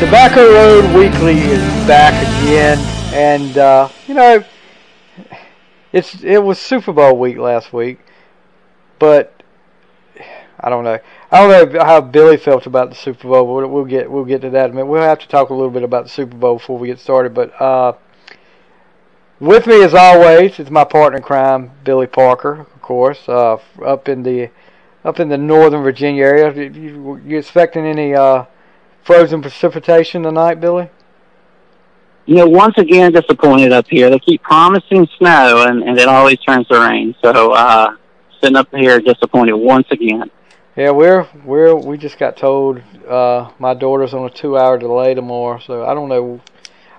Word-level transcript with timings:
Tobacco 0.00 0.50
Road 0.50 0.96
Weekly 0.96 1.38
is 1.38 1.62
back 1.86 2.14
again, 2.40 2.78
and 3.20 3.58
uh, 3.58 3.88
you 4.06 4.14
know, 4.14 4.42
it's 5.92 6.22
it 6.22 6.42
was 6.42 6.58
Super 6.58 6.92
Bowl 6.92 7.18
week 7.18 7.36
last 7.36 7.72
week, 7.72 7.98
but 8.98 9.42
I 10.58 10.70
don't 10.70 10.84
know. 10.84 10.98
I 11.30 11.46
don't 11.46 11.72
know 11.72 11.84
how 11.84 12.00
Billy 12.00 12.38
felt 12.38 12.66
about 12.66 12.88
the 12.88 12.96
Super 12.96 13.28
Bowl. 13.28 13.46
We'll, 13.46 13.68
we'll 13.68 13.84
get 13.84 14.10
we'll 14.10 14.24
get 14.24 14.40
to 14.40 14.50
that 14.50 14.66
in 14.66 14.70
a 14.70 14.74
minute. 14.74 14.86
We'll 14.86 15.02
have 15.02 15.18
to 15.18 15.28
talk 15.28 15.50
a 15.50 15.54
little 15.54 15.70
bit 15.70 15.82
about 15.82 16.04
the 16.04 16.10
Super 16.10 16.36
Bowl 16.36 16.56
before 16.56 16.78
we 16.78 16.88
get 16.88 16.98
started. 16.98 17.34
But 17.34 17.60
uh, 17.60 17.92
with 19.38 19.66
me, 19.66 19.82
as 19.84 19.92
always, 19.92 20.58
is 20.58 20.70
my 20.70 20.84
partner 20.84 21.18
in 21.18 21.22
crime, 21.22 21.72
Billy 21.84 22.06
Parker, 22.06 22.60
of 22.60 22.82
course, 22.82 23.28
uh, 23.28 23.58
up 23.84 24.08
in 24.08 24.22
the 24.22 24.50
up 25.04 25.20
in 25.20 25.28
the 25.28 25.38
Northern 25.38 25.82
Virginia 25.82 26.24
area. 26.24 26.52
You, 26.52 27.20
you 27.24 27.38
expecting 27.38 27.84
any? 27.84 28.14
Uh, 28.14 28.46
frozen 29.02 29.42
precipitation 29.42 30.22
tonight, 30.22 30.60
Billy? 30.60 30.90
You 32.30 32.36
know, 32.36 32.46
once 32.46 32.78
again, 32.78 33.10
disappointed 33.10 33.72
up 33.72 33.88
here. 33.88 34.08
They 34.08 34.20
keep 34.20 34.40
promising 34.44 35.08
snow, 35.18 35.66
and, 35.66 35.82
and 35.82 35.98
it 35.98 36.06
always 36.06 36.38
turns 36.38 36.68
to 36.68 36.78
rain. 36.78 37.12
So, 37.20 37.50
uh, 37.50 37.96
sitting 38.40 38.54
up 38.54 38.72
here 38.72 39.00
disappointed 39.00 39.54
once 39.54 39.88
again. 39.90 40.30
Yeah, 40.76 40.92
we're 40.92 41.26
we're 41.44 41.74
we 41.74 41.98
just 41.98 42.20
got 42.20 42.36
told 42.36 42.82
uh, 43.08 43.50
my 43.58 43.74
daughter's 43.74 44.14
on 44.14 44.26
a 44.26 44.30
two-hour 44.30 44.78
delay 44.78 45.12
tomorrow, 45.14 45.58
so 45.58 45.84
I 45.84 45.92
don't 45.92 46.08
know. 46.08 46.40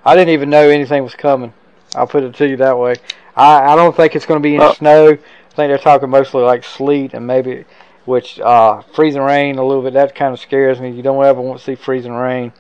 I 0.04 0.18
didn't 0.18 0.34
even 0.34 0.50
know 0.50 0.68
anything 0.68 1.02
was 1.02 1.16
coming. 1.16 1.54
I'll 1.96 2.08
put 2.08 2.26
it 2.26 2.36
to 2.36 2.50
you 2.50 2.58
that 2.58 2.78
way. 2.78 2.96
I 3.34 3.72
I 3.72 3.78
don't 3.78 3.96
think 3.96 4.18
it's 4.18 4.26
going 4.26 4.42
to 4.42 4.44
be 4.44 4.56
any 4.56 4.66
oh. 4.66 4.74
snow. 4.74 5.12
I 5.12 5.16
think 5.16 5.56
they're 5.56 5.78
talking 5.78 6.10
mostly 6.10 6.42
like 6.42 6.66
sleet 6.66 7.14
and 7.14 7.26
maybe 7.26 7.64
which 8.04 8.38
uh, 8.42 8.82
freezing 8.94 9.22
rain 9.22 9.60
a 9.60 9.64
little 9.66 9.82
bit 9.82 9.94
that 9.94 10.14
kind 10.14 10.34
of 10.34 10.42
scares 10.42 10.82
me. 10.82 10.92
You 10.92 11.04
don't 11.04 11.24
ever 11.24 11.40
want 11.40 11.60
to 11.60 11.64
see 11.64 11.76
freezing 11.76 12.12
rain 12.12 12.52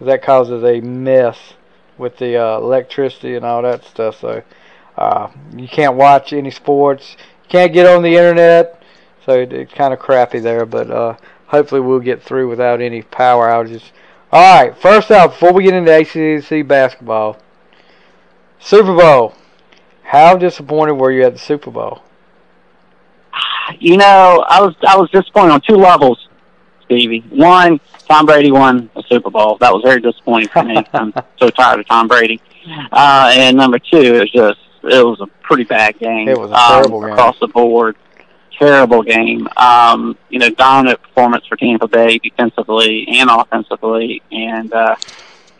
that 0.00 0.22
causes 0.22 0.62
a 0.62 0.80
mess 0.80 1.54
with 2.00 2.16
the 2.16 2.36
uh, 2.36 2.56
electricity 2.58 3.36
and 3.36 3.44
all 3.44 3.62
that 3.62 3.84
stuff. 3.84 4.20
So 4.20 4.42
uh, 4.96 5.28
you 5.54 5.68
can't 5.68 5.96
watch 5.96 6.32
any 6.32 6.50
sports, 6.50 7.16
you 7.44 7.48
can't 7.48 7.72
get 7.72 7.86
on 7.86 8.02
the 8.02 8.16
internet, 8.16 8.82
so 9.24 9.32
it, 9.38 9.52
it's 9.52 9.72
kind 9.72 9.92
of 9.92 10.00
crappy 10.00 10.40
there. 10.40 10.66
But 10.66 10.90
uh, 10.90 11.16
hopefully 11.46 11.80
we'll 11.80 12.00
get 12.00 12.22
through 12.22 12.48
without 12.48 12.80
any 12.80 13.02
power 13.02 13.48
outages. 13.48 13.90
All 14.32 14.60
right, 14.60 14.76
first 14.76 15.10
off, 15.10 15.32
before 15.32 15.52
we 15.52 15.64
get 15.64 15.74
into 15.74 15.92
ACC 15.92 16.66
basketball, 16.66 17.38
Super 18.58 18.94
Bowl. 18.94 19.34
How 20.02 20.36
disappointed 20.36 20.94
were 20.94 21.12
you 21.12 21.22
at 21.22 21.34
the 21.34 21.38
Super 21.38 21.70
Bowl? 21.70 22.02
you 23.78 23.96
know, 23.96 24.44
I 24.48 24.60
was 24.60 24.74
I 24.86 24.96
was 24.96 25.10
disappointed 25.10 25.52
on 25.52 25.60
two 25.60 25.76
levels, 25.76 26.28
Stevie. 26.90 27.20
One, 27.30 27.80
Tom 28.08 28.26
Brady 28.26 28.50
won 28.50 28.90
a 28.96 29.02
Super 29.08 29.30
Bowl. 29.30 29.56
That 29.58 29.72
was 29.72 29.82
very 29.84 30.00
disappointing 30.00 30.48
for 30.48 30.64
me. 30.64 30.84
I'm 30.92 31.14
so 31.38 31.48
tired 31.48 31.78
of 31.78 31.86
Tom 31.86 32.08
Brady. 32.08 32.40
Uh, 32.90 33.32
and 33.32 33.56
number 33.56 33.78
two, 33.78 33.98
it 33.98 34.20
was 34.20 34.30
just 34.32 34.58
it 34.82 35.04
was 35.04 35.20
a 35.20 35.26
pretty 35.42 35.64
bad 35.64 35.98
game. 35.98 36.28
It 36.28 36.36
was 36.36 36.50
a 36.50 36.54
terrible 36.54 36.96
um, 36.96 37.04
game 37.04 37.12
across 37.12 37.38
the 37.38 37.46
board. 37.46 37.96
Terrible 38.58 39.02
game. 39.02 39.48
Um, 39.56 40.18
you 40.30 40.40
know, 40.40 40.50
dominant 40.50 41.00
performance 41.00 41.46
for 41.46 41.56
Tampa 41.56 41.86
Bay 41.86 42.18
defensively 42.18 43.06
and 43.08 43.30
offensively, 43.30 44.20
and 44.32 44.72
uh, 44.72 44.96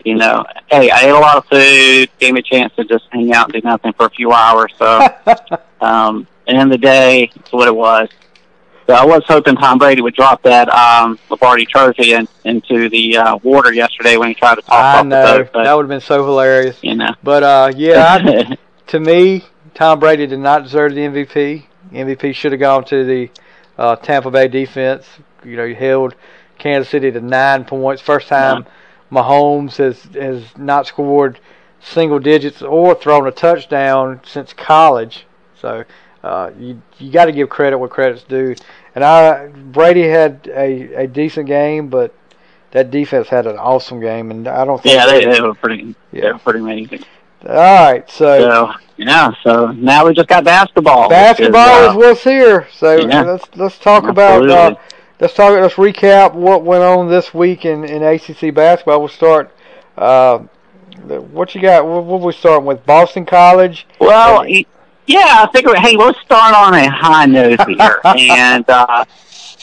you 0.03 0.15
know, 0.15 0.45
hey, 0.69 0.91
I 0.91 1.05
ate 1.05 1.09
a 1.11 1.19
lot 1.19 1.37
of 1.37 1.45
food, 1.45 2.09
gave 2.19 2.33
me 2.33 2.41
a 2.41 2.43
chance 2.43 2.75
to 2.75 2.83
just 2.83 3.05
hang 3.11 3.33
out 3.33 3.45
and 3.45 3.53
do 3.53 3.67
nothing 3.67 3.93
for 3.93 4.07
a 4.07 4.09
few 4.09 4.33
hours. 4.33 4.73
So, 4.77 5.07
um, 5.81 6.27
end 6.45 6.61
of 6.61 6.69
the 6.69 6.77
day, 6.77 7.31
it's 7.33 7.51
what 7.53 7.67
it 7.69 7.75
was. 7.75 8.09
So 8.91 8.97
I 8.97 9.05
was 9.05 9.23
hoping 9.25 9.55
Tom 9.55 9.77
Brady 9.77 10.01
would 10.01 10.15
drop 10.15 10.41
that 10.41 10.67
um, 10.67 11.17
Lombardi 11.29 11.65
Trophy 11.65 12.11
in, 12.11 12.27
into 12.43 12.89
the 12.89 13.15
uh, 13.15 13.37
water 13.37 13.73
yesterday 13.73 14.17
when 14.17 14.27
he 14.27 14.33
tried 14.33 14.55
to 14.55 14.61
toss 14.63 14.73
I 14.73 14.99
off 14.99 15.05
know. 15.05 15.21
the 15.21 15.43
boat. 15.43 15.49
But, 15.53 15.63
that 15.63 15.73
would 15.73 15.83
have 15.83 15.89
been 15.89 16.01
so 16.01 16.25
hilarious. 16.25 16.77
You 16.81 16.95
know. 16.95 17.15
But 17.23 17.41
uh, 17.41 17.71
yeah, 17.73 18.17
I, 18.19 18.57
to 18.87 18.99
me, 18.99 19.45
Tom 19.75 20.01
Brady 20.01 20.27
did 20.27 20.39
not 20.39 20.63
deserve 20.63 20.93
the 20.93 20.99
MVP. 20.99 21.63
MVP 21.93 22.35
should 22.35 22.51
have 22.51 22.59
gone 22.59 22.83
to 22.83 23.05
the 23.05 23.29
uh, 23.77 23.95
Tampa 23.95 24.29
Bay 24.29 24.49
defense. 24.49 25.07
You 25.45 25.55
know, 25.55 25.67
he 25.67 25.73
held 25.73 26.13
Kansas 26.57 26.89
City 26.89 27.11
to 27.11 27.21
nine 27.21 27.63
points. 27.63 28.01
First 28.01 28.27
time 28.27 28.65
yeah. 29.09 29.21
Mahomes 29.21 29.77
has 29.77 30.03
has 30.15 30.43
not 30.57 30.85
scored 30.85 31.39
single 31.79 32.19
digits 32.19 32.61
or 32.61 32.93
thrown 32.95 33.25
a 33.25 33.31
touchdown 33.31 34.19
since 34.25 34.51
college. 34.51 35.25
So 35.61 35.85
uh, 36.23 36.51
you 36.59 36.81
you 36.99 37.11
got 37.11 37.25
to 37.25 37.31
give 37.31 37.49
credit 37.49 37.77
where 37.77 37.89
credit's 37.89 38.23
due. 38.23 38.55
And 38.95 39.03
I 39.03 39.47
Brady 39.47 40.03
had 40.03 40.49
a, 40.53 41.03
a 41.03 41.07
decent 41.07 41.47
game, 41.47 41.89
but 41.89 42.13
that 42.71 42.91
defense 42.91 43.27
had 43.27 43.47
an 43.47 43.57
awesome 43.57 43.99
game, 43.99 44.31
and 44.31 44.47
I 44.47 44.65
don't 44.65 44.81
think 44.81 44.95
yeah 44.95 45.05
they, 45.05 45.25
they 45.25 45.41
were 45.41 45.53
pretty 45.53 45.95
yeah 46.11 46.21
they 46.21 46.31
were 46.33 46.39
pretty 46.39 46.59
amazing. 46.59 47.03
All 47.47 47.55
right, 47.55 48.07
so, 48.09 48.39
so 48.39 48.73
yeah, 48.97 49.31
so 49.43 49.71
now 49.71 50.05
we 50.05 50.13
just 50.13 50.27
got 50.27 50.43
basketball. 50.43 51.09
Basketball 51.09 51.83
is, 51.83 51.87
uh, 51.87 51.91
is 51.91 51.95
what's 51.95 52.23
here. 52.23 52.67
So 52.71 52.97
yeah, 52.97 53.23
let's 53.23 53.49
let's 53.55 53.79
talk 53.79 54.03
about 54.03 54.47
uh, 54.49 54.75
let's 55.19 55.33
talk 55.33 55.51
let's 55.59 55.75
recap 55.75 56.33
what 56.33 56.63
went 56.63 56.83
on 56.83 57.09
this 57.09 57.33
week 57.33 57.65
in, 57.65 57.83
in 57.83 58.03
ACC 58.03 58.53
basketball. 58.53 58.99
We'll 58.99 59.07
start. 59.07 59.51
Uh, 59.97 60.39
what 60.99 61.55
you 61.55 61.61
got? 61.61 61.85
What, 61.85 62.03
what 62.03 62.21
we 62.21 62.31
starting 62.33 62.65
with? 62.65 62.85
Boston 62.85 63.25
College. 63.25 63.87
Well, 63.99 64.41
and, 64.41 64.65
yeah, 65.11 65.45
I 65.45 65.49
figured, 65.51 65.77
hey, 65.77 65.97
let's 65.97 66.19
start 66.21 66.55
on 66.55 66.73
a 66.73 66.89
high 66.89 67.25
note 67.25 67.59
here. 67.67 67.99
and 68.05 68.63
uh, 68.69 69.03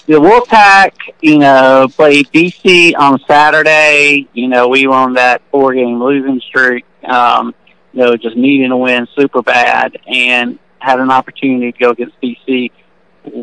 the 0.07 0.15
Wolfpack, 0.15 0.93
you 1.23 1.39
know, 1.39 1.89
played 1.91 2.27
BC 2.29 2.95
on 2.99 3.19
Saturday. 3.27 4.29
You 4.35 4.49
know, 4.49 4.69
we 4.69 4.87
were 4.87 4.95
on 4.95 5.15
that 5.15 5.41
four-game 5.51 6.03
losing 6.03 6.41
streak. 6.41 6.85
Um, 7.05 7.55
you 7.93 8.01
know, 8.01 8.17
just 8.17 8.37
needing 8.37 8.69
to 8.69 8.77
win 8.77 9.09
super 9.17 9.43
bad, 9.43 9.97
and 10.07 10.59
had 10.79 11.01
an 11.01 11.11
opportunity 11.11 11.73
to 11.73 11.79
go 11.79 11.91
against 11.91 12.21
BC 12.21 12.71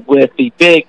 with 0.06 0.32
the 0.38 0.54
big 0.58 0.88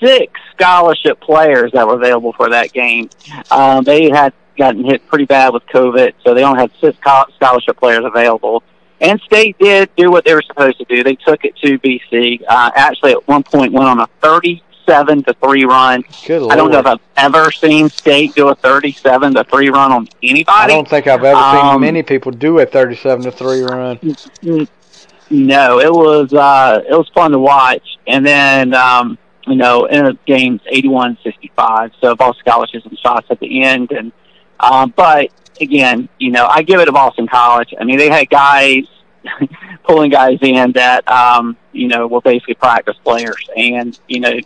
six 0.00 0.40
scholarship 0.52 1.20
players 1.20 1.72
that 1.72 1.86
were 1.86 1.94
available 1.94 2.34
for 2.34 2.50
that 2.50 2.72
game. 2.72 3.08
Um, 3.50 3.84
they 3.84 4.10
had 4.10 4.34
gotten 4.56 4.84
hit 4.84 5.06
pretty 5.06 5.24
bad 5.24 5.52
with 5.54 5.64
COVID, 5.66 6.12
so 6.24 6.34
they 6.34 6.44
only 6.44 6.60
had 6.60 6.70
six 6.80 6.96
scholarship 6.98 7.78
players 7.78 8.04
available. 8.04 8.62
And 9.00 9.20
State 9.22 9.58
did 9.58 9.90
do 9.96 10.10
what 10.10 10.24
they 10.24 10.34
were 10.34 10.42
supposed 10.42 10.78
to 10.78 10.84
do. 10.84 11.02
They 11.02 11.16
took 11.16 11.44
it 11.44 11.56
to 11.56 11.78
BC. 11.78 12.42
Uh, 12.48 12.70
actually, 12.74 13.12
at 13.12 13.26
one 13.28 13.42
point, 13.42 13.72
went 13.72 13.86
on 13.86 14.00
a 14.00 14.06
37 14.22 15.24
to 15.24 15.34
three 15.34 15.64
run. 15.64 16.04
Good 16.26 16.50
I 16.50 16.56
don't 16.56 16.70
know 16.70 16.78
if 16.78 16.86
I've 16.86 17.00
ever 17.16 17.50
seen 17.50 17.88
State 17.88 18.34
do 18.34 18.48
a 18.48 18.54
37 18.54 19.34
to 19.34 19.44
three 19.44 19.68
run 19.68 19.92
on 19.92 20.08
anybody. 20.22 20.48
I 20.50 20.66
don't 20.66 20.88
think 20.88 21.06
I've 21.06 21.24
ever 21.24 21.36
um, 21.36 21.74
seen 21.74 21.80
many 21.80 22.02
people 22.02 22.32
do 22.32 22.60
a 22.60 22.66
37 22.66 23.24
to 23.24 23.32
three 23.32 23.62
run. 23.62 23.98
No, 25.30 25.80
it 25.80 25.92
was 25.92 26.32
uh, 26.32 26.82
it 26.88 26.92
was 26.92 27.08
fun 27.14 27.32
to 27.32 27.38
watch. 27.38 27.98
And 28.06 28.24
then 28.24 28.74
um, 28.74 29.18
you 29.46 29.56
know, 29.56 29.86
in 29.86 30.04
the 30.04 30.18
games 30.26 30.60
81-65. 30.72 31.92
So 32.00 32.14
ball 32.14 32.34
scholarships 32.34 32.86
and 32.86 32.98
shots 32.98 33.26
at 33.30 33.40
the 33.40 33.62
end, 33.62 33.92
and 33.92 34.12
um, 34.60 34.92
but 34.96 35.30
again, 35.60 36.08
you 36.18 36.30
know, 36.30 36.46
I 36.46 36.62
give 36.62 36.80
it 36.80 36.86
to 36.86 36.92
Boston 36.92 37.26
College. 37.26 37.74
I 37.78 37.84
mean, 37.84 37.98
they 37.98 38.08
had 38.08 38.28
guys 38.30 38.84
pulling 39.84 40.10
guys 40.10 40.38
in 40.42 40.72
that, 40.72 41.08
um, 41.08 41.56
you 41.72 41.88
know, 41.88 42.06
were 42.06 42.20
basically 42.20 42.54
practice 42.54 42.96
players, 43.04 43.48
and 43.56 43.98
you 44.08 44.20
know, 44.20 44.38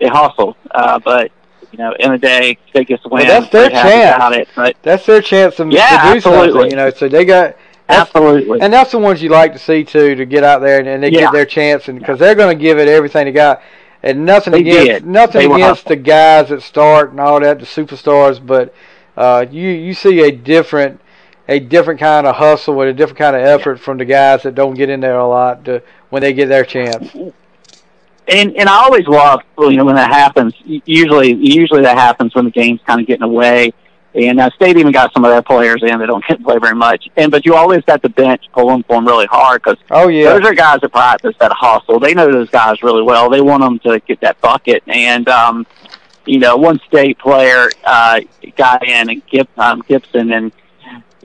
they 0.00 0.08
hustled. 0.08 0.56
Uh, 0.70 0.98
but 0.98 1.30
you 1.72 1.78
know, 1.78 1.94
in 1.98 2.12
the 2.12 2.18
day, 2.18 2.58
they 2.72 2.84
get 2.84 3.00
win. 3.04 3.26
Well, 3.26 3.40
that's 3.40 3.52
their 3.52 3.70
chance. 3.70 4.36
It, 4.36 4.48
but, 4.54 4.76
that's 4.82 5.06
their 5.06 5.20
chance 5.20 5.56
to, 5.56 5.68
yeah, 5.68 5.88
to 5.88 6.10
do 6.10 6.16
absolutely. 6.16 6.52
something. 6.52 6.70
You 6.70 6.76
know, 6.76 6.90
so 6.90 7.08
they 7.08 7.24
got. 7.24 7.56
Absolutely, 7.86 8.62
and 8.62 8.72
that's 8.72 8.92
the 8.92 8.98
ones 8.98 9.22
you 9.22 9.28
like 9.28 9.52
to 9.52 9.58
see 9.58 9.84
too, 9.84 10.14
to 10.14 10.24
get 10.24 10.42
out 10.42 10.62
there 10.62 10.78
and, 10.78 10.88
and 10.88 11.02
they 11.02 11.10
yeah. 11.10 11.20
get 11.20 11.32
their 11.32 11.44
chance, 11.44 11.88
and 11.88 11.98
because 11.98 12.18
they're 12.18 12.34
going 12.34 12.56
to 12.56 12.62
give 12.62 12.78
it 12.78 12.88
everything 12.88 13.26
they 13.26 13.32
got, 13.32 13.60
and 14.02 14.24
nothing 14.24 14.52
they 14.52 14.60
against 14.60 14.86
did. 14.86 15.06
nothing 15.06 15.50
they 15.50 15.54
against 15.54 15.84
the 15.84 15.96
guys 15.96 16.48
that 16.48 16.62
start 16.62 17.10
and 17.10 17.20
all 17.20 17.40
that, 17.40 17.58
the 17.58 17.66
superstars, 17.66 18.44
but 18.44 18.74
uh, 19.16 19.46
you 19.50 19.68
you 19.68 19.94
see 19.94 20.20
a 20.20 20.32
different 20.32 21.00
a 21.48 21.60
different 21.60 22.00
kind 22.00 22.26
of 22.26 22.36
hustle 22.36 22.80
and 22.80 22.90
a 22.90 22.92
different 22.92 23.18
kind 23.18 23.36
of 23.36 23.42
effort 23.42 23.78
from 23.78 23.98
the 23.98 24.04
guys 24.04 24.42
that 24.42 24.54
don't 24.54 24.74
get 24.74 24.88
in 24.88 25.00
there 25.00 25.18
a 25.18 25.28
lot 25.28 25.64
to, 25.66 25.82
when 26.10 26.22
they 26.22 26.32
get 26.32 26.48
their 26.48 26.64
chance. 26.64 27.14
And 28.26 28.56
and 28.56 28.68
I 28.68 28.84
always 28.84 29.06
love 29.06 29.42
you 29.58 29.76
know 29.76 29.84
when 29.84 29.96
that 29.96 30.10
happens. 30.10 30.54
Usually 30.64 31.32
usually 31.34 31.82
that 31.82 31.98
happens 31.98 32.34
when 32.34 32.46
the 32.46 32.50
game's 32.50 32.80
kind 32.86 33.00
of 33.00 33.06
getting 33.06 33.22
away. 33.22 33.72
And 34.14 34.38
uh, 34.38 34.48
State 34.50 34.76
even 34.76 34.92
got 34.92 35.12
some 35.12 35.24
of 35.24 35.32
their 35.32 35.42
players 35.42 35.82
in 35.82 35.98
that 35.98 36.06
don't 36.06 36.24
get 36.26 36.38
to 36.38 36.44
play 36.44 36.58
very 36.58 36.76
much. 36.76 37.08
And 37.16 37.30
but 37.30 37.44
you 37.44 37.54
always 37.54 37.82
got 37.84 38.00
the 38.00 38.08
bench 38.08 38.44
pulling 38.52 38.84
for 38.84 38.94
them 38.94 39.06
really 39.06 39.26
hard 39.26 39.62
because 39.62 39.76
oh 39.90 40.08
yeah, 40.08 40.32
those 40.32 40.46
are 40.46 40.54
guys 40.54 40.80
that 40.80 40.92
practice 40.92 41.34
that 41.40 41.52
hustle. 41.52 41.98
They 41.98 42.14
know 42.14 42.30
those 42.30 42.48
guys 42.48 42.82
really 42.82 43.02
well. 43.02 43.28
They 43.28 43.40
want 43.40 43.62
them 43.62 43.78
to 43.80 44.00
get 44.00 44.20
that 44.20 44.40
bucket. 44.40 44.84
And 44.86 45.28
um, 45.28 45.66
you 46.26 46.38
know, 46.38 46.56
one 46.56 46.80
state 46.86 47.18
player 47.18 47.70
uh, 47.84 48.20
got 48.56 48.86
in 48.86 49.10
and 49.10 49.26
Gib, 49.26 49.48
um, 49.56 49.82
Gibson, 49.86 50.32
and 50.32 50.52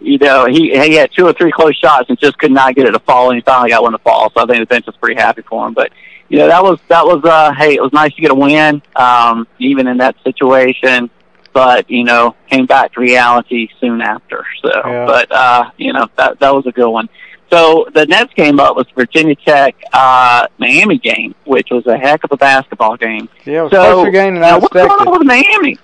you 0.01 0.17
know 0.17 0.45
he 0.45 0.71
he 0.71 0.95
had 0.95 1.11
two 1.11 1.25
or 1.25 1.33
three 1.33 1.51
close 1.51 1.75
shots 1.75 2.09
and 2.09 2.17
just 2.19 2.37
could 2.37 2.51
not 2.51 2.75
get 2.75 2.87
it 2.87 2.91
to 2.91 2.99
fall. 2.99 3.29
And 3.29 3.37
he 3.37 3.41
finally 3.41 3.69
got 3.69 3.83
one 3.83 3.91
to 3.91 3.97
fall. 3.99 4.31
So 4.31 4.41
I 4.41 4.45
think 4.45 4.59
the 4.59 4.65
bench 4.65 4.85
was 4.85 4.95
pretty 4.97 5.19
happy 5.19 5.41
for 5.41 5.67
him. 5.67 5.73
But 5.73 5.91
you 6.29 6.37
know 6.37 6.47
that 6.47 6.63
was 6.63 6.79
that 6.87 7.05
was 7.05 7.23
uh, 7.23 7.53
hey, 7.53 7.75
it 7.75 7.81
was 7.81 7.93
nice 7.93 8.13
to 8.15 8.21
get 8.21 8.31
a 8.31 8.35
win, 8.35 8.81
um, 8.95 9.47
even 9.59 9.87
in 9.87 9.97
that 9.97 10.15
situation 10.23 11.09
but 11.53 11.89
you 11.89 12.03
know 12.03 12.35
came 12.49 12.65
back 12.65 12.93
to 12.93 12.99
reality 12.99 13.67
soon 13.79 14.01
after. 14.01 14.45
So, 14.61 14.71
Yeah. 14.73 15.05
but 15.05 15.31
uh, 15.31 15.71
you 15.77 15.93
know 15.93 16.07
that 16.17 16.39
that 16.39 16.53
was 16.53 16.65
a 16.65 16.71
good 16.71 16.89
one. 16.89 17.09
So 17.49 17.87
the 17.93 18.05
next 18.05 18.35
game 18.35 18.59
up 18.59 18.75
was 18.75 18.85
Virginia 18.95 19.35
Tech 19.35 19.75
uh, 19.93 20.45
Miami 20.59 20.97
game, 20.99 21.33
which 21.45 21.69
was 21.71 21.85
a 21.87 21.97
heck 21.97 22.23
of 22.23 22.31
a 22.31 22.37
basketball 22.37 22.95
game. 22.95 23.27
yeah, 23.45 23.61
it 23.61 23.63
was 23.63 23.71
So 23.71 23.93
closer 23.93 24.11
game 24.11 24.35
than 24.35 24.43
I 24.43 24.49
now, 24.51 24.59
what's 24.59 24.73
going 24.73 24.89
on 24.91 25.11
with 25.11 25.25
Miami? 25.25 25.77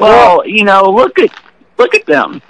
Well, 0.00 0.46
you 0.46 0.64
know, 0.64 0.90
look 0.90 1.18
at 1.18 1.30
look 1.76 1.94
at 1.94 2.06
them. 2.06 2.40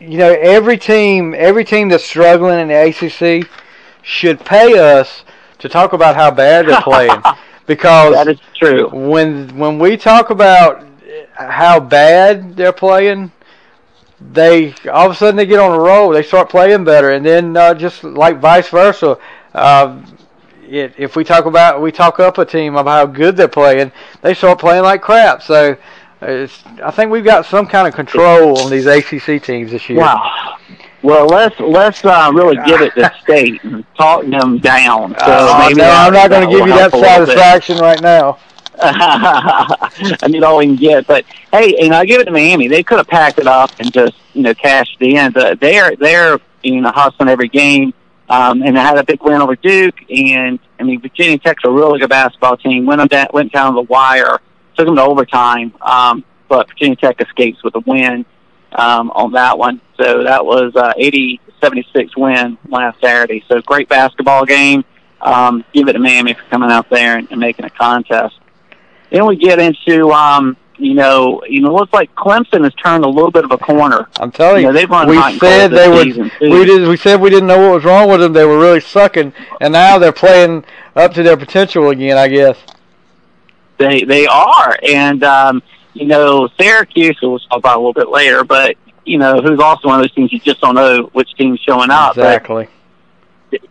you 0.00 0.18
know, 0.18 0.32
every 0.40 0.76
team, 0.78 1.34
every 1.36 1.64
team 1.64 1.88
that's 1.88 2.04
struggling 2.04 2.58
in 2.60 2.68
the 2.68 2.74
ACC 3.44 3.48
should 4.02 4.40
pay 4.44 4.78
us 4.78 5.24
to 5.58 5.68
talk 5.68 5.92
about 5.92 6.14
how 6.14 6.30
bad 6.30 6.66
they're 6.66 6.80
playing, 6.82 7.20
because 7.66 8.14
That 8.14 8.28
is 8.28 8.38
true. 8.56 8.88
when 8.90 9.56
when 9.58 9.78
we 9.78 9.96
talk 9.96 10.30
about 10.30 10.84
how 11.34 11.80
bad 11.80 12.56
they're 12.56 12.72
playing, 12.72 13.30
they 14.20 14.74
all 14.92 15.06
of 15.06 15.12
a 15.12 15.14
sudden 15.14 15.36
they 15.36 15.46
get 15.46 15.60
on 15.60 15.72
a 15.72 15.78
roll. 15.78 16.10
They 16.10 16.22
start 16.22 16.48
playing 16.48 16.84
better, 16.84 17.10
and 17.10 17.24
then 17.24 17.56
uh, 17.56 17.74
just 17.74 18.04
like 18.04 18.40
vice 18.40 18.68
versa. 18.68 19.18
Uh, 19.54 20.02
it, 20.68 20.94
if 20.98 21.16
we 21.16 21.24
talk 21.24 21.46
about 21.46 21.80
we 21.80 21.92
talk 21.92 22.20
up 22.20 22.38
a 22.38 22.44
team 22.44 22.76
of 22.76 22.86
how 22.86 23.06
good 23.06 23.36
they're 23.36 23.48
playing, 23.48 23.92
they 24.22 24.34
start 24.34 24.58
playing 24.58 24.82
like 24.82 25.02
crap. 25.02 25.42
So. 25.42 25.76
It's, 26.20 26.64
I 26.82 26.90
think 26.90 27.12
we've 27.12 27.24
got 27.24 27.46
some 27.46 27.64
kind 27.64 27.86
of 27.86 27.94
control 27.94 28.58
on 28.58 28.72
these 28.72 28.86
ACC 28.86 29.40
teams 29.40 29.70
this 29.70 29.88
year. 29.88 30.00
Wow. 30.00 30.58
Well, 31.02 31.26
let's 31.28 31.58
let's 31.60 32.04
uh, 32.04 32.30
really 32.34 32.56
give 32.66 32.80
it 32.80 32.92
to 32.94 33.12
state 33.22 33.62
and 33.62 33.84
talk 33.94 34.24
them 34.26 34.58
down. 34.58 35.10
So 35.10 35.16
Uh, 35.20 35.70
no, 35.76 35.84
I'm 35.84 36.12
not 36.12 36.28
going 36.28 36.48
to 36.48 36.56
give 36.56 36.66
you 36.66 36.74
that 36.74 36.90
satisfaction 36.90 37.78
right 37.78 38.00
now. 38.00 38.38
I 38.82 40.28
need 40.28 40.42
all 40.42 40.58
we 40.58 40.66
can 40.66 40.76
get. 40.76 41.06
But 41.06 41.24
hey, 41.52 41.74
you 41.78 41.88
know, 41.88 41.98
I 41.98 42.04
give 42.04 42.20
it 42.20 42.24
to 42.24 42.30
Miami. 42.30 42.68
They 42.68 42.82
could 42.82 42.98
have 42.98 43.08
packed 43.08 43.38
it 43.38 43.46
up 43.46 43.70
and 43.78 43.92
just 43.92 44.16
you 44.34 44.42
know 44.42 44.54
cashed 44.54 44.96
it 45.00 45.14
in. 45.14 45.32
But 45.32 45.60
they're 45.60 45.96
they're 45.96 46.38
you 46.62 46.80
know 46.80 46.90
hustling 46.90 47.28
every 47.28 47.48
game, 47.48 47.92
um, 48.28 48.62
and 48.62 48.76
they 48.76 48.80
had 48.80 48.98
a 48.98 49.04
big 49.04 49.22
win 49.22 49.40
over 49.40 49.56
Duke. 49.56 49.96
And 50.10 50.58
I 50.78 50.84
mean, 50.84 51.00
Virginia 51.00 51.38
Tech's 51.38 51.64
a 51.64 51.70
really 51.70 51.98
good 51.98 52.10
basketball 52.10 52.56
team. 52.56 52.86
Went 52.86 52.98
them 52.98 53.08
down, 53.08 53.28
went 53.32 53.52
down 53.52 53.74
the 53.74 53.82
wire, 53.82 54.38
took 54.76 54.86
them 54.86 54.96
to 54.96 55.02
overtime. 55.02 55.74
Um, 55.80 56.24
but 56.48 56.68
Virginia 56.68 56.96
Tech 56.96 57.20
escapes 57.20 57.62
with 57.62 57.74
a 57.74 57.80
win 57.80 58.24
um, 58.72 59.10
on 59.10 59.32
that 59.32 59.58
one. 59.58 59.80
So 59.96 60.24
that 60.24 60.44
was 60.44 60.74
uh, 60.76 60.92
80-76 60.94 62.16
win 62.16 62.58
last 62.68 63.00
Saturday. 63.00 63.44
So 63.48 63.60
great 63.62 63.88
basketball 63.88 64.44
game. 64.44 64.84
Um, 65.20 65.64
give 65.72 65.88
it 65.88 65.94
to 65.94 65.98
Miami 65.98 66.34
for 66.34 66.42
coming 66.44 66.70
out 66.70 66.88
there 66.90 67.18
and, 67.18 67.28
and 67.30 67.40
making 67.40 67.64
a 67.64 67.70
contest. 67.70 68.38
Then 69.10 69.26
we 69.26 69.36
get 69.36 69.58
into, 69.58 70.10
um, 70.12 70.56
you 70.76 70.94
know, 70.94 71.42
you 71.48 71.60
know, 71.60 71.70
it 71.70 71.80
looks 71.80 71.92
like 71.92 72.14
Clemson 72.14 72.64
has 72.64 72.74
turned 72.74 73.04
a 73.04 73.08
little 73.08 73.30
bit 73.30 73.44
of 73.44 73.50
a 73.50 73.58
corner. 73.58 74.08
I'm 74.20 74.30
telling 74.30 74.62
You 74.62 74.68
you, 74.68 74.72
know, 74.72 74.78
they've 74.78 74.90
run 74.90 75.08
we 75.08 75.38
said 75.38 75.68
they 75.68 75.88
would. 75.88 76.16
We 76.40 76.64
did. 76.64 76.88
We 76.88 76.96
said 76.96 77.20
we 77.20 77.30
didn't 77.30 77.48
know 77.48 77.58
what 77.58 77.74
was 77.76 77.84
wrong 77.84 78.08
with 78.08 78.20
them. 78.20 78.32
They 78.32 78.44
were 78.44 78.58
really 78.58 78.80
sucking, 78.80 79.32
and 79.60 79.72
now 79.72 79.98
they're 79.98 80.12
playing 80.12 80.64
up 80.94 81.14
to 81.14 81.22
their 81.22 81.36
potential 81.36 81.90
again. 81.90 82.16
I 82.16 82.28
guess. 82.28 82.58
They 83.78 84.04
they 84.04 84.26
are, 84.26 84.76
and 84.82 85.22
um, 85.24 85.62
you 85.94 86.06
know, 86.06 86.48
Syracuse, 86.60 87.18
we'll 87.22 87.38
talk 87.40 87.58
about 87.58 87.76
a 87.76 87.80
little 87.80 87.92
bit 87.92 88.08
later, 88.08 88.44
but 88.44 88.76
you 89.04 89.18
know, 89.18 89.40
who's 89.40 89.58
also 89.58 89.88
one 89.88 90.00
of 90.00 90.04
those 90.04 90.12
teams 90.12 90.32
you 90.32 90.38
just 90.38 90.60
don't 90.60 90.74
know 90.74 91.10
which 91.12 91.34
team's 91.34 91.60
showing 91.60 91.90
up. 91.90 92.16
Exactly. 92.16 92.68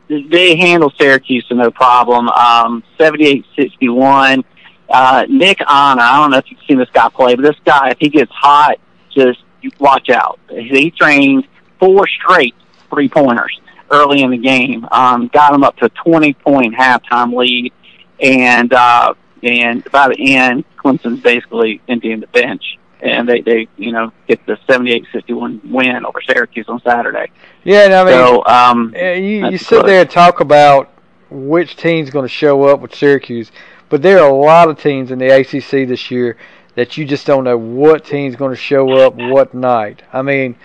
they 0.10 0.56
handle 0.56 0.92
Syracuse 0.98 1.46
to 1.48 1.56
no 1.56 1.72
problem. 1.72 2.28
Um, 2.30 2.84
78-61. 3.00 4.44
Uh, 4.90 5.26
Nick 5.28 5.60
Honor, 5.68 6.02
I 6.02 6.18
don't 6.18 6.32
know 6.32 6.38
if 6.38 6.50
you've 6.50 6.60
seen 6.68 6.78
this 6.78 6.90
guy 6.94 7.10
play, 7.10 7.36
but 7.36 7.44
this 7.44 7.60
guy, 7.66 7.90
if 7.90 7.98
he 8.00 8.10
gets 8.10 8.32
hot, 8.32 8.80
just 9.10 9.40
watch 9.80 10.10
out. 10.10 10.40
He 10.50 10.92
trained 10.92 11.48
four 11.80 12.08
straight 12.08 12.56
three 12.90 13.10
pointers 13.10 13.60
early 13.92 14.22
in 14.22 14.32
the 14.32 14.38
game. 14.38 14.88
Um, 14.92 15.28
got 15.28 15.54
him 15.54 15.64
up 15.64 15.78
to 15.78 15.86
a 15.86 15.90
20 15.90 16.34
point 16.36 16.76
halftime 16.76 17.36
lead, 17.36 17.74
and 18.20 18.72
uh, 18.74 19.14
and 19.44 19.84
by 19.92 20.10
the 20.10 20.36
end, 20.36 20.66
Clemson's 20.78 21.22
basically 21.22 21.82
emptying 21.88 22.20
the 22.20 22.28
bench. 22.28 22.78
And 23.00 23.30
they, 23.30 23.42
they, 23.42 23.68
you 23.78 23.92
know, 23.92 24.12
get 24.28 24.44
the 24.48 24.58
78-61 24.68 25.70
win 25.70 26.04
over 26.04 26.20
Syracuse 26.20 26.66
on 26.68 26.82
Saturday. 26.82 27.30
Yeah, 27.64 27.86
and 27.86 27.94
I 27.94 28.04
mean, 28.04 28.14
so, 28.14 28.44
um, 28.48 28.96
you, 28.96 29.50
you 29.52 29.58
sit 29.60 29.86
there 29.86 30.02
and 30.02 30.10
talk 30.10 30.40
about 30.40 30.92
which 31.30 31.76
team's 31.76 32.10
going 32.10 32.24
to 32.26 32.30
show 32.30 32.64
up 32.64 32.80
with 32.80 32.96
Syracuse, 32.96 33.52
but 33.90 34.02
there 34.02 34.20
are 34.20 34.30
a 34.30 34.34
lot 34.34 34.70
of 34.70 34.80
teams 34.80 35.12
in 35.12 35.20
the 35.20 35.30
ACC 35.30 35.88
this 35.88 36.12
year 36.12 36.38
that 36.76 36.98
you 36.98 37.06
just 37.06 37.26
don't 37.26 37.44
know 37.44 37.58
what 37.58 38.06
team's 38.06 38.36
going 38.36 38.52
to 38.52 38.56
show 38.58 38.92
up 38.94 39.16
what 39.16 39.54
night. 39.54 40.04
I 40.14 40.22
mean, 40.22 40.56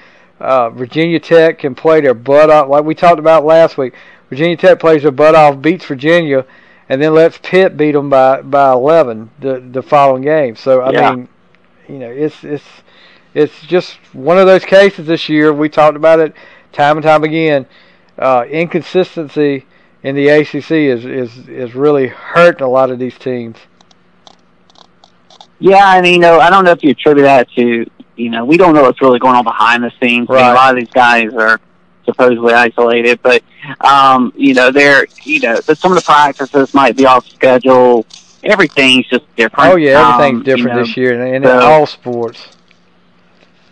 uh, 0.40 0.70
Virginia 0.70 1.18
Tech 1.20 1.58
can 1.58 1.74
play 1.74 2.00
their 2.00 2.14
butt 2.14 2.50
off, 2.50 2.68
like 2.68 2.84
we 2.84 2.94
talked 2.94 3.18
about 3.18 3.44
last 3.44 3.78
week. 3.78 3.94
Virginia 4.28 4.56
Tech 4.56 4.78
plays 4.80 5.02
their 5.02 5.10
butt 5.12 5.34
off, 5.34 5.60
beats 5.60 5.86
Virginia, 5.86 6.44
and 6.88 7.00
then 7.00 7.14
lets 7.14 7.38
Pitt 7.38 7.76
beat 7.76 7.92
them 7.92 8.10
by 8.10 8.42
by 8.42 8.72
11 8.72 9.30
the 9.38 9.60
the 9.60 9.82
following 9.82 10.22
game. 10.22 10.56
So 10.56 10.82
I 10.82 10.90
Yeah. 10.90 11.10
mean, 11.10 11.28
you 11.88 11.98
know, 11.98 12.10
it's 12.10 12.42
it's 12.44 12.64
it's 13.34 13.60
just 13.62 13.98
one 14.12 14.38
of 14.38 14.46
those 14.46 14.64
cases 14.64 15.06
this 15.06 15.28
year. 15.28 15.52
We 15.52 15.68
talked 15.68 15.96
about 15.96 16.18
it 16.20 16.34
time 16.72 16.96
and 16.96 17.04
time 17.04 17.24
again. 17.24 17.66
Uh, 18.18 18.44
inconsistency 18.50 19.64
in 20.02 20.16
the 20.16 20.28
ACC 20.28 20.70
is, 20.72 21.04
is 21.04 21.48
is 21.48 21.74
really 21.74 22.08
hurting 22.08 22.62
a 22.62 22.68
lot 22.68 22.90
of 22.90 22.98
these 22.98 23.16
teams. 23.18 23.56
Yeah, 25.58 25.96
and 25.96 26.06
you 26.06 26.18
know, 26.18 26.40
I 26.40 26.50
don't 26.50 26.64
know 26.64 26.72
if 26.72 26.82
you 26.82 26.90
attribute 26.90 27.24
that 27.24 27.48
to, 27.52 27.88
you 28.16 28.30
know, 28.30 28.44
we 28.44 28.56
don't 28.56 28.74
know 28.74 28.82
what's 28.82 29.00
really 29.00 29.20
going 29.20 29.36
on 29.36 29.44
behind 29.44 29.84
the 29.84 29.92
scenes. 30.00 30.28
I 30.28 30.34
mean, 30.34 30.44
a 30.44 30.54
lot 30.54 30.70
of 30.70 30.76
these 30.76 30.92
guys 30.92 31.32
are 31.34 31.60
supposedly 32.04 32.52
isolated, 32.52 33.20
but 33.22 33.44
um, 33.80 34.32
you 34.36 34.54
know, 34.54 34.72
they're, 34.72 35.06
you 35.22 35.38
know, 35.40 35.60
but 35.66 35.78
some 35.78 35.92
of 35.92 35.98
the 35.98 36.02
practices 36.02 36.74
might 36.74 36.96
be 36.96 37.06
off 37.06 37.28
schedule. 37.28 38.04
Everything's 38.42 39.06
just 39.06 39.24
different. 39.36 39.72
Oh 39.72 39.76
yeah, 39.76 40.00
everything's 40.00 40.34
Um, 40.34 40.38
you 40.38 40.44
different 40.44 40.76
know, 40.78 40.84
this 40.84 40.96
year, 40.96 41.12
and, 41.12 41.36
and 41.36 41.44
in 41.44 41.50
all 41.50 41.86
sports. 41.86 42.48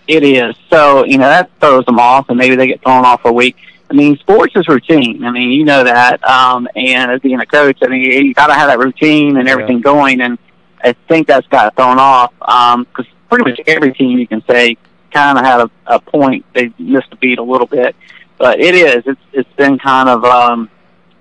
It 0.06 0.22
is. 0.24 0.56
So, 0.68 1.04
you 1.04 1.18
know, 1.18 1.28
that 1.28 1.50
throws 1.60 1.84
them 1.86 1.98
off, 1.98 2.28
and 2.28 2.38
maybe 2.38 2.56
they 2.56 2.66
get 2.66 2.82
thrown 2.82 3.04
off 3.04 3.24
a 3.24 3.32
week. 3.32 3.56
I 3.90 3.92
mean, 3.92 4.16
sports 4.18 4.54
is 4.54 4.68
routine. 4.68 5.24
I 5.24 5.32
mean, 5.32 5.50
you 5.50 5.64
know 5.64 5.82
that. 5.82 6.22
Um, 6.24 6.68
and 6.76 7.10
as 7.10 7.20
being 7.20 7.40
a 7.40 7.46
coach, 7.46 7.78
I 7.82 7.88
mean, 7.88 8.02
you 8.02 8.32
got 8.34 8.46
to 8.46 8.54
have 8.54 8.68
that 8.68 8.78
routine 8.78 9.36
and 9.36 9.48
everything 9.48 9.80
going. 9.80 10.20
And 10.20 10.38
I 10.82 10.92
think 11.08 11.26
that's 11.26 11.46
got 11.48 11.74
thrown 11.74 11.98
off 11.98 12.32
because 12.38 13.06
pretty 13.28 13.50
much 13.50 13.60
every 13.66 13.92
team 13.92 14.18
you 14.18 14.28
can 14.28 14.44
say 14.48 14.76
kind 15.12 15.38
of 15.38 15.44
had 15.44 15.60
a, 15.60 15.70
a 15.86 16.00
point. 16.00 16.46
They 16.54 16.72
missed 16.78 17.08
a 17.10 17.16
beat 17.16 17.40
a 17.40 17.42
little 17.42 17.66
bit, 17.66 17.96
but 18.38 18.60
it 18.60 18.76
is. 18.76 19.02
It's 19.06 19.20
it's 19.32 19.52
been 19.54 19.76
kind 19.78 20.08
of 20.08 20.24
um, 20.24 20.70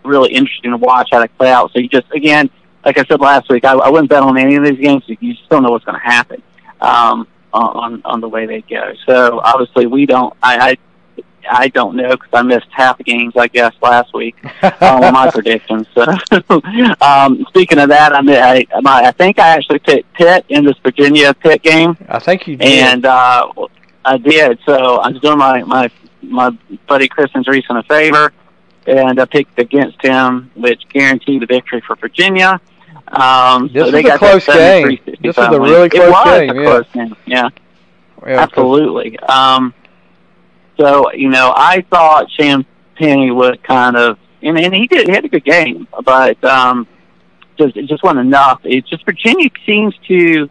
really 0.03 0.31
interesting 0.31 0.69
to 0.69 0.77
watch 0.77 1.09
how 1.11 1.21
they 1.21 1.27
play 1.27 1.51
out. 1.51 1.71
So 1.73 1.79
you 1.79 1.89
just 1.89 2.11
again, 2.11 2.51
like 2.85 2.99
I 2.99 3.05
said 3.05 3.19
last 3.19 3.49
week, 3.49 3.65
I, 3.65 3.73
I 3.73 3.89
wouldn't 3.89 4.11
bet 4.11 4.21
on 4.21 4.38
any 4.38 4.55
of 4.55 4.63
these 4.63 4.79
games. 4.79 5.03
You 5.07 5.33
just 5.33 5.49
don't 5.49 5.63
know 5.63 5.71
what's 5.71 5.85
going 5.85 5.99
to 5.99 6.05
happen. 6.05 6.43
Um, 6.81 7.27
on 7.51 8.01
on 8.05 8.21
the 8.21 8.29
way 8.29 8.45
they 8.45 8.61
go. 8.61 8.93
So 9.05 9.39
obviously 9.43 9.88
we 9.88 10.05
don't. 10.05 10.33
I 10.43 10.69
I, 10.71 10.77
I 11.50 11.67
don't 11.69 11.96
know 11.96 12.10
because 12.12 12.29
I 12.34 12.41
missed 12.41 12.67
half 12.72 12.98
the 12.98 13.03
games 13.03 13.34
I 13.38 13.48
guess 13.48 13.74
last 13.81 14.13
week 14.13 14.36
on 14.63 15.03
uh, 15.03 15.12
my 15.12 15.29
predictions. 15.34 15.88
So 15.93 16.03
um, 17.01 17.46
speaking 17.50 17.79
of 17.79 17.89
that, 17.89 18.13
I 18.13 18.22
mean, 18.22 18.36
I 18.38 18.65
my, 18.81 19.03
I 19.05 19.12
think 19.12 19.39
I 19.39 19.50
actually 19.50 19.79
picked 19.79 20.12
Pitt 20.13 20.46
in 20.50 20.65
this 20.65 20.77
Virginia 20.84 21.34
Pitt 21.34 21.62
game, 21.62 21.98
I 22.08 22.19
think 22.19 22.48
you 22.48 22.55
did. 22.58 22.67
and 22.67 23.05
uh, 23.05 23.48
I 24.05 24.17
did. 24.17 24.60
So 24.65 24.96
I 24.98 25.10
was 25.10 25.22
doing 25.22 25.38
my 25.38 25.63
my 25.63 25.89
my 26.22 26.51
buddy 26.88 27.08
Chris 27.08 27.31
Andreessen 27.31 27.77
a 27.79 27.84
favor, 27.84 28.34
and 28.88 29.19
I 29.19 29.25
picked 29.25 29.58
against 29.60 30.01
him, 30.01 30.51
which 30.55 30.88
guaranteed 30.89 31.41
the 31.41 31.46
victory 31.46 31.81
for 31.86 31.96
Virginia. 31.96 32.60
Um, 33.08 33.69
This 33.74 33.86
so 33.86 33.91
they 33.91 34.03
was 34.03 34.05
a 34.05 34.08
got 34.10 34.19
close 34.19 34.46
game. 34.46 35.00
73, 35.00 35.15
This 35.22 35.38
was 35.38 35.55
a 35.55 35.60
really 35.60 35.89
close 35.89 36.03
it 36.03 36.12
was 36.12 36.39
game, 36.39 36.50
A 36.50 36.62
yeah. 36.62 36.69
close 36.69 36.86
game. 36.93 37.15
Yeah, 37.25 37.50
Yeah, 38.27 38.39
absolutely. 38.41 39.17
Um, 39.19 39.74
so 40.79 41.12
you 41.13 41.29
know, 41.29 41.53
I 41.55 41.86
thought 41.89 42.27
Champagnie 42.38 43.36
would 43.36 43.63
kind 43.63 43.95
of, 43.95 44.17
and, 44.41 44.57
and 44.57 44.74
he 44.74 44.88
did. 44.88 45.07
He 45.07 45.13
had 45.13 45.25
a 45.25 45.29
good 45.29 45.45
game, 45.45 45.88
but 46.03 46.41
um, 46.43 46.88
just 47.57 47.75
it 47.75 47.88
just 47.88 48.03
wasn't 48.03 48.21
enough. 48.21 48.62
It's 48.63 48.89
just 48.89 49.05
Virginia 49.05 49.50
seems 49.65 49.95
to 50.07 50.50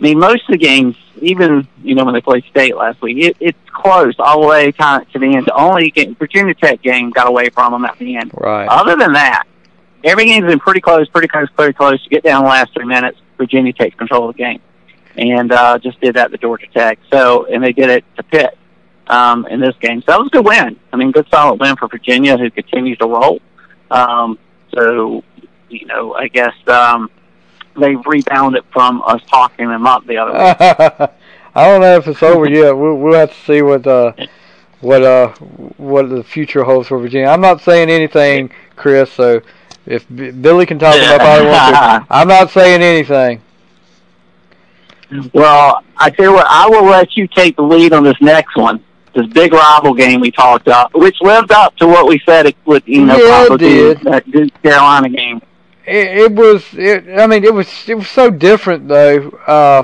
I 0.00 0.02
mean, 0.02 0.18
most 0.18 0.48
of 0.48 0.52
the 0.52 0.58
games, 0.58 0.96
even 1.20 1.68
you 1.82 1.94
know 1.94 2.04
when 2.06 2.14
they 2.14 2.22
played 2.22 2.44
State 2.50 2.74
last 2.74 3.02
week, 3.02 3.18
it, 3.18 3.36
it's 3.38 3.58
close 3.70 4.14
all 4.18 4.40
the 4.40 4.48
way 4.48 4.72
kind 4.72 5.02
of 5.02 5.12
to 5.12 5.18
the 5.18 5.26
end. 5.26 5.44
The 5.44 5.54
only 5.54 5.90
game, 5.90 6.14
Virginia 6.14 6.54
Tech 6.54 6.80
game 6.80 7.10
got 7.10 7.28
away 7.28 7.50
from 7.50 7.72
them 7.72 7.84
at 7.84 7.98
the 7.98 8.16
end. 8.16 8.30
Right. 8.32 8.66
Other 8.66 8.96
than 8.96 9.12
that, 9.12 9.44
every 10.02 10.24
game's 10.24 10.46
been 10.46 10.58
pretty 10.58 10.80
close, 10.80 11.06
pretty 11.08 11.28
close, 11.28 11.48
pretty 11.50 11.74
close. 11.74 12.00
You 12.04 12.10
get 12.10 12.24
down 12.24 12.44
the 12.44 12.48
last 12.48 12.72
three 12.72 12.86
minutes, 12.86 13.18
Virginia 13.36 13.74
takes 13.74 13.94
control 13.96 14.30
of 14.30 14.36
the 14.36 14.42
game, 14.42 14.62
and 15.16 15.52
uh, 15.52 15.78
just 15.78 16.00
did 16.00 16.16
that 16.16 16.30
to 16.30 16.38
Georgia 16.38 16.66
Tech. 16.72 16.98
So, 17.12 17.44
and 17.44 17.62
they 17.62 17.72
did 17.72 17.90
it 17.90 18.04
to 18.16 18.22
Pitt 18.22 18.56
um, 19.10 19.46
in 19.46 19.60
this 19.60 19.74
game. 19.80 20.00
So 20.02 20.12
that 20.12 20.18
was 20.18 20.28
a 20.28 20.30
good 20.30 20.46
win. 20.46 20.78
I 20.92 20.96
mean, 20.96 21.10
good 21.10 21.26
solid 21.30 21.60
win 21.60 21.76
for 21.76 21.88
Virginia, 21.88 22.38
who 22.38 22.50
continues 22.50 22.96
to 22.98 23.06
roll. 23.06 23.40
Um, 23.90 24.38
so, 24.72 25.22
you 25.68 25.84
know, 25.86 26.14
I 26.14 26.28
guess 26.28 26.54
um, 26.68 27.10
they've 27.78 28.00
rebounded 28.06 28.64
from 28.72 29.02
us 29.02 29.20
talking 29.28 29.68
them 29.68 29.86
up 29.86 30.06
the 30.06 30.16
other 30.16 30.32
week. 30.32 31.10
I 31.54 31.66
don't 31.66 31.80
know 31.80 31.96
if 31.96 32.06
it's 32.06 32.22
over 32.22 32.48
yet. 32.48 32.72
We'll, 32.76 32.94
we'll 32.94 33.18
have 33.18 33.30
to 33.30 33.40
see 33.44 33.60
what 33.60 33.84
uh, 33.84 34.12
what 34.80 35.02
uh, 35.02 35.32
what 35.76 36.08
the 36.08 36.22
future 36.22 36.62
holds 36.62 36.86
for 36.86 36.98
Virginia. 37.00 37.26
I'm 37.26 37.40
not 37.40 37.60
saying 37.60 37.90
anything, 37.90 38.52
Chris. 38.76 39.10
So 39.10 39.42
if 39.84 40.06
B- 40.14 40.30
Billy 40.30 40.64
can 40.64 40.78
talk 40.78 40.94
about 40.94 41.44
wants 41.44 42.06
to, 42.06 42.06
I'm 42.14 42.28
not 42.28 42.50
saying 42.50 42.82
anything. 42.82 43.42
Well, 45.34 45.82
I 45.96 46.10
tell 46.10 46.26
you 46.26 46.32
what, 46.34 46.46
I 46.48 46.68
will 46.68 46.84
let 46.84 47.16
you 47.16 47.26
take 47.26 47.56
the 47.56 47.62
lead 47.62 47.92
on 47.92 48.04
this 48.04 48.14
next 48.20 48.56
one. 48.56 48.84
This 49.14 49.26
big 49.26 49.52
rival 49.52 49.92
game 49.94 50.20
we 50.20 50.30
talked 50.30 50.66
about, 50.66 50.92
which 50.94 51.20
lived 51.20 51.50
up 51.52 51.74
to 51.76 51.86
what 51.86 52.06
we 52.06 52.20
said 52.24 52.46
it 52.46 52.56
would, 52.64 52.82
you 52.86 53.04
know, 53.04 53.16
Yeah, 53.16 53.46
probably 53.46 53.68
did. 53.68 54.00
that 54.02 54.30
Duke 54.30 54.62
Carolina 54.62 55.08
game. 55.08 55.42
It, 55.86 56.06
it 56.18 56.32
was. 56.32 56.64
It, 56.74 57.18
I 57.18 57.26
mean, 57.26 57.42
it 57.44 57.52
was. 57.52 57.68
It 57.88 57.94
was 57.96 58.08
so 58.08 58.30
different 58.30 58.86
though. 58.88 59.30
Uh, 59.46 59.82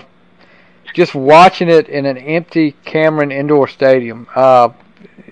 just 0.95 1.15
watching 1.15 1.69
it 1.69 1.89
in 1.89 2.07
an 2.07 2.17
empty 2.17 2.73
Cameron 2.85 3.31
indoor 3.33 3.67
stadium. 3.69 4.27
Uh, 4.35 4.71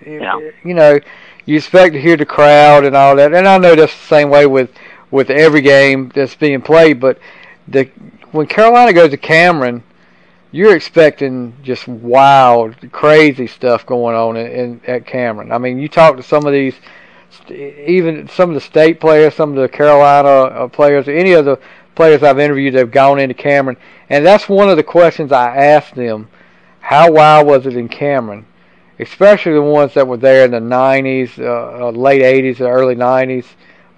Yeah. 0.05 0.39
You 0.65 0.75
know, 0.75 0.99
you 1.47 1.57
expect 1.57 1.95
to 1.95 2.01
hear 2.01 2.17
the 2.17 2.27
crowd 2.27 2.85
and 2.85 2.97
all 2.97 3.15
that, 3.17 3.33
and 3.33 3.47
I 3.47 3.59
know 3.59 3.75
that's 3.77 3.97
the 3.99 4.07
same 4.07 4.29
way 4.31 4.47
with 4.47 4.71
with 5.13 5.31
every 5.31 5.61
game 5.61 6.11
that's 6.15 6.35
being 6.35 6.61
played. 6.63 6.99
But 7.01 7.19
the 7.69 7.85
when 8.33 8.47
Carolina 8.49 8.93
goes 8.93 9.11
to 9.11 9.17
Cameron, 9.17 9.85
you're 10.55 10.77
expecting 10.77 11.53
just 11.65 11.89
wild, 11.89 12.77
crazy 12.93 13.49
stuff 13.49 13.85
going 13.85 14.15
on 14.15 14.37
in, 14.37 14.47
in 14.47 14.81
at 14.87 15.05
Cameron. 15.05 15.51
I 15.51 15.59
mean, 15.59 15.81
you 15.81 15.89
talk 15.89 16.17
to 16.17 16.23
some 16.23 16.47
of 16.47 16.53
these 16.53 16.77
even 17.51 18.29
some 18.29 18.51
of 18.51 18.55
the 18.55 18.61
state 18.61 19.01
players, 19.01 19.35
some 19.35 19.51
of 19.51 19.57
the 19.57 19.69
Carolina 19.69 20.29
uh, 20.29 20.69
players, 20.69 21.09
any 21.09 21.33
of 21.33 21.45
the 21.45 21.59
players 21.97 22.23
I've 22.23 22.39
interviewed 22.39 22.75
that 22.75 22.79
have 22.79 22.93
gone 22.93 23.19
into 23.19 23.35
Cameron, 23.35 23.77
and 24.09 24.25
that's 24.25 24.49
one 24.49 24.69
of 24.69 24.77
the 24.77 24.85
questions 24.85 25.33
I 25.33 25.57
asked 25.57 25.97
them: 25.97 26.29
How 26.79 27.11
wild 27.11 27.49
was 27.49 27.67
it 27.67 27.77
in 27.77 27.89
Cameron? 27.89 28.47
Especially 29.01 29.55
the 29.55 29.63
ones 29.63 29.95
that 29.95 30.07
were 30.07 30.19
there 30.19 30.45
in 30.45 30.53
the 30.53 30.61
'90s, 30.61 31.37
uh, 31.37 31.89
uh, 31.89 31.91
late 31.91 32.23
'80s, 32.23 32.59
the 32.59 32.69
early 32.69 32.95
'90s, 32.95 33.47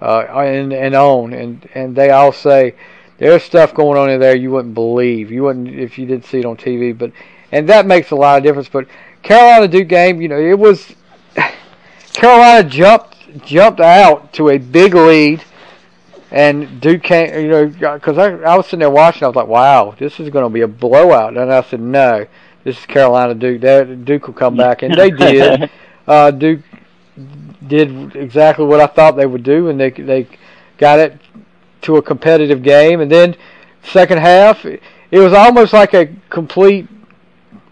uh, 0.01 0.21
and 0.41 0.73
and 0.73 0.95
on, 0.95 1.33
and 1.33 1.69
and 1.75 1.95
they 1.95 2.09
all 2.09 2.31
say 2.31 2.73
there's 3.17 3.43
stuff 3.43 3.73
going 3.73 3.97
on 3.97 4.09
in 4.09 4.19
there 4.19 4.35
you 4.35 4.51
wouldn't 4.51 4.73
believe, 4.73 5.31
you 5.31 5.43
wouldn't 5.43 5.67
if 5.67 5.97
you 5.97 6.05
didn't 6.05 6.25
see 6.25 6.39
it 6.39 6.45
on 6.45 6.57
TV, 6.57 6.97
but 6.97 7.11
and 7.51 7.67
that 7.69 7.85
makes 7.85 8.11
a 8.11 8.15
lot 8.15 8.37
of 8.37 8.43
difference. 8.43 8.69
But 8.69 8.87
Carolina 9.23 9.67
Duke 9.67 9.87
game, 9.87 10.21
you 10.21 10.27
know, 10.27 10.39
it 10.39 10.57
was 10.57 10.93
Carolina 12.13 12.67
jumped 12.67 13.17
jumped 13.45 13.79
out 13.79 14.33
to 14.33 14.49
a 14.49 14.57
big 14.57 14.93
lead, 14.93 15.43
and 16.31 16.79
Duke 16.79 17.03
came. 17.03 17.33
You 17.41 17.47
know, 17.47 17.65
because 17.95 18.17
I, 18.17 18.33
I 18.33 18.55
was 18.55 18.65
sitting 18.65 18.79
there 18.79 18.89
watching, 18.89 19.23
I 19.23 19.27
was 19.27 19.35
like, 19.35 19.47
"Wow, 19.47 19.95
this 19.97 20.19
is 20.19 20.29
going 20.29 20.45
to 20.45 20.49
be 20.49 20.61
a 20.61 20.67
blowout." 20.67 21.37
And 21.37 21.51
I 21.51 21.61
said, 21.63 21.81
"No, 21.81 22.27
this 22.63 22.79
is 22.79 22.85
Carolina 22.85 23.35
Duke. 23.35 23.61
That 23.61 24.05
Duke 24.05 24.27
will 24.27 24.33
come 24.33 24.55
back," 24.55 24.83
and 24.83 24.93
they 24.93 25.11
did. 25.11 25.69
Uh, 26.07 26.31
Duke 26.31 26.61
did 27.67 28.15
exactly 28.15 28.65
what 28.65 28.79
I 28.79 28.87
thought 28.87 29.17
they 29.17 29.25
would 29.25 29.43
do, 29.43 29.67
and 29.67 29.77
they 29.77 29.89
they 29.89 30.25
got 30.77 30.99
it 30.99 31.19
to 31.87 31.97
a 31.97 32.01
competitive 32.01 32.61
game. 32.61 33.01
And 33.01 33.11
then 33.11 33.35
second 33.81 34.19
half, 34.19 34.63
it 34.65 34.81
was 35.11 35.33
almost 35.33 35.73
like 35.73 35.93
a 35.93 36.13
complete 36.29 36.87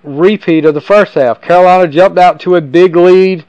repeat 0.03 0.65
of 0.65 0.73
the 0.73 0.81
first 0.81 1.13
half. 1.13 1.41
Carolina 1.41 1.87
jumped 1.87 2.17
out 2.17 2.39
to 2.41 2.55
a 2.55 2.61
big 2.61 2.95
lead 2.95 3.45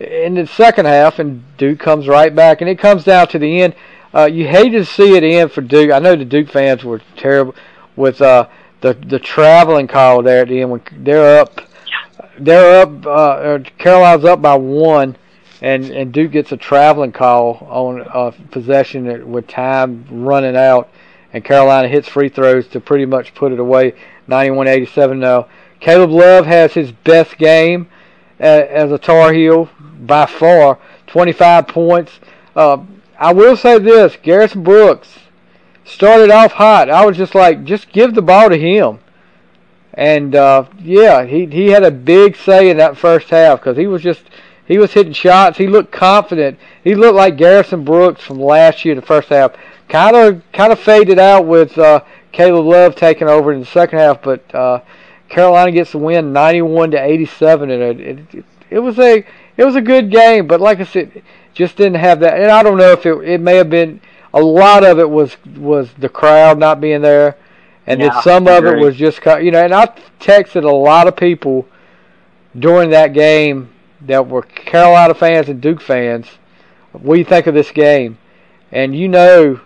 in 0.00 0.34
the 0.34 0.46
second 0.46 0.86
half, 0.86 1.18
and 1.18 1.44
Duke 1.56 1.78
comes 1.78 2.08
right 2.08 2.34
back, 2.34 2.60
and 2.60 2.68
it 2.68 2.78
comes 2.78 3.04
down 3.04 3.28
to 3.28 3.38
the 3.38 3.62
end. 3.62 3.74
Uh, 4.12 4.24
you 4.24 4.48
hated 4.48 4.78
to 4.78 4.84
see 4.84 5.14
it 5.14 5.22
end 5.22 5.52
for 5.52 5.60
Duke. 5.60 5.92
I 5.92 6.00
know 6.00 6.16
the 6.16 6.24
Duke 6.24 6.48
fans 6.48 6.82
were 6.82 7.00
terrible 7.16 7.54
with 7.94 8.20
uh, 8.20 8.48
the 8.80 8.94
the 8.94 9.20
traveling 9.20 9.86
call 9.86 10.22
there 10.22 10.42
at 10.42 10.48
the 10.48 10.60
end 10.60 10.70
when 10.70 10.82
they're 10.92 11.40
up. 11.40 11.60
They're 12.38 12.82
up. 12.82 13.06
Uh, 13.06 13.58
Carolina's 13.78 14.24
up 14.24 14.42
by 14.42 14.56
one, 14.56 15.16
and 15.60 15.84
and 15.90 16.12
Duke 16.12 16.32
gets 16.32 16.52
a 16.52 16.56
traveling 16.56 17.12
call 17.12 17.66
on 17.70 18.02
uh, 18.02 18.32
possession 18.50 19.30
with 19.30 19.46
time 19.46 20.06
running 20.10 20.56
out, 20.56 20.90
and 21.32 21.44
Carolina 21.44 21.88
hits 21.88 22.08
free 22.08 22.28
throws 22.28 22.66
to 22.68 22.80
pretty 22.80 23.06
much 23.06 23.34
put 23.34 23.52
it 23.52 23.58
away. 23.58 23.94
91-87 24.28 25.18
now. 25.18 25.48
Caleb 25.80 26.10
Love 26.10 26.46
has 26.46 26.74
his 26.74 26.92
best 26.92 27.36
game 27.36 27.88
as 28.38 28.92
a 28.92 28.98
Tar 28.98 29.32
Heel 29.32 29.68
by 30.00 30.26
far. 30.26 30.78
25 31.08 31.66
points. 31.66 32.20
Uh, 32.54 32.78
I 33.18 33.32
will 33.32 33.56
say 33.56 33.78
this: 33.78 34.16
Garrison 34.22 34.62
Brooks 34.62 35.18
started 35.84 36.30
off 36.30 36.52
hot. 36.52 36.88
I 36.88 37.04
was 37.04 37.16
just 37.16 37.34
like, 37.34 37.64
just 37.64 37.92
give 37.92 38.14
the 38.14 38.22
ball 38.22 38.48
to 38.48 38.56
him. 38.56 39.00
And 39.92 40.34
uh, 40.34 40.66
yeah, 40.78 41.24
he 41.24 41.46
he 41.46 41.68
had 41.68 41.82
a 41.82 41.90
big 41.90 42.36
say 42.36 42.70
in 42.70 42.76
that 42.76 42.96
first 42.96 43.28
half 43.28 43.58
because 43.58 43.76
he 43.76 43.86
was 43.86 44.02
just 44.02 44.22
he 44.70 44.78
was 44.78 44.92
hitting 44.92 45.12
shots. 45.12 45.58
He 45.58 45.66
looked 45.66 45.90
confident. 45.90 46.56
He 46.84 46.94
looked 46.94 47.16
like 47.16 47.36
Garrison 47.36 47.82
Brooks 47.82 48.22
from 48.22 48.38
last 48.38 48.84
year, 48.84 48.94
the 48.94 49.02
first 49.02 49.28
half. 49.28 49.54
Kind 49.88 50.14
of 50.14 50.42
kind 50.52 50.72
of 50.72 50.78
faded 50.78 51.18
out 51.18 51.44
with 51.44 51.76
uh, 51.76 52.04
Caleb 52.30 52.66
Love 52.66 52.94
taking 52.94 53.26
over 53.26 53.52
in 53.52 53.58
the 53.58 53.66
second 53.66 53.98
half, 53.98 54.22
but 54.22 54.54
uh, 54.54 54.80
Carolina 55.28 55.72
gets 55.72 55.90
the 55.90 55.98
win, 55.98 56.32
91 56.32 56.92
to 56.92 57.02
87, 57.02 57.68
and 57.68 57.82
it, 57.82 58.00
it 58.32 58.44
it 58.70 58.78
was 58.78 58.96
a 59.00 59.26
it 59.56 59.64
was 59.64 59.74
a 59.74 59.80
good 59.80 60.08
game. 60.08 60.46
But 60.46 60.60
like 60.60 60.78
I 60.78 60.84
said, 60.84 61.20
just 61.52 61.76
didn't 61.76 61.98
have 61.98 62.20
that. 62.20 62.38
And 62.38 62.48
I 62.48 62.62
don't 62.62 62.78
know 62.78 62.92
if 62.92 63.04
it 63.04 63.14
it 63.28 63.40
may 63.40 63.56
have 63.56 63.70
been 63.70 64.00
a 64.32 64.40
lot 64.40 64.84
of 64.84 65.00
it 65.00 65.10
was 65.10 65.36
was 65.56 65.90
the 65.98 66.08
crowd 66.08 66.60
not 66.60 66.80
being 66.80 67.02
there, 67.02 67.36
and 67.88 68.00
then 68.00 68.12
some 68.22 68.46
of 68.46 68.64
it 68.64 68.78
was 68.78 68.94
just 68.94 69.18
you 69.42 69.50
know. 69.50 69.64
And 69.64 69.74
I 69.74 69.86
texted 70.20 70.62
a 70.62 70.70
lot 70.70 71.08
of 71.08 71.16
people 71.16 71.66
during 72.56 72.90
that 72.90 73.12
game 73.12 73.70
that 74.02 74.28
were 74.28 74.42
Carolina 74.42 75.14
fans 75.14 75.48
and 75.48 75.60
Duke 75.60 75.80
fans. 75.80 76.26
What 76.92 77.14
do 77.14 77.18
you 77.18 77.24
think 77.24 77.46
of 77.46 77.54
this 77.54 77.70
game? 77.70 78.18
And 78.72 78.94
you 78.94 79.08
know, 79.08 79.60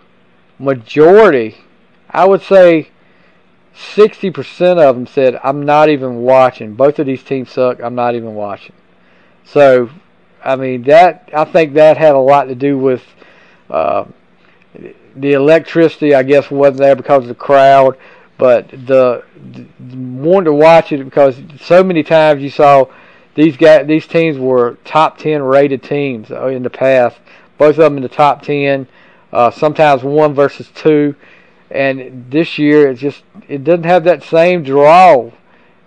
majority, 0.59 1.57
I 2.09 2.25
would 2.25 2.41
say. 2.41 2.89
60% 3.75 4.77
of 4.77 4.95
them 4.95 5.05
said, 5.05 5.37
I'm 5.43 5.65
not 5.65 5.89
even 5.89 6.21
watching. 6.21 6.75
Both 6.75 6.97
of 6.97 7.05
these 7.05 7.21
teams 7.21 7.51
suck. 7.51 7.81
I'm 7.83 7.93
not 7.93 8.15
even 8.15 8.33
watching. 8.33 8.73
So, 9.43 9.89
I 10.43 10.55
mean, 10.55 10.83
that 10.83 11.29
I 11.33 11.43
think 11.43 11.73
that 11.73 11.97
had 11.97 12.15
a 12.15 12.19
lot 12.19 12.45
to 12.45 12.55
do 12.55 12.77
with 12.77 13.03
uh, 13.69 14.05
the 15.15 15.33
electricity, 15.33 16.15
I 16.15 16.23
guess, 16.23 16.49
wasn't 16.49 16.79
there 16.79 16.95
because 16.95 17.23
of 17.23 17.29
the 17.29 17.35
crowd, 17.35 17.97
but 18.37 18.69
the, 18.69 19.23
the 19.39 20.43
to 20.43 20.53
watch 20.53 20.91
it 20.91 21.03
because 21.03 21.41
so 21.61 21.83
many 21.83 22.03
times 22.03 22.41
you 22.41 22.49
saw 22.49 22.85
these 23.35 23.57
guys, 23.57 23.85
these 23.87 24.07
teams 24.07 24.37
were 24.37 24.77
top 24.83 25.17
10 25.17 25.43
rated 25.43 25.83
teams 25.83 26.31
uh, 26.31 26.47
in 26.47 26.63
the 26.63 26.69
past. 26.69 27.17
Both 27.57 27.77
of 27.77 27.83
them 27.83 27.97
in 27.97 28.03
the 28.03 28.09
top 28.09 28.41
10, 28.41 28.87
uh, 29.31 29.51
sometimes 29.51 30.03
one 30.03 30.33
versus 30.33 30.69
two 30.73 31.15
and 31.71 32.29
this 32.29 32.57
year 32.57 32.89
it 32.89 32.95
just 32.95 33.23
it 33.47 33.63
doesn't 33.63 33.83
have 33.85 34.03
that 34.03 34.23
same 34.23 34.63
draw 34.63 35.31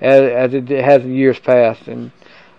as, 0.01 0.53
as 0.53 0.55
it 0.55 0.69
has 0.69 1.03
in 1.03 1.15
years 1.15 1.39
past. 1.39 1.87
And 1.89 2.11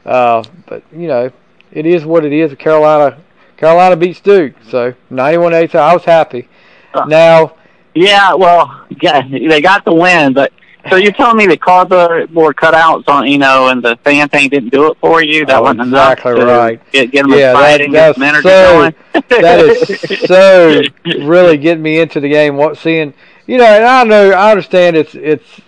uh, 0.05 0.43
but 0.65 0.83
you 0.91 1.07
know, 1.07 1.31
it 1.71 1.85
is 1.85 2.05
what 2.05 2.25
it 2.25 2.33
is. 2.33 2.53
Carolina 2.55 3.21
Carolina 3.57 3.95
beats 3.95 4.21
Duke, 4.21 4.53
so 4.69 4.93
91-87. 5.11 5.75
I 5.75 5.93
was 5.93 6.05
happy. 6.05 6.47
Uh. 6.93 7.05
Now 7.05 7.55
Yeah, 7.93 8.33
well, 8.33 8.85
yeah, 9.01 9.21
they 9.29 9.61
got 9.61 9.85
the 9.85 9.93
win, 9.93 10.33
but 10.33 10.53
so 10.89 10.95
you're 10.95 11.11
telling 11.11 11.37
me 11.37 11.45
the 11.47 11.57
cardboard 11.57 12.29
cutouts 12.55 13.07
on, 13.09 13.27
you 13.27 13.37
know, 13.37 13.67
and 13.69 13.83
the 13.83 13.97
fan 13.97 14.29
thing 14.29 14.49
didn't 14.49 14.69
do 14.69 14.91
it 14.91 14.97
for 14.99 15.21
you? 15.21 15.45
That 15.45 15.57
Oh, 15.57 15.63
wasn't 15.63 15.81
exactly 15.81 16.31
enough 16.31 16.41
to 16.41 16.45
right. 16.45 16.91
Get, 16.91 17.11
get 17.11 17.23
them 17.23 17.31
Yeah, 17.31 17.53
that- 17.53 17.81
excited, 17.81 17.91
get 17.91 18.15
that's 18.15 18.17
some 18.17 18.41
so- 18.43 18.73
going. 18.73 18.95
that 19.41 19.59
is 19.59 20.19
so 20.27 20.81
really 21.25 21.57
getting 21.57 21.83
me 21.83 21.99
into 21.99 22.19
the 22.19 22.29
game. 22.29 22.55
What 22.55 22.77
seeing, 22.77 23.13
you 23.47 23.57
know, 23.57 23.65
and 23.65 23.83
I 23.83 24.03
know 24.05 24.31
I 24.31 24.51
understand 24.51 24.95
it's 24.95 25.15
it's 25.15 25.61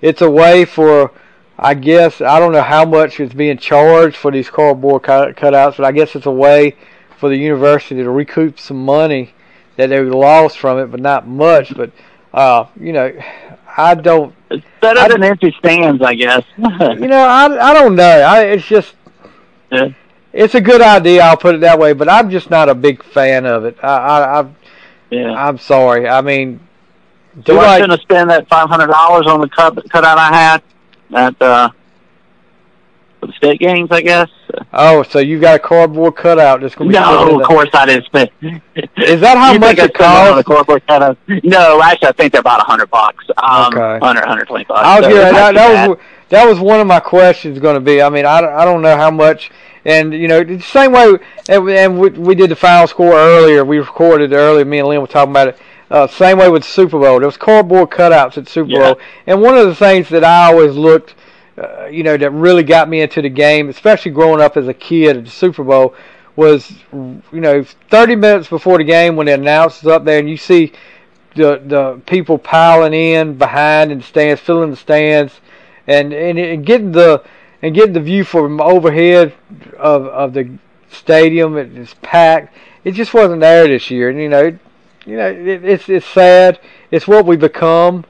it's 0.00 0.22
a 0.22 0.30
way 0.30 0.64
for, 0.64 1.10
I 1.58 1.74
guess 1.74 2.20
I 2.20 2.38
don't 2.38 2.52
know 2.52 2.62
how 2.62 2.84
much 2.84 3.18
is 3.20 3.32
being 3.32 3.58
charged 3.58 4.16
for 4.16 4.30
these 4.30 4.48
cardboard 4.48 5.02
cut, 5.02 5.36
cutouts, 5.36 5.76
but 5.76 5.84
I 5.84 5.92
guess 5.92 6.14
it's 6.14 6.26
a 6.26 6.30
way 6.30 6.76
for 7.18 7.28
the 7.28 7.36
university 7.36 8.02
to 8.02 8.10
recoup 8.10 8.58
some 8.58 8.84
money 8.84 9.34
that 9.76 9.88
they 9.88 10.00
lost 10.00 10.58
from 10.58 10.78
it, 10.78 10.86
but 10.90 11.00
not 11.00 11.26
much. 11.26 11.74
But 11.74 11.90
uh, 12.32 12.66
you 12.78 12.92
know, 12.92 13.12
I 13.76 13.94
don't. 13.94 14.34
It's 14.50 14.64
better 14.80 15.00
I- 15.00 15.08
than 15.08 15.22
empty 15.22 15.54
stands, 15.58 16.02
I 16.02 16.14
guess. 16.14 16.44
You 16.56 17.06
know, 17.08 17.18
I 17.18 17.70
I 17.70 17.74
don't 17.74 17.94
know. 17.96 18.02
I 18.04 18.42
it's 18.44 18.66
just. 18.66 18.94
Yeah. 19.70 19.88
It's 20.32 20.54
a 20.54 20.60
good 20.60 20.82
idea. 20.82 21.22
I'll 21.22 21.36
put 21.36 21.54
it 21.54 21.60
that 21.62 21.78
way, 21.78 21.92
but 21.94 22.08
I'm 22.10 22.30
just 22.30 22.50
not 22.50 22.68
a 22.68 22.74
big 22.74 23.02
fan 23.02 23.46
of 23.46 23.64
it. 23.64 23.76
I 23.82 23.88
I, 23.96 24.40
I 24.42 24.48
yeah. 25.10 25.32
I'm 25.32 25.58
sorry. 25.58 26.08
I 26.08 26.20
mean, 26.20 26.60
do 27.36 27.52
Do 27.54 27.58
I 27.58 27.64
like 27.66 27.74
shouldn't 27.80 27.92
have 27.92 28.00
spent 28.02 28.28
that 28.28 28.48
five 28.48 28.68
hundred 28.68 28.88
dollars 28.88 29.26
on 29.26 29.40
the 29.40 29.48
cup 29.48 29.76
cut 29.76 29.90
cutout 29.90 30.18
I 30.18 30.32
had 30.34 30.62
That 31.10 31.42
uh, 31.42 31.70
for 33.20 33.26
the 33.26 33.32
state 33.34 33.60
games? 33.60 33.88
I 33.90 34.00
guess. 34.02 34.28
oh, 34.72 35.02
so 35.02 35.18
you 35.18 35.40
got 35.40 35.56
a 35.56 35.58
cardboard 35.58 36.16
cutout 36.16 36.60
that's 36.60 36.74
gonna 36.74 36.90
be 36.90 36.94
sitting 36.96 37.10
in 37.10 37.28
No, 37.28 37.40
of 37.40 37.46
course 37.46 37.68
I 37.72 37.86
didn't 37.86 38.04
spend. 38.06 38.30
Is 38.96 39.20
that 39.20 39.36
how 39.38 39.56
much 39.58 39.78
it 39.78 39.94
costs? 39.94 40.42
cardboard 40.46 40.86
cutout? 40.86 41.18
No, 41.26 41.80
actually, 41.82 42.08
I 42.08 42.12
think 42.12 42.32
they're 42.32 42.40
about 42.40 42.60
a 42.60 42.64
hundred 42.64 42.90
bucks. 42.90 43.24
Um, 43.36 43.66
Okay. 43.74 43.98
100, 43.98 44.20
120 44.20 44.64
bucks. 44.64 44.80
I 44.82 45.00
was 45.00 45.08
So 45.08 45.14
that, 45.14 45.54
that 45.54 45.88
was 45.88 45.98
that 46.28 46.44
was 46.48 46.58
one 46.58 46.80
of 46.80 46.86
my 46.86 46.98
questions 47.00 47.58
going 47.60 47.74
to 47.76 47.80
be. 47.80 48.02
I 48.02 48.08
mean, 48.10 48.26
I, 48.26 48.40
don't- 48.40 48.52
I 48.52 48.64
don't 48.64 48.82
know 48.82 48.96
how 48.96 49.12
much, 49.12 49.50
and 49.84 50.12
you 50.12 50.26
know, 50.26 50.42
the 50.42 50.58
same 50.60 50.90
way, 50.90 51.14
and, 51.48 51.64
we- 51.64 51.78
and 51.78 52.00
we, 52.00 52.08
we 52.10 52.34
did 52.34 52.50
the 52.50 52.56
final 52.56 52.88
score 52.88 53.12
earlier. 53.14 53.64
We 53.64 53.78
recorded 53.78 54.32
earlier. 54.32 54.64
Me 54.64 54.80
and 54.80 54.88
Lynn 54.88 55.00
were 55.00 55.06
talking 55.06 55.30
about 55.30 55.48
it. 55.48 55.58
Uh, 55.88 56.08
same 56.08 56.38
way 56.38 56.48
with 56.50 56.62
the 56.62 56.68
Super 56.68 56.98
Bowl. 56.98 57.20
There 57.20 57.28
was 57.28 57.36
cardboard 57.36 57.90
cutouts 57.90 58.36
at 58.38 58.48
Super 58.48 58.70
Yeah. 58.70 58.78
Bowl, 58.94 59.00
and 59.28 59.40
one 59.40 59.56
of 59.56 59.66
the 59.68 59.74
things 59.76 60.08
that 60.08 60.24
I 60.24 60.46
always 60.46 60.74
looked, 60.74 61.14
uh, 61.58 61.86
you 61.86 62.02
know, 62.02 62.16
that 62.16 62.30
really 62.30 62.62
got 62.62 62.88
me 62.88 63.00
into 63.00 63.22
the 63.22 63.28
game, 63.28 63.68
especially 63.68 64.10
growing 64.10 64.40
up 64.40 64.56
as 64.56 64.68
a 64.68 64.74
kid 64.74 65.16
at 65.16 65.24
the 65.24 65.30
Super 65.30 65.64
Bowl, 65.64 65.94
was 66.34 66.70
you 66.92 67.22
know, 67.32 67.64
30 67.90 68.16
minutes 68.16 68.48
before 68.48 68.78
the 68.78 68.84
game 68.84 69.16
when 69.16 69.26
the 69.26 69.32
announcer's 69.32 69.86
up 69.86 70.04
there, 70.04 70.18
and 70.18 70.28
you 70.28 70.36
see 70.36 70.72
the 71.34 71.62
the 71.64 72.00
people 72.06 72.38
piling 72.38 72.92
in 72.92 73.38
behind 73.38 73.90
in 73.90 73.98
the 73.98 74.04
stands, 74.04 74.40
filling 74.40 74.70
the 74.70 74.76
stands, 74.76 75.40
and 75.86 76.12
and, 76.12 76.38
and 76.38 76.66
getting 76.66 76.92
the 76.92 77.24
and 77.62 77.74
getting 77.74 77.94
the 77.94 78.00
view 78.00 78.24
from 78.24 78.60
overhead 78.60 79.32
of 79.78 80.06
of 80.06 80.34
the 80.34 80.58
stadium. 80.90 81.56
It, 81.56 81.76
it's 81.76 81.94
packed. 82.02 82.54
It 82.84 82.92
just 82.92 83.14
wasn't 83.14 83.40
there 83.40 83.66
this 83.66 83.90
year, 83.90 84.10
and 84.10 84.20
you 84.20 84.28
know, 84.28 84.58
you 85.06 85.16
know, 85.16 85.30
it, 85.30 85.64
it's 85.64 85.88
it's 85.88 86.06
sad. 86.06 86.60
It's 86.90 87.08
what 87.08 87.24
we 87.24 87.36
become 87.36 88.04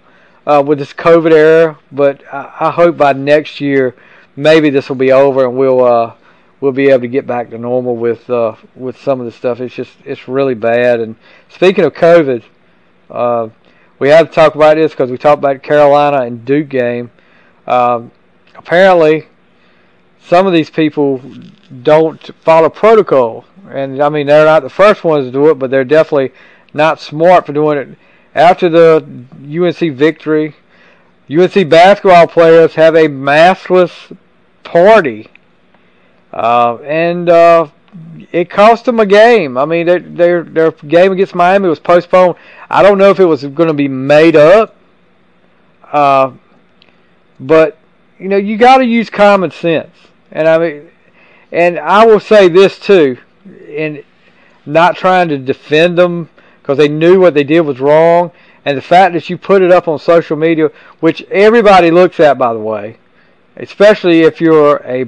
uh, 0.47 0.63
with 0.65 0.79
this 0.79 0.93
COVID 0.93 1.33
era. 1.33 1.79
But 1.93 2.23
I, 2.33 2.53
I 2.61 2.71
hope 2.71 2.97
by 2.97 3.13
next 3.13 3.61
year, 3.61 3.95
maybe 4.37 4.71
this 4.71 4.89
will 4.89 4.97
be 4.97 5.13
over, 5.13 5.45
and 5.45 5.57
we'll. 5.57 5.85
Uh, 5.85 6.15
We'll 6.59 6.73
be 6.73 6.89
able 6.89 7.03
to 7.03 7.09
get 7.09 7.27
back 7.27 7.51
to 7.51 7.59
normal 7.59 7.97
with 7.97 8.31
uh, 8.31 8.57
with 8.75 8.99
some 8.99 9.21
of 9.21 9.27
the 9.27 9.33
stuff. 9.33 9.61
It's 9.61 9.75
just 9.75 9.93
it's 10.07 10.27
really 10.27 10.55
bad. 10.55 11.01
And 11.01 11.17
speaking 11.51 11.85
of 11.85 11.93
COVID, 11.93 12.45
uh, 13.11 13.49
we 13.99 14.09
have 14.09 14.29
to 14.29 14.35
talk 14.35 14.55
about 14.55 14.77
this 14.77 14.93
because 14.93 15.11
we 15.11 15.19
talked 15.19 15.39
about 15.39 15.63
Carolina 15.63 16.23
and 16.23 16.47
Duke 16.47 16.71
game. 16.71 17.11
Um, 17.67 18.11
apparently, 18.55 19.27
some 20.19 20.47
of 20.47 20.55
these 20.55 20.71
people 20.71 21.21
don't 21.83 22.25
follow 22.41 22.71
protocol, 22.71 23.45
and 23.71 24.03
I 24.03 24.09
mean 24.09 24.27
they're 24.27 24.47
not 24.47 24.63
the 24.63 24.71
first 24.71 25.05
ones 25.05 25.27
to 25.27 25.33
do 25.33 25.51
it, 25.51 25.59
but 25.59 25.71
they're 25.71 25.85
definitely 25.85 26.33
not 26.73 27.01
smart 27.01 27.45
for 27.45 27.53
doing 27.53 27.77
it. 27.77 27.99
After 28.37 28.69
the 28.69 29.03
UNC 29.49 29.97
victory, 29.97 30.55
UNC 31.31 31.71
basketball 31.71 32.27
players 32.27 32.75
have 32.75 32.95
a 32.95 33.09
maskless 33.09 34.15
party, 34.63 35.29
uh, 36.35 36.77
and 36.85 37.31
uh, 37.31 37.69
it 38.33 38.51
cost 38.51 38.85
them 38.85 39.01
a 39.01 39.07
game. 39.07 39.57
I 39.57 39.65
mean, 39.65 39.87
their 39.87 40.01
their 40.01 40.43
their 40.43 40.71
game 40.73 41.13
against 41.13 41.35
Miami 41.35 41.71
was 41.71 41.81
postponed. 41.81 42.37
I 42.69 42.83
don't 42.83 42.99
know 42.99 43.09
if 43.09 43.21
it 43.21 43.25
was 43.25 43.43
going 43.43 43.69
to 43.69 43.75
be 43.75 43.89
made 43.89 44.37
up, 44.37 44.77
uh, 45.91 46.33
but 47.41 47.79
you 48.19 48.29
know 48.29 48.37
you 48.37 48.59
got 48.59 48.79
to 48.79 48.85
use 48.85 49.09
common 49.09 49.51
sense. 49.51 49.97
And 50.31 50.47
I 50.47 50.59
mean, 50.59 50.91
and 51.53 51.79
I 51.79 52.05
will 52.05 52.21
say 52.21 52.51
this 52.51 52.79
too, 52.79 53.17
and 53.71 54.05
not 54.67 54.95
trying 54.97 55.31
to 55.31 55.39
defend 55.39 55.97
them 55.97 56.29
because 56.67 56.79
they 56.79 56.89
knew 56.89 57.21
what 57.21 57.33
they 57.33 57.45
did 57.45 57.61
was 57.61 57.79
wrong, 57.79 58.33
and 58.65 58.77
the 58.77 58.83
fact 58.83 59.15
that 59.15 59.31
you 59.31 59.39
put 59.39 59.63
it 59.63 59.71
up 59.71 59.87
on 59.87 60.01
social 60.01 60.37
media, 60.37 60.69
which 60.99 61.23
everybody 61.31 61.93
looks 61.93 62.19
at, 62.19 62.39
by 62.39 62.53
the 62.53 62.59
way, 62.59 62.99
especially 63.57 64.23
if 64.23 64.41
you're 64.41 64.79
a 64.85 65.07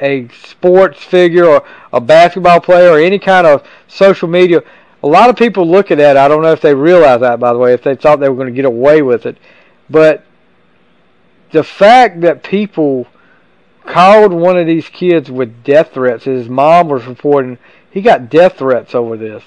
a 0.00 0.26
sports 0.28 1.04
figure 1.04 1.44
or 1.44 1.62
a 1.92 2.00
basketball 2.00 2.58
player 2.58 2.92
or 2.92 2.98
any 2.98 3.18
kind 3.18 3.46
of 3.46 3.62
social 3.88 4.26
media. 4.26 4.62
A 5.02 5.06
lot 5.06 5.28
of 5.28 5.36
people 5.36 5.68
look 5.68 5.90
at 5.90 5.98
that. 5.98 6.16
I 6.16 6.26
don't 6.26 6.40
know 6.40 6.52
if 6.52 6.62
they 6.62 6.74
realize 6.74 7.20
that, 7.20 7.38
by 7.38 7.52
the 7.52 7.58
way, 7.58 7.74
if 7.74 7.82
they 7.82 7.94
thought 7.94 8.18
they 8.18 8.30
were 8.30 8.34
going 8.34 8.48
to 8.48 8.54
get 8.54 8.64
away 8.64 9.02
with 9.02 9.26
it. 9.26 9.36
But 9.90 10.24
the 11.52 11.62
fact 11.62 12.22
that 12.22 12.42
people 12.42 13.06
called 13.84 14.32
one 14.32 14.56
of 14.56 14.66
these 14.66 14.88
kids 14.88 15.30
with 15.30 15.62
death 15.62 15.92
threats, 15.92 16.24
his 16.24 16.48
mom 16.48 16.88
was 16.88 17.04
reporting 17.04 17.58
he 17.90 18.00
got 18.00 18.30
death 18.30 18.56
threats 18.56 18.94
over 18.94 19.18
this. 19.18 19.42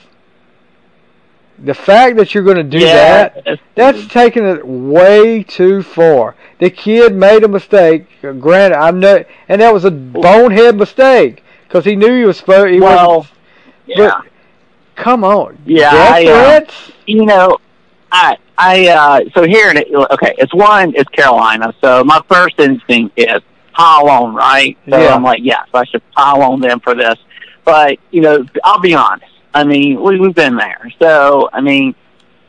The 1.60 1.74
fact 1.74 2.18
that 2.18 2.34
you're 2.34 2.44
going 2.44 2.58
to 2.58 2.63
do 2.63 2.80
yeah, 2.80 3.30
that, 3.30 3.60
that's 3.76 4.08
taking 4.08 4.44
it 4.44 4.66
way 4.68 5.44
too 5.44 5.84
far. 5.84 6.36
The 6.60 6.70
kid 6.70 7.16
made 7.16 7.44
a 7.44 7.48
mistake. 7.48 8.08
Granted, 8.22 8.78
I'm 8.78 9.00
not, 9.00 9.26
and 9.48 9.62
that 9.62 9.74
was 9.74 9.86
a 9.86 9.92
bonehead 9.92 10.76
mistake 10.76 11.44
because 11.68 11.86
he 11.86 11.96
knew 11.96 12.18
he 12.18 12.26
was 12.26 12.38
supposed. 12.38 12.74
He 12.74 12.80
well, 12.80 13.28
yeah. 13.86 14.22
come 14.96 15.24
on, 15.24 15.58
Yeah, 15.66 15.92
I, 15.94 16.26
uh, 16.26 16.66
you 17.06 17.26
know, 17.26 17.60
I 18.12 18.38
I 18.58 18.88
uh 18.88 19.22
so 19.34 19.44
here 19.44 19.70
in 19.70 19.78
it 19.78 19.88
okay, 19.94 20.36
it's 20.38 20.54
one, 20.54 20.94
it's 20.96 21.10
Carolina. 21.10 21.74
So 21.82 22.04
my 22.04 22.22
first 22.30 22.60
instinct 22.60 23.18
is 23.18 23.42
pile 23.74 24.10
on, 24.10 24.36
right? 24.36 24.78
So 24.89 25.00
Yeah. 25.00 25.16
I'm 25.16 25.24
like, 25.24 25.42
yes, 25.44 25.68
I 25.74 25.86
should 25.86 26.04
pile 26.12 26.42
on 26.42 26.62
them 26.62 26.80
for 26.80 26.96
this. 26.96 27.18
But, 27.66 27.98
you 28.12 28.22
know, 28.22 28.46
I'll 28.63 28.80
be 28.80 28.94
honest. 28.94 29.33
I 29.54 29.63
mean, 29.63 30.02
we 30.02 30.20
we've 30.20 30.36
been 30.36 30.56
there. 30.56 30.92
So 31.00 31.50
I 31.54 31.62
mean 31.62 31.96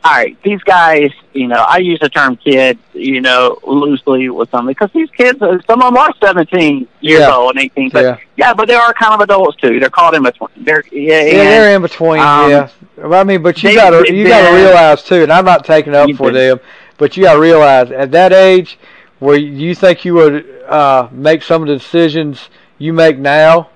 all 0.03 0.11
right, 0.11 0.37
these 0.43 0.61
guys, 0.61 1.09
you 1.33 1.47
know, 1.47 1.65
I 1.67 1.77
use 1.77 1.99
the 1.99 2.09
term 2.09 2.35
kid, 2.37 2.77
you 2.93 3.21
know, 3.21 3.57
loosely 3.65 4.29
with 4.29 4.51
some 4.51 4.67
because 4.67 4.91
these 4.93 5.09
kids, 5.09 5.41
uh, 5.41 5.57
some 5.65 5.81
of 5.81 5.91
them 5.91 5.97
are 5.97 6.13
17 6.21 6.87
years 7.01 7.21
Yeah. 7.21 7.35
old 7.35 7.55
and 7.55 7.61
18, 7.65 7.89
but 7.89 8.03
yeah, 8.03 8.17
yeah, 8.35 8.53
but 8.53 8.67
they 8.67 8.75
are 8.75 8.93
kind 8.93 9.15
of 9.15 9.21
adults 9.21 9.57
too. 9.57 9.79
They're 9.79 9.89
caught 9.89 10.13
in 10.13 10.21
between. 10.21 10.49
They're 10.57 10.83
yeah, 10.91 11.21
yeah, 11.23 11.41
and- 11.41 11.49
they're 11.49 11.75
in 11.75 11.81
between. 11.81 12.19
um, 12.21 12.51
yeah, 12.51 12.69
I 13.03 13.23
mean, 13.23 13.41
but 13.41 13.63
you 13.63 13.73
gotta 13.73 14.13
you 14.13 14.27
gotta 14.27 14.55
realize 14.55 15.01
too, 15.01 15.23
and 15.23 15.33
I'm 15.33 15.43
not 15.45 15.65
taking 15.65 15.95
up 15.95 16.07
for 16.11 16.29
did. 16.29 16.51
them, 16.51 16.59
but 16.99 17.17
you 17.17 17.23
gotta 17.23 17.39
realize 17.39 17.89
at 17.89 18.11
that 18.11 18.31
age 18.31 18.77
where 19.17 19.37
you 19.37 19.73
think 19.73 20.05
you 20.05 20.13
would 20.13 20.45
uh, 20.69 21.07
make 21.11 21.41
some 21.41 21.63
of 21.63 21.67
the 21.67 21.77
decisions 21.77 22.49
you 22.77 22.93
make 22.93 23.17
now. 23.17 23.69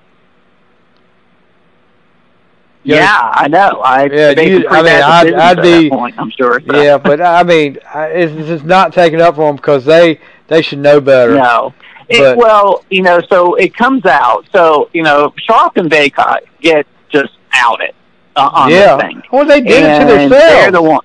You 2.82 2.94
know, 2.94 3.00
Yeah, 3.00 3.30
I 3.34 3.48
know. 3.48 3.80
I 3.84 4.04
Yeah, 4.06 4.40
you- 4.40 4.66
I 4.68 4.82
mean, 4.82 4.92
I'd- 5.02 5.34
I'd 5.34 5.58
at 5.58 5.62
be- 5.62 5.90
point, 5.90 6.14
I'm 6.18 6.30
sure. 6.30 6.60
so. 6.66 6.82
Yeah, 6.82 6.96
but 6.98 7.20
I 7.20 7.42
mean, 7.42 7.78
it's, 7.94 8.32
it's 8.32 8.48
just 8.48 8.64
not 8.64 8.92
taking 8.92 9.20
up 9.20 9.34
for 9.36 9.46
them 9.48 9.56
because 9.56 9.84
they 9.84 10.18
they 10.48 10.62
should 10.62 10.78
know 10.78 11.00
better. 11.00 11.34
No. 11.34 11.74
It, 12.08 12.36
well, 12.36 12.84
you 12.90 13.02
know, 13.02 13.20
so 13.28 13.54
it 13.54 13.74
comes 13.76 14.04
out. 14.06 14.44
So 14.52 14.88
you 14.92 15.02
know, 15.02 15.32
Sharpe 15.38 15.76
and 15.76 15.90
Baycott 15.90 16.40
get 16.60 16.86
just 17.10 17.32
outed 17.52 17.94
uh, 18.34 18.50
on 18.52 18.70
yeah. 18.70 18.96
this 18.96 19.02
thing. 19.04 19.22
Well, 19.30 19.44
they 19.44 19.60
did 19.60 19.82
and 19.84 20.08
it 20.08 20.22
to 20.24 20.28
They're 20.28 20.28
themselves. 20.28 20.72
the 20.72 20.82
one. 20.82 21.04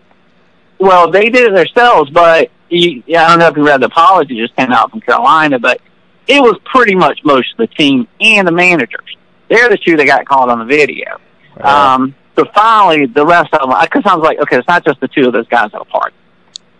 Well, 0.80 1.12
they 1.12 1.30
did 1.30 1.52
it 1.52 1.54
themselves, 1.54 2.10
but 2.10 2.50
you, 2.70 3.04
yeah, 3.06 3.26
I 3.26 3.30
don't 3.30 3.40
know 3.40 3.48
if 3.48 3.56
you 3.58 3.66
read 3.66 3.82
the 3.82 3.86
apology 3.88 4.36
just 4.38 4.56
came 4.56 4.72
out 4.72 4.90
from 4.92 5.02
Carolina, 5.02 5.60
but 5.60 5.80
it 6.28 6.42
was 6.42 6.58
pretty 6.66 6.96
much 6.96 7.20
most 7.24 7.52
of 7.52 7.58
the 7.58 7.68
team 7.68 8.08
and 8.20 8.48
the 8.48 8.52
managers. 8.52 9.16
They're 9.48 9.70
the 9.70 9.78
two 9.78 9.96
that 9.98 10.06
got 10.06 10.26
caught 10.26 10.50
on 10.50 10.58
the 10.60 10.66
video. 10.66 11.20
Um, 11.62 12.16
so 12.36 12.46
finally, 12.54 13.06
the 13.06 13.26
rest 13.26 13.54
of 13.54 13.70
them, 13.70 13.80
because 13.82 14.04
I 14.06 14.16
was 14.16 14.24
like, 14.24 14.40
okay, 14.40 14.58
it's 14.58 14.68
not 14.68 14.84
just 14.84 15.00
the 15.00 15.08
two 15.08 15.28
of 15.28 15.34
those 15.34 15.48
guys 15.48 15.72
at 15.74 15.82
a 15.82 15.86
party. 15.86 16.16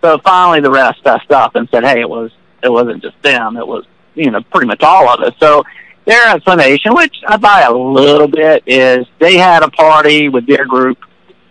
So 0.02 0.18
finally, 0.20 0.60
the 0.60 0.72
rest 0.72 1.02
fessed 1.04 1.32
up 1.32 1.56
and 1.56 1.68
said, 1.70 1.84
hey, 1.84 2.02
it 2.02 2.10
was 2.10 2.32
it 2.62 2.70
wasn't 2.70 3.02
just 3.02 3.22
them; 3.22 3.58
it 3.58 3.66
was 3.66 3.86
you 4.16 4.32
know 4.32 4.42
pretty 4.42 4.68
much 4.68 4.82
all 4.84 5.08
of 5.10 5.20
us. 5.22 5.34
So 5.40 5.64
their 6.06 6.36
explanation, 6.36 6.94
which 6.94 7.16
I 7.28 7.38
buy 7.38 7.62
a 7.62 7.74
little 7.74 8.28
bit, 8.28 8.64
is 8.68 9.08
they 9.20 9.38
had 9.38 9.64
a 9.64 9.70
party 9.70 10.30
with 10.30 10.46
their 10.46 10.66
group 10.66 11.00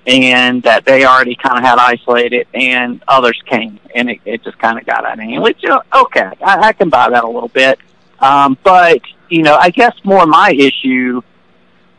and 0.07 0.63
that 0.63 0.85
they 0.85 1.05
already 1.05 1.35
kind 1.35 1.59
of 1.59 1.65
had 1.65 1.79
isolated, 1.79 2.47
and 2.53 3.03
others 3.09 3.41
came, 3.47 3.81
and 3.95 4.11
it, 4.11 4.21
it 4.25 4.45
just 4.45 4.59
kind 4.59 4.79
of 4.79 4.85
got 4.85 5.05
out 5.05 5.15
of 5.15 5.19
hand. 5.19 5.43
Which 5.43 5.65
okay, 5.65 6.31
I, 6.43 6.69
I 6.69 6.73
can 6.73 6.91
buy 6.91 7.09
that 7.11 7.25
a 7.25 7.29
little 7.29 7.49
bit. 7.49 7.79
Um, 8.19 8.59
but 8.63 9.01
you 9.31 9.43
know, 9.43 9.57
I 9.57 9.71
guess 9.71 9.95
more 10.05 10.27
my 10.27 10.51
issue 10.51 11.23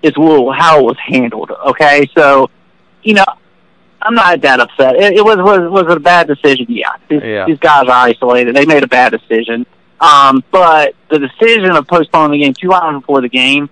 is 0.05 0.13
how 0.15 0.79
it 0.79 0.83
was 0.83 0.97
handled. 1.05 1.51
Okay, 1.51 2.09
so 2.17 2.49
you 3.03 3.13
know, 3.13 3.25
I'm 4.01 4.15
not 4.15 4.41
that 4.41 4.59
upset. 4.59 4.95
It, 4.95 5.13
it 5.17 5.25
was 5.25 5.37
was 5.37 5.69
was 5.71 5.83
it 5.91 5.97
a 5.97 5.99
bad 5.99 6.27
decision? 6.27 6.65
Yeah, 6.69 6.93
these, 7.09 7.21
Yeah. 7.23 7.45
these 7.45 7.59
guys 7.59 7.87
are 7.87 7.91
isolated. 7.91 8.55
They 8.55 8.65
made 8.65 8.83
a 8.83 8.87
bad 8.87 9.11
decision. 9.11 9.65
Um, 9.99 10.43
but 10.51 10.93
the 11.09 11.19
decision 11.19 11.71
of 11.71 11.87
postponing 11.87 12.39
the 12.39 12.45
game 12.45 12.53
two 12.53 12.73
hours 12.73 12.99
before 13.01 13.21
the 13.21 13.29
game, 13.29 13.69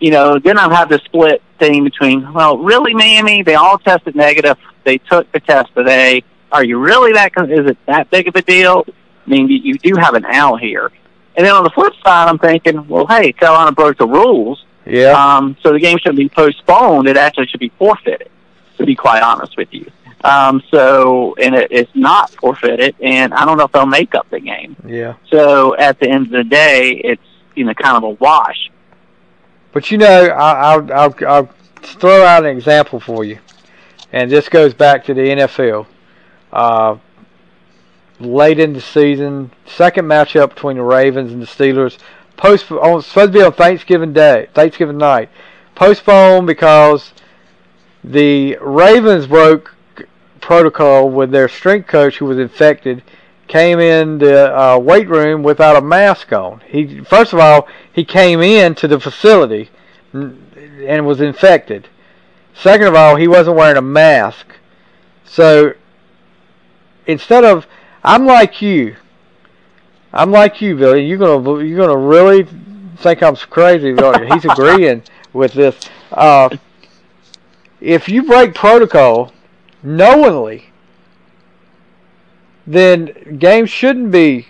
you 0.00 0.10
know, 0.10 0.38
then 0.38 0.56
I 0.58 0.72
have 0.74 0.88
the 0.88 1.00
split 1.04 1.42
thing 1.58 1.84
between 1.84 2.32
well, 2.32 2.58
really, 2.58 2.94
Miami, 2.94 3.42
they 3.42 3.54
all 3.56 3.78
tested 3.78 4.14
negative. 4.14 4.56
They 4.84 4.98
took 4.98 5.30
the 5.32 5.40
test 5.40 5.74
today. 5.74 6.22
are 6.52 6.64
you 6.64 6.78
really 6.78 7.12
that? 7.12 7.32
Is 7.50 7.66
it 7.66 7.78
that 7.86 8.10
big 8.10 8.28
of 8.28 8.36
a 8.36 8.42
deal? 8.42 8.84
I 9.26 9.30
mean, 9.30 9.48
you, 9.48 9.58
you 9.62 9.74
do 9.74 9.96
have 9.96 10.14
an 10.14 10.24
out 10.24 10.60
here. 10.60 10.90
And 11.36 11.44
then 11.46 11.54
on 11.54 11.62
the 11.62 11.70
flip 11.70 11.92
side, 12.02 12.28
I'm 12.28 12.38
thinking, 12.38 12.88
well, 12.88 13.06
hey, 13.06 13.32
Carolina 13.32 13.72
broke 13.72 13.98
the 13.98 14.06
rules. 14.06 14.64
Yeah. 14.88 15.12
Um, 15.12 15.56
so 15.62 15.72
the 15.72 15.78
game 15.78 15.98
shouldn't 15.98 16.16
be 16.18 16.28
postponed. 16.28 17.08
It 17.08 17.16
actually 17.16 17.46
should 17.46 17.60
be 17.60 17.72
forfeited, 17.78 18.30
to 18.78 18.86
be 18.86 18.96
quite 18.96 19.22
honest 19.22 19.56
with 19.56 19.72
you. 19.72 19.90
Um, 20.24 20.62
so, 20.70 21.34
and 21.36 21.54
it, 21.54 21.68
it's 21.70 21.94
not 21.94 22.30
forfeited, 22.30 22.96
and 23.00 23.32
I 23.34 23.44
don't 23.44 23.56
know 23.58 23.64
if 23.64 23.72
they'll 23.72 23.86
make 23.86 24.14
up 24.14 24.28
the 24.30 24.40
game. 24.40 24.76
Yeah. 24.84 25.14
So 25.30 25.76
at 25.76 26.00
the 26.00 26.08
end 26.08 26.26
of 26.26 26.32
the 26.32 26.44
day, 26.44 27.00
it's, 27.04 27.22
you 27.54 27.64
know, 27.64 27.74
kind 27.74 27.96
of 27.96 28.02
a 28.02 28.10
wash. 28.10 28.70
But 29.72 29.90
you 29.90 29.98
know, 29.98 30.26
I, 30.26 30.52
I'll, 30.52 30.92
I'll, 30.92 31.14
I'll 31.26 31.50
throw 31.82 32.24
out 32.24 32.44
an 32.44 32.56
example 32.56 32.98
for 32.98 33.24
you. 33.24 33.38
And 34.12 34.30
this 34.30 34.48
goes 34.48 34.74
back 34.74 35.04
to 35.04 35.14
the 35.14 35.20
NFL. 35.20 35.86
Uh, 36.52 36.96
late 38.20 38.58
in 38.58 38.72
the 38.72 38.80
season, 38.80 39.50
second 39.66 40.06
matchup 40.06 40.54
between 40.54 40.78
the 40.78 40.82
Ravens 40.82 41.32
and 41.32 41.42
the 41.42 41.46
Steelers. 41.46 41.98
Post 42.38 42.70
on 42.70 43.02
supposed 43.02 43.32
to 43.32 43.38
be 43.38 43.44
on 43.44 43.52
Thanksgiving 43.52 44.12
Day, 44.12 44.48
Thanksgiving 44.54 44.96
night. 44.96 45.28
Postponed 45.74 46.46
because 46.46 47.12
the 48.02 48.56
Ravens 48.60 49.26
broke 49.26 49.74
protocol 50.40 51.10
when 51.10 51.32
their 51.32 51.48
strength 51.48 51.88
coach 51.88 52.18
who 52.18 52.26
was 52.26 52.38
infected. 52.38 53.02
Came 53.48 53.80
in 53.80 54.18
the 54.18 54.56
uh, 54.56 54.78
weight 54.78 55.08
room 55.08 55.42
without 55.42 55.76
a 55.76 55.80
mask 55.80 56.32
on. 56.32 56.60
He 56.66 57.00
first 57.00 57.32
of 57.32 57.40
all 57.40 57.66
he 57.92 58.04
came 58.04 58.40
in 58.40 58.74
to 58.76 58.86
the 58.86 59.00
facility 59.00 59.70
and 60.12 61.06
was 61.06 61.20
infected. 61.20 61.88
Second 62.54 62.86
of 62.86 62.94
all, 62.94 63.16
he 63.16 63.26
wasn't 63.26 63.56
wearing 63.56 63.76
a 63.76 63.82
mask. 63.82 64.46
So 65.24 65.72
instead 67.06 67.44
of 67.44 67.66
I'm 68.04 68.26
like 68.26 68.62
you. 68.62 68.96
I'm 70.18 70.32
like 70.32 70.60
you, 70.60 70.74
Billy. 70.74 71.06
You're 71.06 71.16
gonna 71.16 71.62
you're 71.62 71.78
gonna 71.78 71.96
really 71.96 72.44
think 72.96 73.22
I'm 73.22 73.36
crazy. 73.36 73.94
He's 74.32 74.44
agreeing 74.44 75.04
with 75.32 75.52
this. 75.52 75.78
Uh, 76.10 76.48
if 77.80 78.08
you 78.08 78.24
break 78.24 78.52
protocol 78.52 79.32
knowingly, 79.84 80.70
then 82.66 83.36
games 83.38 83.70
shouldn't 83.70 84.10
be 84.10 84.48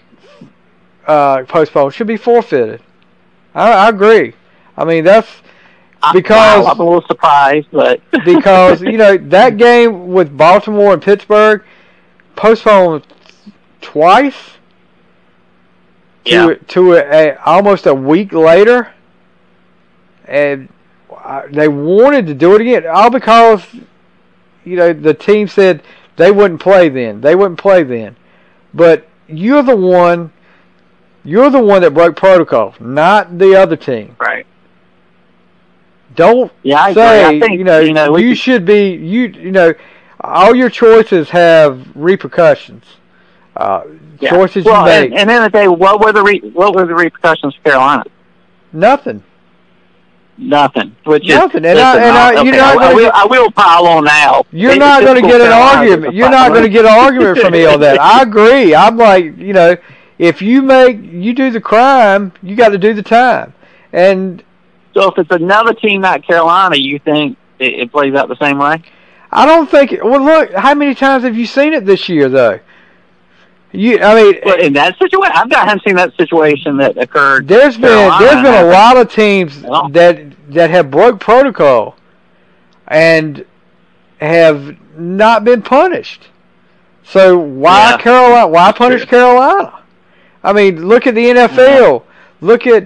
uh, 1.06 1.42
postponed. 1.44 1.92
Should 1.92 2.06
be 2.06 2.16
forfeited. 2.16 2.80
I, 3.54 3.70
I 3.70 3.88
agree. 3.90 4.32
I 4.74 4.86
mean 4.86 5.04
that's 5.04 5.28
because 6.14 6.64
I'm 6.64 6.80
a 6.80 6.82
little 6.82 7.06
surprised, 7.06 7.68
but 7.72 8.00
because 8.24 8.80
you 8.80 8.96
know 8.96 9.18
that 9.18 9.58
game 9.58 10.08
with 10.08 10.34
Baltimore 10.34 10.94
and 10.94 11.02
Pittsburgh 11.02 11.62
postponed 12.36 13.06
twice 13.82 14.57
yeah. 16.24 16.46
to 16.46 16.54
to 16.56 16.92
uh, 16.92 16.96
a, 16.96 17.28
a, 17.30 17.42
almost 17.44 17.86
a 17.86 17.94
week 17.94 18.32
later, 18.32 18.92
and 20.24 20.68
uh, 21.10 21.42
they 21.50 21.68
wanted 21.68 22.26
to 22.26 22.34
do 22.34 22.54
it 22.54 22.60
again, 22.60 22.86
all 22.86 23.10
because 23.10 23.64
you 24.64 24.76
know 24.76 24.92
the 24.92 25.14
team 25.14 25.48
said 25.48 25.82
they 26.16 26.30
wouldn't 26.30 26.60
play 26.60 26.88
then. 26.88 27.20
They 27.20 27.34
wouldn't 27.34 27.58
play 27.58 27.82
then, 27.82 28.16
but 28.74 29.06
you're 29.26 29.62
the 29.62 29.76
one. 29.76 30.32
You're 31.24 31.50
the 31.50 31.62
one 31.62 31.82
that 31.82 31.92
broke 31.92 32.16
protocol, 32.16 32.74
not 32.80 33.38
the 33.38 33.54
other 33.54 33.76
team. 33.76 34.16
Right. 34.18 34.46
Don't 36.14 36.50
yeah, 36.62 36.92
say 36.92 37.24
I 37.24 37.40
think, 37.40 37.58
you 37.58 37.64
know 37.64 37.80
you, 37.80 37.92
know, 37.92 38.16
you 38.16 38.34
should 38.34 38.64
be 38.64 38.92
you 38.92 39.26
you 39.28 39.52
know 39.52 39.74
all 40.20 40.54
your 40.54 40.70
choices 40.70 41.30
have 41.30 41.86
repercussions. 41.94 42.84
Uh, 43.58 43.82
yeah. 44.20 44.30
Choices 44.30 44.64
well, 44.64 44.82
you 44.82 44.86
make. 44.86 45.10
And, 45.10 45.20
and 45.20 45.30
then 45.30 45.42
the 45.42 45.50
day, 45.50 45.68
what 45.68 46.00
were 46.00 46.12
the 46.12 46.22
re- 46.22 46.50
what 46.52 46.74
were 46.74 46.86
the 46.86 46.94
repercussions 46.94 47.54
for 47.56 47.62
Carolina? 47.62 48.04
Nothing. 48.72 49.24
Nothing. 50.36 50.94
Which 51.04 51.26
Nothing. 51.26 51.64
Is, 51.64 51.70
and 51.72 51.80
I, 51.80 51.96
and 51.96 52.16
I, 52.16 52.34
okay, 52.36 52.44
you're 52.44 52.56
not 52.56 52.76
I, 52.76 52.80
gonna 52.80 52.86
I, 52.86 52.94
will, 52.94 53.10
I 53.12 53.26
will 53.26 53.50
pile 53.50 53.86
on 53.86 54.04
now. 54.04 54.44
You're 54.52 54.76
not 54.76 55.02
going 55.02 55.20
to 55.20 55.28
get 55.28 55.40
an 55.40 55.50
argument. 55.50 56.14
You're 56.14 56.30
not 56.30 56.50
going 56.50 56.62
to 56.62 56.68
get 56.68 56.84
an 56.84 56.92
argument 56.92 57.38
from 57.38 57.52
me 57.52 57.66
on 57.66 57.80
that. 57.80 58.00
I 58.00 58.22
agree. 58.22 58.72
I'm 58.72 58.96
like, 58.96 59.36
you 59.36 59.52
know, 59.52 59.76
if 60.18 60.40
you 60.40 60.62
make 60.62 61.02
you 61.02 61.34
do 61.34 61.50
the 61.50 61.60
crime, 61.60 62.32
you 62.42 62.54
got 62.54 62.68
to 62.68 62.78
do 62.78 62.94
the 62.94 63.02
time. 63.02 63.52
And 63.92 64.44
So 64.94 65.10
if 65.10 65.18
it's 65.18 65.30
another 65.32 65.74
team, 65.74 66.02
not 66.02 66.24
Carolina, 66.24 66.76
you 66.76 67.00
think 67.00 67.36
it, 67.58 67.74
it 67.74 67.92
plays 67.92 68.14
out 68.14 68.28
the 68.28 68.36
same 68.36 68.58
way? 68.58 68.82
I 69.32 69.44
don't 69.44 69.68
think. 69.68 69.98
Well, 70.02 70.22
look, 70.22 70.52
how 70.52 70.74
many 70.74 70.94
times 70.94 71.24
have 71.24 71.36
you 71.36 71.46
seen 71.46 71.72
it 71.72 71.84
this 71.84 72.08
year, 72.08 72.28
though? 72.28 72.60
You, 73.72 74.00
I 74.00 74.14
mean, 74.14 74.40
Well, 74.44 74.58
in 74.58 74.72
that 74.74 74.96
situation, 74.98 75.32
I've 75.34 75.48
not 75.48 75.66
haven't 75.68 75.82
seen 75.84 75.96
that 75.96 76.14
situation 76.16 76.78
that 76.78 76.96
occurred. 76.96 77.46
there's 77.48 77.76
been 77.76 78.18
there's 78.18 78.42
been 78.42 78.64
a 78.66 78.70
lot 78.70 78.96
of 78.96 79.12
teams 79.12 79.60
Well. 79.62 79.88
that 79.90 80.20
that 80.52 80.70
have 80.70 80.90
broke 80.90 81.20
protocol 81.20 81.96
and 82.86 83.44
have 84.20 84.76
not 84.98 85.44
been 85.44 85.62
punished. 85.62 86.28
So 87.04 87.36
why 87.38 87.90
Yeah. 87.90 87.96
Carolina? 87.98 88.48
Why 88.48 88.72
punish. 88.72 89.04
Carolina? 89.04 89.80
I 90.42 90.52
mean, 90.52 90.86
look 90.88 91.06
at 91.06 91.14
the 91.14 91.26
NFL. 91.26 92.04
Look 92.40 92.66
at 92.66 92.84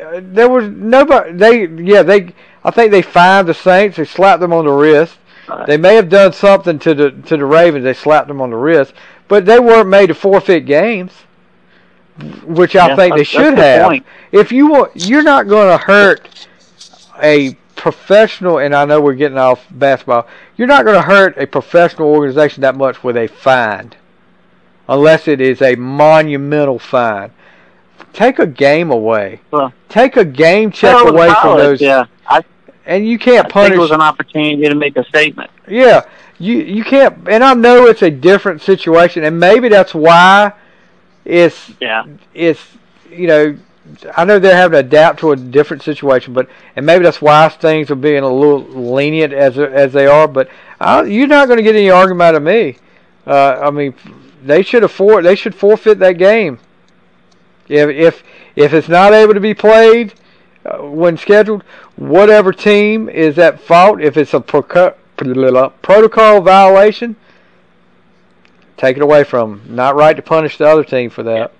uh, 0.00 0.20
there 0.22 0.48
was 0.48 0.68
nobody. 0.68 1.32
They 1.32 1.66
yeah 1.66 2.02
they. 2.02 2.32
I 2.64 2.70
think 2.70 2.90
they 2.90 3.02
fined 3.02 3.46
the 3.48 3.54
Saints. 3.54 3.96
They 3.98 4.04
slapped 4.04 4.40
them 4.40 4.52
on 4.52 4.64
the 4.64 4.72
wrist. 4.72 5.16
Right. 5.48 5.66
They 5.66 5.76
may 5.76 5.94
have 5.96 6.08
done 6.08 6.32
something 6.32 6.78
to 6.80 6.94
the 6.94 7.10
to 7.10 7.36
the 7.36 7.44
Ravens. 7.44 7.84
They 7.84 7.92
slapped 7.94 8.28
them 8.28 8.40
on 8.40 8.50
the 8.50 8.56
wrist, 8.56 8.94
but 9.28 9.44
they 9.46 9.58
weren't 9.58 9.88
made 9.88 10.06
to 10.08 10.14
forfeit 10.14 10.66
games, 10.66 11.12
which 12.44 12.76
I 12.76 12.88
Yeah, 12.88 12.96
think 12.96 13.16
they 13.16 13.24
should 13.24 13.58
have. 13.58 13.86
point. 13.88 14.06
If 14.32 14.52
you 14.52 14.68
want, 14.68 14.92
you're 14.94 15.22
not 15.22 15.48
going 15.48 15.68
to 15.76 15.84
hurt 15.84 16.28
a 17.22 17.54
professional. 17.76 18.58
And 18.58 18.74
I 18.74 18.84
know 18.84 19.00
we're 19.00 19.14
getting 19.14 19.38
off 19.38 19.66
basketball. 19.70 20.26
You're 20.56 20.68
not 20.68 20.84
going 20.84 20.96
to 20.96 21.02
hurt 21.02 21.36
a 21.38 21.46
professional 21.46 22.08
organization 22.08 22.60
that 22.62 22.76
much 22.76 23.02
with 23.02 23.16
a 23.16 23.26
fine, 23.26 23.92
unless 24.88 25.26
it 25.28 25.40
is 25.40 25.60
a 25.62 25.74
monumental 25.76 26.78
fine. 26.78 27.30
Take 28.12 28.38
a 28.38 28.46
game 28.46 28.90
away. 28.90 29.40
Well, 29.50 29.72
Take 29.88 30.16
a 30.16 30.24
game 30.24 30.70
check 30.70 30.94
Well, 30.94 31.08
away 31.14 31.32
from 31.40 31.58
those, 31.58 31.80
Yeah, 31.80 32.04
I, 32.28 32.42
and 32.86 33.06
you 33.06 33.18
can't 33.18 33.44
think 33.46 33.52
punish. 33.52 33.76
it 33.76 33.78
was 33.78 33.90
an 33.90 34.00
opportunity 34.00 34.62
to 34.68 34.74
make 34.74 34.96
a 34.96 35.04
statement. 35.04 35.50
Yeah, 35.68 36.04
you 36.44 36.58
you 36.58 36.84
can't, 36.84 37.28
and 37.28 37.42
I 37.42 37.54
know 37.54 37.86
it's 37.86 38.02
a 38.02 38.10
different 38.10 38.60
situation, 38.62 39.24
and 39.24 39.38
maybe 39.38 39.68
that's 39.68 39.94
why 39.94 40.52
it's 41.24 41.72
Yeah. 41.80 42.04
it's 42.34 42.60
you 43.10 43.26
know 43.26 43.56
I 44.16 44.24
know 44.24 44.38
they're 44.38 44.56
having 44.56 44.72
to 44.72 44.78
adapt 44.78 45.20
to 45.20 45.32
a 45.32 45.36
different 45.36 45.82
situation, 45.82 46.32
but 46.32 46.48
and 46.76 46.86
maybe 46.86 47.04
that's 47.04 47.20
why 47.20 47.48
things 47.48 47.90
are 47.90 47.94
being 47.96 48.22
a 48.22 48.28
little 48.32 48.60
lenient 48.60 49.32
as 49.32 49.58
as 49.58 49.92
they 49.92 50.06
are. 50.06 50.26
But 50.26 50.48
I, 50.80 51.02
you're 51.02 51.26
not 51.26 51.48
going 51.48 51.58
to 51.58 51.62
get 51.62 51.76
any 51.76 51.90
argument 51.90 52.22
out 52.22 52.34
of 52.34 52.42
me. 52.42 52.76
Uh, 53.26 53.60
I 53.62 53.70
mean, 53.70 53.94
they 54.42 54.62
should 54.62 54.84
afford 54.84 55.24
they 55.24 55.34
should 55.36 55.54
forfeit 55.54 55.98
that 55.98 56.12
game. 56.18 56.58
If 57.68 57.88
if 57.90 58.22
if 58.56 58.72
it's 58.72 58.88
not 58.88 59.12
able 59.12 59.34
to 59.34 59.40
be 59.40 59.54
played 59.54 60.14
uh, 60.64 60.78
when 60.78 61.16
scheduled, 61.16 61.62
whatever 61.96 62.52
team 62.52 63.08
is 63.08 63.38
at 63.38 63.60
fault, 63.60 64.00
if 64.00 64.16
it's 64.16 64.34
a 64.34 64.40
proco- 64.40 64.94
protocol 65.82 66.40
violation, 66.40 67.16
take 68.76 68.96
it 68.96 69.02
away 69.02 69.24
from 69.24 69.62
'em. 69.66 69.74
Not 69.76 69.94
right 69.96 70.14
to 70.16 70.22
punish 70.22 70.58
the 70.58 70.68
other 70.68 70.84
team 70.84 71.10
for 71.10 71.22
that. 71.22 71.52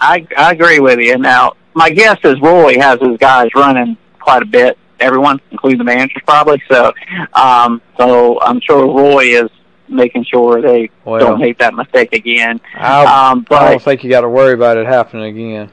I 0.00 0.26
I 0.36 0.52
agree 0.52 0.78
with 0.78 0.98
you. 1.00 1.16
Now, 1.18 1.54
my 1.74 1.90
guess 1.90 2.18
is 2.24 2.40
Roy 2.40 2.78
has 2.78 3.00
his 3.00 3.16
guys 3.18 3.48
running 3.54 3.96
quite 4.20 4.42
a 4.42 4.46
bit. 4.46 4.78
Everyone, 4.98 5.40
including 5.50 5.78
the 5.78 5.84
managers, 5.84 6.22
probably. 6.26 6.62
So, 6.70 6.92
um, 7.34 7.82
so 7.98 8.40
I'm 8.40 8.60
sure 8.60 8.86
Roy 8.86 9.24
is 9.42 9.50
making 9.88 10.24
sure 10.24 10.60
they 10.62 10.90
Well, 11.04 11.20
don't 11.20 11.38
make 11.40 11.58
that 11.58 11.74
mistake 11.74 12.14
again. 12.14 12.60
I, 12.74 13.30
Um, 13.30 13.46
I 13.50 13.70
don't 13.70 13.82
think 13.82 14.02
you 14.04 14.10
got 14.10 14.22
to 14.22 14.28
worry 14.28 14.54
about 14.54 14.78
it 14.78 14.86
happening 14.86 15.24
again. 15.24 15.70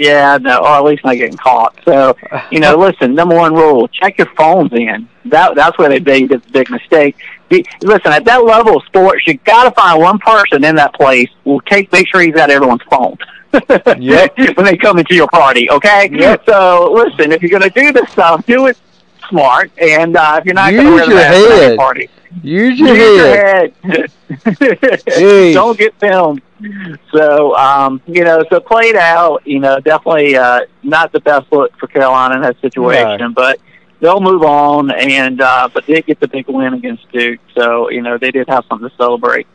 Yeah, 0.00 0.38
no, 0.40 0.60
or 0.60 0.68
at 0.68 0.84
least 0.84 1.04
not 1.04 1.16
getting 1.16 1.36
caught. 1.36 1.78
So, 1.84 2.16
you 2.50 2.58
know, 2.58 2.74
listen, 2.78 3.14
number 3.14 3.36
one 3.36 3.54
rule: 3.54 3.86
check 3.88 4.16
your 4.16 4.28
phones 4.34 4.72
in. 4.72 5.06
That 5.26 5.54
that's 5.54 5.76
where 5.76 5.90
they 5.90 6.00
made 6.00 6.30
the 6.30 6.38
big 6.52 6.70
mistake. 6.70 7.16
Be, 7.50 7.66
listen, 7.82 8.10
at 8.10 8.24
that 8.24 8.42
level 8.42 8.78
of 8.78 8.84
sports, 8.84 9.26
you 9.26 9.34
got 9.34 9.64
to 9.64 9.70
find 9.72 10.00
one 10.00 10.18
person 10.18 10.64
in 10.64 10.74
that 10.76 10.94
place 10.94 11.28
who 11.44 11.50
will 11.50 11.60
take 11.60 11.92
make 11.92 12.08
sure 12.08 12.22
he's 12.22 12.36
at 12.36 12.48
everyone's 12.50 12.82
phone. 12.90 13.16
Yep. 13.98 14.38
when 14.56 14.64
they 14.64 14.76
come 14.76 14.98
into 14.98 15.16
your 15.16 15.26
party, 15.26 15.68
okay? 15.70 16.08
Yep. 16.12 16.44
So, 16.46 16.92
listen, 16.92 17.32
if 17.32 17.42
you're 17.42 17.50
going 17.50 17.68
to 17.68 17.80
do 17.80 17.92
this 17.92 18.08
stuff, 18.10 18.46
do 18.46 18.68
it 18.68 18.78
smart. 19.30 19.70
And 19.78 20.16
uh, 20.16 20.36
if 20.38 20.44
you're 20.44 20.54
not 20.54 20.72
going 20.72 20.86
to 20.86 20.92
wear 20.92 21.06
the 21.06 21.14
mask 21.14 21.34
at 21.34 21.62
any 21.62 21.76
party, 21.76 22.10
Use 22.42 22.78
your 22.78 22.94
use 22.94 23.20
head. 23.20 23.74
your 23.82 23.96
head. 23.96 25.54
Don't 25.54 25.78
get 25.78 25.98
filmed. 25.98 26.42
So, 27.12 27.56
um, 27.56 28.00
you 28.06 28.22
know, 28.22 28.44
so 28.50 28.60
played 28.60 28.94
out, 28.94 29.44
you 29.46 29.58
know, 29.58 29.80
definitely 29.80 30.36
uh, 30.36 30.66
not 30.82 31.10
the 31.10 31.20
best 31.20 31.50
look 31.50 31.76
for 31.78 31.86
Carolina 31.86 32.36
in 32.36 32.42
that 32.42 32.60
situation. 32.60 33.18
No. 33.18 33.30
But, 33.30 33.60
they'll 34.00 34.20
move 34.20 34.42
on, 34.42 34.90
and 34.90 35.40
uh, 35.40 35.68
but 35.72 35.86
they 35.86 36.02
get 36.02 36.18
the 36.20 36.28
big 36.28 36.48
win 36.48 36.74
against 36.74 37.10
Duke, 37.12 37.40
so 37.54 37.90
you 37.90 38.02
know 38.02 38.18
they 38.18 38.30
did 38.30 38.48
have 38.48 38.64
something 38.68 38.88
to 38.88 38.96
celebrate. 38.96 39.46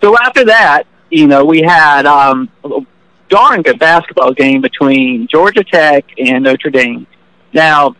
So 0.00 0.16
after 0.18 0.44
that, 0.44 0.84
you 1.10 1.26
know, 1.26 1.44
we 1.44 1.62
had 1.62 2.06
um, 2.06 2.50
a 2.64 2.80
darn 3.28 3.62
good 3.62 3.78
basketball 3.78 4.32
game 4.32 4.60
between 4.60 5.26
Georgia 5.26 5.64
Tech 5.64 6.04
and 6.18 6.44
Notre 6.44 6.70
Dame. 6.70 7.06
Now, 7.52 7.96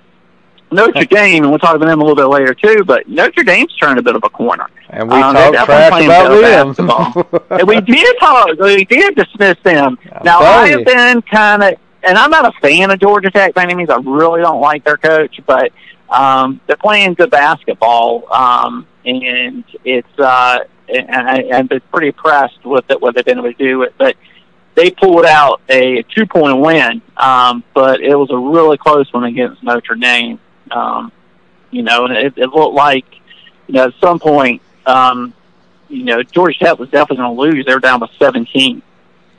Notre 0.71 1.05
Dame, 1.05 1.45
and 1.45 1.51
we'll 1.51 1.59
talk 1.59 1.77
about 1.77 1.87
them 1.87 2.01
a 2.01 2.05
little 2.05 2.17
bit 2.17 2.27
later 2.27 2.55
too, 2.55 2.85
but 2.85 3.09
Notre 3.09 3.45
Dame's 3.45 3.75
turned 3.77 3.99
a 3.99 4.03
bit 4.03 4.17
of 4.17 4.23
a 4.25 4.31
corner. 4.31 4.69
And 4.91 5.09
we 5.09 5.17
um, 5.17 5.35
talked 5.35 5.65
trash 5.65 6.05
about 6.05 6.77
them. 6.77 7.37
and 7.51 7.69
we 7.69 7.81
did 7.83 8.17
talk, 8.19 8.49
we 8.59 8.85
did 8.85 9.15
dismiss 9.15 9.57
them. 9.63 9.99
I'm 10.13 10.25
now, 10.25 10.41
I 10.41 10.69
have 10.69 10.85
been 10.85 11.23
kind 11.23 11.63
of, 11.63 11.75
and 12.03 12.19
I'm 12.19 12.31
not 12.31 12.47
a 12.47 12.61
fan 12.61 12.91
of 12.91 12.99
Georgia 13.01 13.31
Tech 13.31 13.55
by 13.55 13.63
any 13.63 13.75
means. 13.75 13.91
I 13.91 13.97
really 13.97 14.41
don't 14.41 14.61
like 14.61 14.85
their 14.85 14.97
coach, 14.97 15.41
but 15.47 15.73
um, 16.11 16.61
they're 16.67 16.77
playing 16.77 17.15
good 17.15 17.31
basketball, 17.31 18.33
um, 18.33 18.87
and 19.05 19.65
it's 19.85 20.19
uh, 20.19 20.61
and 20.89 21.11
I, 21.11 21.49
I've 21.53 21.69
been 21.69 21.81
pretty 21.93 22.09
impressed 22.09 22.65
with 22.65 22.85
it, 22.91 23.01
what 23.01 23.15
they've 23.15 23.25
been 23.25 23.39
able 23.39 23.53
to 23.53 23.59
do. 23.59 23.83
It, 23.83 23.95
but 23.99 24.17
they 24.77 24.91
pulled 24.91 25.25
out 25.25 25.61
a 25.69 26.03
two 26.15 26.27
point 26.27 26.61
win, 26.61 27.03
um, 27.17 27.65
but 27.75 28.01
it 28.01 28.15
was 28.15 28.31
a 28.31 28.39
really 28.39 28.79
close 28.79 29.13
one 29.13 29.25
against 29.25 29.63
Notre 29.63 29.97
Dame. 29.97 30.39
Um, 30.71 31.13
you 31.71 31.83
know, 31.83 32.07
and 32.07 32.17
it, 32.17 32.35
it 32.37 32.49
looked 32.49 32.75
like, 32.75 33.07
you 33.67 33.75
know, 33.75 33.89
at 33.89 33.95
some 34.01 34.19
point, 34.19 34.63
um, 34.87 35.35
you 35.89 36.05
know, 36.05 36.23
Georgia 36.23 36.59
Tech 36.59 36.79
was 36.79 36.89
definitely 36.91 37.19
going 37.19 37.37
to 37.37 37.41
lose. 37.41 37.67
They 37.67 37.75
were 37.75 37.81
down 37.81 38.01
by 38.01 38.09
17, 38.19 38.83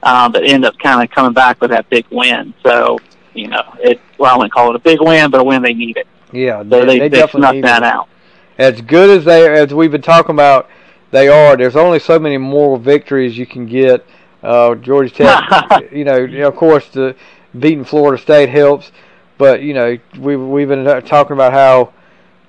um, 0.03 0.31
but 0.31 0.43
ended 0.43 0.65
up 0.65 0.77
kind 0.79 1.03
of 1.03 1.13
coming 1.13 1.33
back 1.33 1.61
with 1.61 1.71
that 1.71 1.89
big 1.89 2.05
win. 2.09 2.53
So, 2.63 2.99
you 3.33 3.47
know, 3.47 3.63
it 3.79 4.01
well, 4.17 4.33
I 4.33 4.37
wouldn't 4.37 4.53
call 4.53 4.69
it 4.69 4.75
a 4.75 4.79
big 4.79 5.01
win, 5.01 5.29
but 5.29 5.39
a 5.39 5.43
win 5.43 5.61
they 5.61 5.73
needed. 5.73 6.07
Yeah, 6.31 6.59
so 6.59 6.63
they, 6.63 6.85
they, 6.85 6.99
they, 6.99 7.21
they 7.21 7.27
snuck 7.27 7.61
that 7.61 7.83
out. 7.83 8.09
As 8.57 8.81
good 8.81 9.09
as 9.09 9.25
they, 9.25 9.47
as 9.59 9.73
we've 9.73 9.91
been 9.91 10.01
talking 10.01 10.31
about, 10.31 10.69
they 11.11 11.27
are. 11.27 11.55
There's 11.55 11.75
only 11.75 11.99
so 11.99 12.19
many 12.19 12.37
moral 12.37 12.77
victories 12.77 13.37
you 13.37 13.45
can 13.45 13.65
get. 13.65 14.05
Uh, 14.43 14.75
Georgia 14.75 15.13
Tech, 15.13 15.91
you 15.91 16.03
know, 16.03 16.23
of 16.47 16.55
course, 16.55 16.87
the 16.89 17.15
beating 17.57 17.83
Florida 17.83 18.21
State 18.21 18.49
helps, 18.49 18.91
but 19.37 19.61
you 19.61 19.73
know, 19.73 19.97
we've 20.19 20.41
we've 20.41 20.67
been 20.67 20.85
talking 21.03 21.33
about 21.33 21.53
how 21.53 21.93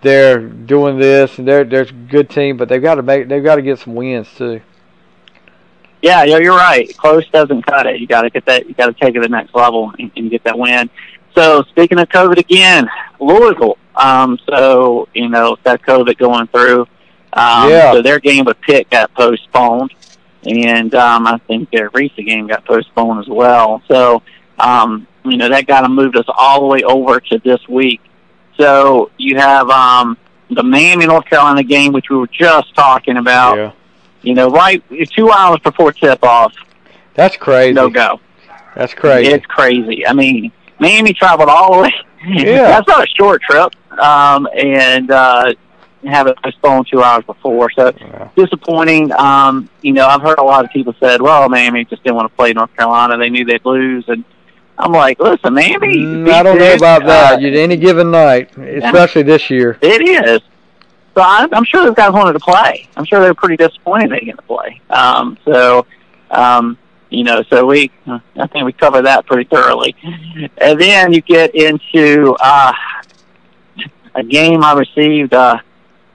they're 0.01 0.41
doing 0.41 0.99
this 0.99 1.39
and 1.39 1.47
they're 1.47 1.65
they're 1.65 1.83
a 1.83 1.93
good 1.93 2.31
team, 2.31 2.57
but 2.57 2.69
they've 2.69 2.83
got 2.83 2.97
to 2.97 3.03
make 3.03 3.29
they've 3.29 3.45
got 3.45 3.57
to 3.57 3.63
get 3.63 3.79
some 3.79 3.95
wins 3.95 4.29
too. 4.37 4.61
Yeah, 6.01 6.23
yeah, 6.23 6.39
you're 6.39 6.57
right. 6.57 6.97
Close 6.97 7.29
doesn't 7.31 7.63
cut 7.63 7.87
it. 7.87 8.01
You 8.01 8.07
got 8.07 8.23
to 8.23 8.31
get 8.31 8.45
that. 8.47 8.69
You 8.69 8.75
got 8.75 8.87
to 8.87 8.93
take 8.93 9.11
it 9.11 9.15
to 9.15 9.21
the 9.23 9.29
next 9.29 9.55
level 9.55 9.93
and, 9.99 10.11
and 10.17 10.31
get 10.31 10.45
that 10.45 10.57
win. 10.57 10.89
So 11.35 11.63
speaking 11.71 11.99
of 11.99 12.09
COVID 12.09 12.39
again, 12.39 12.89
Louisville. 13.21 13.79
Um, 13.97 14.39
so 14.49 15.09
you 15.13 15.29
know 15.29 15.57
that 15.65 15.83
COVID 15.83 16.17
going 16.19 16.47
through. 16.49 16.83
Um, 17.33 17.71
yeah. 17.71 17.93
So 17.93 18.03
their 18.03 18.21
game 18.21 18.45
with 18.45 18.61
Pitt 18.61 18.89
got 18.91 19.13
postponed, 19.15 19.93
and 20.45 20.95
um, 20.95 21.27
I 21.27 21.39
think 21.47 21.71
their 21.71 21.91
recent 21.93 22.27
game 22.27 22.47
got 22.47 22.65
postponed 22.65 23.21
as 23.21 23.29
well. 23.29 23.83
So 23.89 24.23
um, 24.59 25.07
you 25.31 25.37
know 25.37 25.49
that 25.49 25.67
got 25.67 25.83
them 25.83 25.95
moved 25.95 26.17
us 26.17 26.27
all 26.29 26.61
the 26.61 26.67
way 26.67 26.83
over 26.83 27.21
to 27.21 27.39
this 27.39 27.67
week. 27.69 28.01
So 28.57 29.11
you 29.19 29.37
have 29.37 29.71
um, 29.71 30.17
the 30.51 30.63
Miami 30.63 31.07
North 31.07 31.27
Carolina 31.27 31.63
game, 31.63 31.93
which 31.93 32.11
we 32.11 32.17
were 32.17 32.27
just 32.27 32.75
talking 32.75 33.17
about. 33.17 33.57
Yeah. 33.57 33.73
You 34.23 34.35
know, 34.35 34.51
right 34.51 34.83
two 35.15 35.31
hours 35.31 35.61
before 35.61 35.93
tip 35.93 36.25
off. 36.25 36.53
That's 37.15 37.37
crazy. 37.37 37.73
No 37.73 37.89
go. 37.89 38.21
That's 38.75 38.95
crazy. 38.95 39.31
It's 39.31 39.47
crazy. 39.47 40.07
I 40.07 40.13
mean, 40.13 40.53
Miami 40.79 41.13
traveled 41.13 41.49
all 41.49 41.75
the 41.77 41.83
way. 41.83 41.93
Yeah. 42.27 42.63
That's 42.63 42.89
not 42.89 43.05
a 43.05 43.07
short 43.07 43.43
trip. 43.43 43.75
Um, 43.99 44.49
and 44.55 45.11
uh, 45.11 45.55
have 46.05 46.27
it 46.27 46.37
postponed 46.43 46.87
two 46.91 47.03
hours 47.03 47.25
before. 47.25 47.71
So 47.71 47.93
yeah. 47.99 48.29
disappointing. 48.37 49.13
Um, 49.13 49.69
you 49.83 49.93
know, 49.93 50.07
I've 50.07 50.23
heard 50.23 50.39
a 50.39 50.45
lot 50.45 50.65
of 50.65 50.71
people 50.71 50.95
said, 51.01 51.21
"Well, 51.21 51.49
Miami 51.49 51.85
just 51.85 52.03
didn't 52.03 52.17
want 52.17 52.31
to 52.31 52.37
play 52.37 52.53
North 52.53 52.75
Carolina. 52.77 53.17
They 53.17 53.31
knew 53.31 53.45
they'd 53.45 53.65
lose." 53.65 54.05
And 54.09 54.25
I'm 54.79 54.93
like, 54.93 55.19
"Listen, 55.19 55.55
Miami." 55.55 55.97
Mm, 55.99 56.31
I 56.31 56.43
don't 56.43 56.59
know 56.59 56.75
about 56.75 57.05
that. 57.07 57.43
Uh, 57.43 57.47
any 57.47 57.77
given 57.77 58.11
night, 58.11 58.57
especially 58.57 59.23
this 59.23 59.51
year. 59.51 59.79
It 59.83 60.09
is. 60.09 60.41
So 61.15 61.23
I'm, 61.25 61.53
I'm 61.53 61.65
sure 61.65 61.85
those 61.85 61.97
guys 61.97 62.13
wanted 62.13 62.35
to 62.35 62.39
play. 62.39 62.89
I'm 62.97 63.05
sure 63.05 63.21
they 63.21 63.27
were 63.27 63.35
pretty 63.35 63.57
disappointed 63.57 64.13
they 64.13 64.21
didn't 64.21 64.47
play. 64.47 64.81
Um, 64.89 65.37
so, 65.45 65.85
um, 66.31 66.79
you 67.11 67.25
know, 67.25 67.43
so 67.51 67.67
we, 67.67 67.91
I 68.07 68.47
think 68.47 68.65
we 68.65 68.73
covered 68.73 69.03
that 69.03 69.27
pretty 69.27 69.43
thoroughly. 69.51 69.97
And 70.59 70.81
then 70.81 71.13
you 71.13 71.21
get 71.23 71.57
into 71.57 72.37
uh, 72.39 72.73
a 74.15 74.23
game 74.23 74.63
I 74.63 74.75
received 74.75 75.35
uh, 75.35 75.59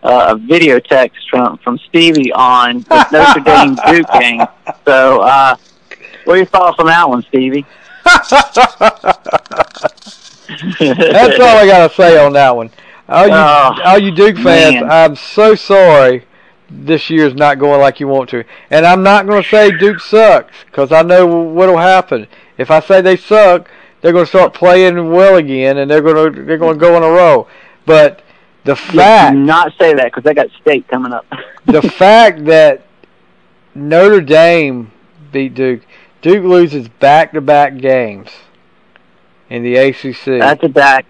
uh, 0.03 0.25
a 0.29 0.35
video 0.37 0.79
text 0.79 1.29
from 1.29 1.57
from 1.57 1.79
Stevie 1.89 2.31
on 2.31 2.79
the 2.81 3.07
Notre 3.11 3.41
Dame 3.41 3.75
Duke 3.87 4.11
game. 4.19 4.41
So, 4.85 5.21
uh, 5.21 5.55
what 6.23 6.33
are 6.35 6.37
your 6.37 6.45
thoughts 6.45 6.77
on 6.79 6.85
that 6.85 7.09
one, 7.09 7.23
Stevie? 7.23 7.65
That's 10.79 11.39
all 11.39 11.57
I 11.57 11.65
gotta 11.65 11.93
say 11.93 12.23
on 12.23 12.33
that 12.33 12.55
one. 12.55 12.69
All 13.07 13.27
you, 13.27 13.33
oh, 13.33 13.79
all 13.85 13.99
you 13.99 14.11
Duke 14.11 14.37
fans, 14.37 14.75
man. 14.75 14.91
I'm 14.91 15.15
so 15.15 15.55
sorry 15.55 16.25
this 16.73 17.09
year's 17.09 17.35
not 17.35 17.59
going 17.59 17.79
like 17.79 17.99
you 17.99 18.07
want 18.07 18.29
to. 18.31 18.43
And 18.69 18.85
I'm 18.85 19.03
not 19.03 19.27
going 19.27 19.43
to 19.43 19.49
say 19.49 19.77
Duke 19.77 19.99
sucks 19.99 20.53
because 20.65 20.91
I 20.91 21.03
know 21.03 21.25
what'll 21.25 21.77
happen. 21.77 22.27
If 22.57 22.71
I 22.71 22.79
say 22.79 23.01
they 23.01 23.15
suck, 23.15 23.69
they're 24.01 24.11
going 24.11 24.25
to 24.25 24.29
start 24.29 24.53
playing 24.53 25.11
well 25.11 25.37
again, 25.37 25.77
and 25.77 25.89
they're 25.89 26.01
going 26.01 26.33
to 26.33 26.43
they're 26.43 26.57
going 26.57 26.75
to 26.75 26.79
go 26.79 26.97
in 26.97 27.03
a 27.03 27.09
row. 27.09 27.47
But 27.85 28.23
the 28.63 28.75
fact 28.75 29.35
do 29.35 29.39
not 29.39 29.73
say 29.77 29.93
that 29.93 30.05
because 30.05 30.23
they 30.23 30.33
got 30.33 30.49
state 30.61 30.87
coming 30.87 31.13
up. 31.13 31.25
the 31.65 31.81
fact 31.81 32.45
that 32.45 32.85
Notre 33.75 34.21
Dame 34.21 34.91
beat 35.31 35.53
Duke, 35.53 35.81
Duke 36.23 36.45
loses 36.45 36.87
back-to-back 36.87 37.77
games 37.77 38.29
in 39.49 39.61
the 39.61 39.75
ACC. 39.75 40.39
Back 40.39 40.61
to 40.61 40.69
back. 40.69 41.05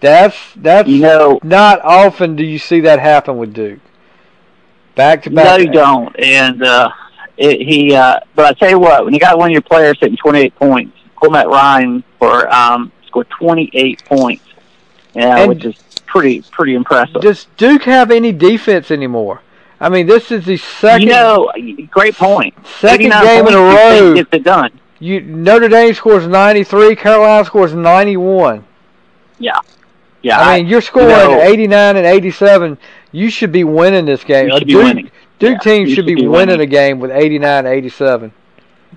That's 0.00 0.36
that's 0.56 0.88
you 0.88 1.00
know 1.00 1.38
not 1.42 1.80
often 1.82 2.36
do 2.36 2.44
you 2.44 2.58
see 2.58 2.80
that 2.80 2.98
happen 2.98 3.36
with 3.36 3.52
Duke. 3.52 3.80
Back 4.94 5.22
to 5.22 5.30
back. 5.30 5.44
No, 5.44 5.56
you 5.56 5.70
don't. 5.70 6.18
And 6.18 6.62
uh, 6.62 6.90
it, 7.36 7.60
he, 7.66 7.94
uh, 7.94 8.20
but 8.34 8.46
I 8.46 8.52
tell 8.54 8.70
you 8.70 8.78
what, 8.78 9.04
when 9.04 9.12
you 9.12 9.20
got 9.20 9.38
one 9.38 9.50
of 9.50 9.52
your 9.52 9.62
players 9.62 9.98
hitting 10.00 10.16
28 10.16 10.54
points, 10.56 10.98
Cormac 11.16 11.46
Ryan 11.46 12.02
for 12.18 12.52
um, 12.52 12.90
scored 13.06 13.28
28 13.28 14.04
points, 14.06 14.44
yeah, 15.14 15.38
and 15.38 15.48
which 15.50 15.66
is 15.66 15.76
pretty 16.06 16.42
pretty 16.50 16.74
impressive. 16.74 17.20
Does 17.20 17.46
Duke 17.58 17.82
have 17.82 18.10
any 18.10 18.32
defense 18.32 18.90
anymore? 18.90 19.42
I 19.80 19.88
mean, 19.88 20.06
this 20.06 20.30
is 20.30 20.44
the 20.44 20.56
second. 20.56 21.08
You 21.08 21.14
know, 21.14 21.52
great 21.90 22.14
point. 22.14 22.54
Second 22.78 23.10
game 23.10 23.46
in 23.46 23.54
a 23.54 23.58
row. 23.58 24.14
Gets 24.14 24.30
it 24.32 24.44
done. 24.44 24.70
You 24.98 25.20
Notre 25.20 25.68
Dame 25.68 25.92
scores 25.94 26.26
93. 26.26 26.96
Carolina 26.96 27.44
scores 27.44 27.74
91. 27.74 28.64
Yeah. 29.38 29.58
Yeah. 30.22 30.40
I, 30.40 30.54
I 30.54 30.56
mean, 30.58 30.68
you're 30.68 30.80
scoring 30.80 31.10
you 31.10 31.14
know, 31.14 31.42
89 31.42 31.96
and 31.96 32.06
87. 32.06 32.78
You 33.12 33.30
should 33.30 33.52
be 33.52 33.64
winning 33.64 34.06
this 34.06 34.24
game. 34.24 34.48
You 34.48 34.58
should 34.58 34.68
Duke, 34.68 34.80
be 34.80 34.84
winning. 34.84 35.10
Duke 35.38 35.52
yeah, 35.52 35.58
team 35.58 35.86
should, 35.86 35.96
should, 35.96 36.06
be, 36.06 36.14
be 36.14 36.26
winning, 36.26 36.60
a 36.60 36.66
game 36.66 36.98
with 36.98 37.10
89 37.10 37.66
87. 37.66 38.32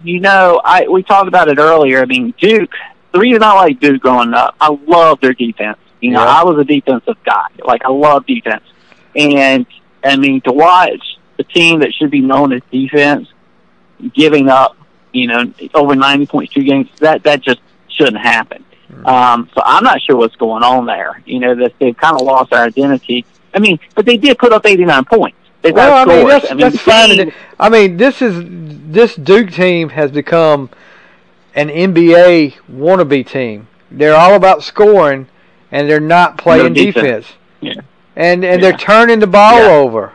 You 0.03 0.21
know, 0.21 0.61
I 0.63 0.87
we 0.87 1.03
talked 1.03 1.27
about 1.27 1.49
it 1.49 1.57
earlier. 1.57 2.01
I 2.01 2.05
mean, 2.05 2.33
Duke. 2.39 2.71
The 3.11 3.19
reason 3.19 3.41
I 3.41 3.53
like 3.53 3.79
Duke 3.79 4.01
growing 4.01 4.33
up, 4.35 4.55
I 4.61 4.69
love 4.85 5.19
their 5.19 5.33
defense. 5.33 5.79
You 5.99 6.11
know, 6.11 6.23
yeah. 6.23 6.41
I 6.41 6.43
was 6.43 6.59
a 6.59 6.63
defensive 6.63 7.17
guy. 7.25 7.47
Like 7.65 7.83
I 7.83 7.89
love 7.89 8.25
defense, 8.25 8.63
and 9.15 9.65
I 10.03 10.15
mean 10.15 10.41
to 10.41 10.51
watch 10.51 11.17
the 11.37 11.43
team 11.43 11.79
that 11.79 11.93
should 11.93 12.11
be 12.11 12.21
known 12.21 12.53
as 12.53 12.61
defense 12.71 13.27
giving 14.13 14.49
up, 14.49 14.77
you 15.13 15.27
know, 15.27 15.53
over 15.73 15.95
ninety 15.95 16.25
points 16.25 16.53
two 16.53 16.63
games. 16.63 16.89
That 16.99 17.23
that 17.23 17.41
just 17.41 17.61
shouldn't 17.87 18.17
happen. 18.17 18.63
Um, 19.05 19.49
so 19.53 19.61
I'm 19.63 19.83
not 19.83 20.01
sure 20.01 20.17
what's 20.17 20.35
going 20.35 20.63
on 20.63 20.85
there. 20.85 21.21
You 21.25 21.39
know, 21.39 21.55
that 21.55 21.73
they've 21.79 21.95
kind 21.95 22.15
of 22.15 22.21
lost 22.21 22.51
their 22.51 22.63
identity. 22.63 23.25
I 23.53 23.59
mean, 23.59 23.79
but 23.95 24.05
they 24.05 24.17
did 24.17 24.37
put 24.37 24.51
up 24.51 24.65
89 24.65 25.05
points. 25.05 25.37
They've 25.61 25.73
well, 25.73 25.93
I 25.93 26.05
mean, 26.05 26.27
that's, 26.27 26.45
I 26.45 26.53
mean, 26.53 26.59
that's 26.59 26.79
fine. 26.79 27.33
I 27.59 27.69
mean, 27.69 27.97
this 27.97 28.21
is 28.21 28.43
this 28.91 29.15
Duke 29.15 29.51
team 29.51 29.89
has 29.89 30.11
become 30.11 30.69
an 31.53 31.69
NBA 31.69 32.55
wannabe 32.71 33.27
team. 33.27 33.67
They're 33.91 34.15
all 34.15 34.35
about 34.35 34.63
scoring 34.63 35.27
and 35.71 35.89
they're 35.89 35.99
not 35.99 36.37
playing 36.37 36.73
no 36.73 36.83
defense. 36.85 36.95
defense. 36.95 37.27
Yeah. 37.61 37.81
And 38.19 38.43
and 38.43 38.61
yeah. 38.61 38.69
they're 38.69 38.77
turning 38.77 39.19
the 39.19 39.27
ball 39.27 39.59
yeah. 39.59 39.69
over. 39.69 40.13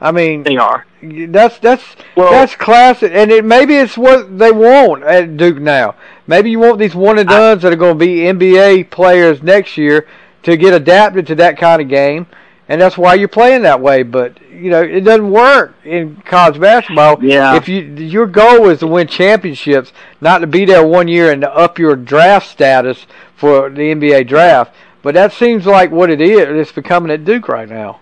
I 0.00 0.10
mean, 0.10 0.42
they 0.42 0.56
are. 0.56 0.84
That's 1.00 1.58
that's 1.58 1.84
well, 2.16 2.32
that's 2.32 2.56
classic, 2.56 3.12
and 3.14 3.30
it 3.30 3.44
maybe 3.44 3.76
it's 3.76 3.96
what 3.96 4.36
they 4.38 4.50
want 4.50 5.04
at 5.04 5.36
Duke 5.36 5.58
now. 5.58 5.94
Maybe 6.26 6.50
you 6.50 6.58
want 6.58 6.78
these 6.78 6.94
one 6.94 7.18
and 7.18 7.28
dones 7.28 7.62
that 7.62 7.72
are 7.72 7.76
going 7.76 7.98
to 7.98 8.04
be 8.04 8.18
NBA 8.18 8.90
players 8.90 9.42
next 9.42 9.76
year 9.76 10.08
to 10.42 10.56
get 10.56 10.74
adapted 10.74 11.26
to 11.28 11.34
that 11.36 11.56
kind 11.56 11.80
of 11.80 11.88
game, 11.88 12.26
and 12.68 12.80
that's 12.80 12.98
why 12.98 13.14
you're 13.14 13.28
playing 13.28 13.62
that 13.62 13.80
way. 13.80 14.02
But 14.02 14.40
you 14.50 14.70
know, 14.70 14.82
it 14.82 15.02
doesn't 15.02 15.30
work 15.30 15.74
in 15.84 16.16
college 16.24 16.60
basketball. 16.60 17.22
Yeah. 17.22 17.54
If 17.54 17.68
you 17.68 17.82
your 17.82 18.26
goal 18.26 18.70
is 18.70 18.80
to 18.80 18.88
win 18.88 19.06
championships, 19.06 19.92
not 20.20 20.38
to 20.38 20.48
be 20.48 20.64
there 20.64 20.86
one 20.86 21.06
year 21.06 21.30
and 21.30 21.42
to 21.42 21.54
up 21.54 21.78
your 21.78 21.94
draft 21.94 22.48
status 22.48 23.06
for 23.36 23.70
the 23.70 23.82
NBA 23.82 24.26
draft. 24.26 24.74
But 25.02 25.14
that 25.14 25.32
seems 25.32 25.66
like 25.66 25.90
what 25.90 26.10
it 26.10 26.20
is. 26.20 26.48
It's 26.48 26.72
becoming 26.72 27.10
at 27.10 27.24
Duke 27.24 27.48
right 27.48 27.68
now. 27.68 28.00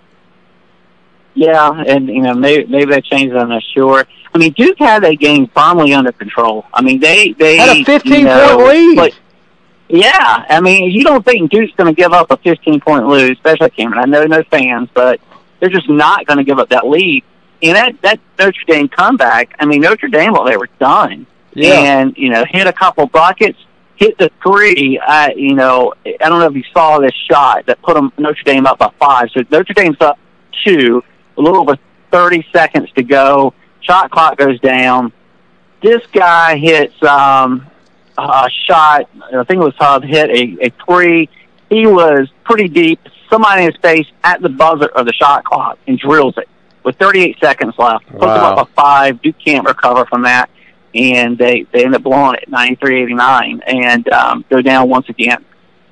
Yeah, 1.34 1.82
and 1.86 2.08
you 2.08 2.22
know 2.22 2.34
maybe 2.34 2.66
maybe 2.66 2.92
that 2.92 3.04
changes. 3.04 3.36
I'm 3.36 3.48
not 3.48 3.62
sure. 3.74 4.04
I 4.34 4.38
mean, 4.38 4.52
Duke 4.52 4.78
had 4.78 5.02
that 5.04 5.18
game 5.18 5.48
firmly 5.48 5.94
under 5.94 6.12
control. 6.12 6.66
I 6.72 6.82
mean, 6.82 7.00
they 7.00 7.32
they 7.32 7.56
had 7.56 7.76
a 7.76 7.84
15 7.84 8.12
you 8.12 8.24
know, 8.24 8.56
point 8.56 8.68
lead. 8.68 8.96
But, 8.96 9.18
yeah, 9.88 10.44
I 10.48 10.60
mean, 10.60 10.90
you 10.90 11.02
don't 11.02 11.24
think 11.24 11.50
Duke's 11.50 11.74
going 11.76 11.92
to 11.92 11.98
give 11.98 12.12
up 12.12 12.30
a 12.30 12.36
15 12.36 12.80
point 12.80 13.08
lead, 13.08 13.32
especially 13.32 13.70
Cameron. 13.70 14.00
I 14.00 14.04
know 14.04 14.24
no 14.24 14.42
fans, 14.44 14.88
but 14.94 15.20
they're 15.58 15.68
just 15.68 15.88
not 15.88 16.26
going 16.26 16.38
to 16.38 16.44
give 16.44 16.58
up 16.58 16.68
that 16.70 16.86
lead. 16.86 17.24
And 17.62 17.76
that 17.76 18.00
that 18.02 18.20
Notre 18.38 18.64
Dame 18.66 18.88
comeback, 18.88 19.54
I 19.58 19.66
mean, 19.66 19.80
Notre 19.80 20.08
Dame, 20.08 20.32
well, 20.32 20.44
they 20.44 20.56
were 20.56 20.70
done. 20.78 21.26
Yeah. 21.52 21.74
And 21.74 22.16
you 22.16 22.30
know, 22.30 22.44
hit 22.48 22.66
a 22.66 22.72
couple 22.72 23.06
buckets, 23.06 23.58
hit 24.00 24.18
the 24.18 24.30
three. 24.42 24.98
I, 24.98 25.32
you 25.36 25.54
know, 25.54 25.94
I 26.04 26.28
don't 26.28 26.40
know 26.40 26.46
if 26.46 26.54
you 26.56 26.64
saw 26.72 26.98
this 26.98 27.14
shot 27.30 27.66
that 27.66 27.80
put 27.82 27.94
them 27.94 28.12
Notre 28.18 28.42
Dame 28.44 28.66
up 28.66 28.78
by 28.78 28.90
five. 28.98 29.28
So 29.32 29.42
Notre 29.50 29.74
Dame's 29.74 30.00
up 30.00 30.18
two, 30.64 31.04
a 31.36 31.40
little 31.40 31.60
over 31.60 31.76
30 32.10 32.44
seconds 32.52 32.90
to 32.96 33.02
go. 33.04 33.54
Shot 33.82 34.10
clock 34.10 34.36
goes 34.38 34.58
down. 34.60 35.12
This 35.82 36.02
guy 36.12 36.56
hits 36.58 37.00
um, 37.04 37.66
a 38.18 38.48
shot. 38.66 39.08
I 39.32 39.44
think 39.44 39.60
it 39.62 39.64
was 39.64 39.74
Hubb 39.78 40.02
hit 40.02 40.28
a, 40.30 40.66
a 40.66 40.70
three. 40.84 41.28
He 41.70 41.86
was 41.86 42.28
pretty 42.44 42.68
deep. 42.68 43.00
Somebody 43.30 43.62
in 43.64 43.70
his 43.72 43.80
face 43.80 44.06
at 44.24 44.42
the 44.42 44.48
buzzer 44.48 44.86
of 44.88 45.06
the 45.06 45.12
shot 45.12 45.44
clock 45.44 45.78
and 45.86 45.98
drills 45.98 46.34
it 46.36 46.48
with 46.82 46.96
38 46.96 47.38
seconds 47.40 47.74
left. 47.78 48.06
Puts 48.08 48.18
them 48.20 48.28
Wow. 48.28 48.54
up 48.56 48.68
a 48.68 48.72
five. 48.72 49.22
Duke 49.22 49.36
can't 49.42 49.64
recover 49.66 50.04
from 50.06 50.22
that, 50.22 50.50
and 50.94 51.38
they 51.38 51.66
they 51.72 51.84
end 51.84 51.94
up 51.94 52.02
blowing 52.02 52.36
it 52.36 52.50
93-89 52.50 53.62
and 53.66 54.08
um, 54.12 54.44
go 54.50 54.60
down 54.60 54.88
once 54.88 55.08
again. 55.08 55.44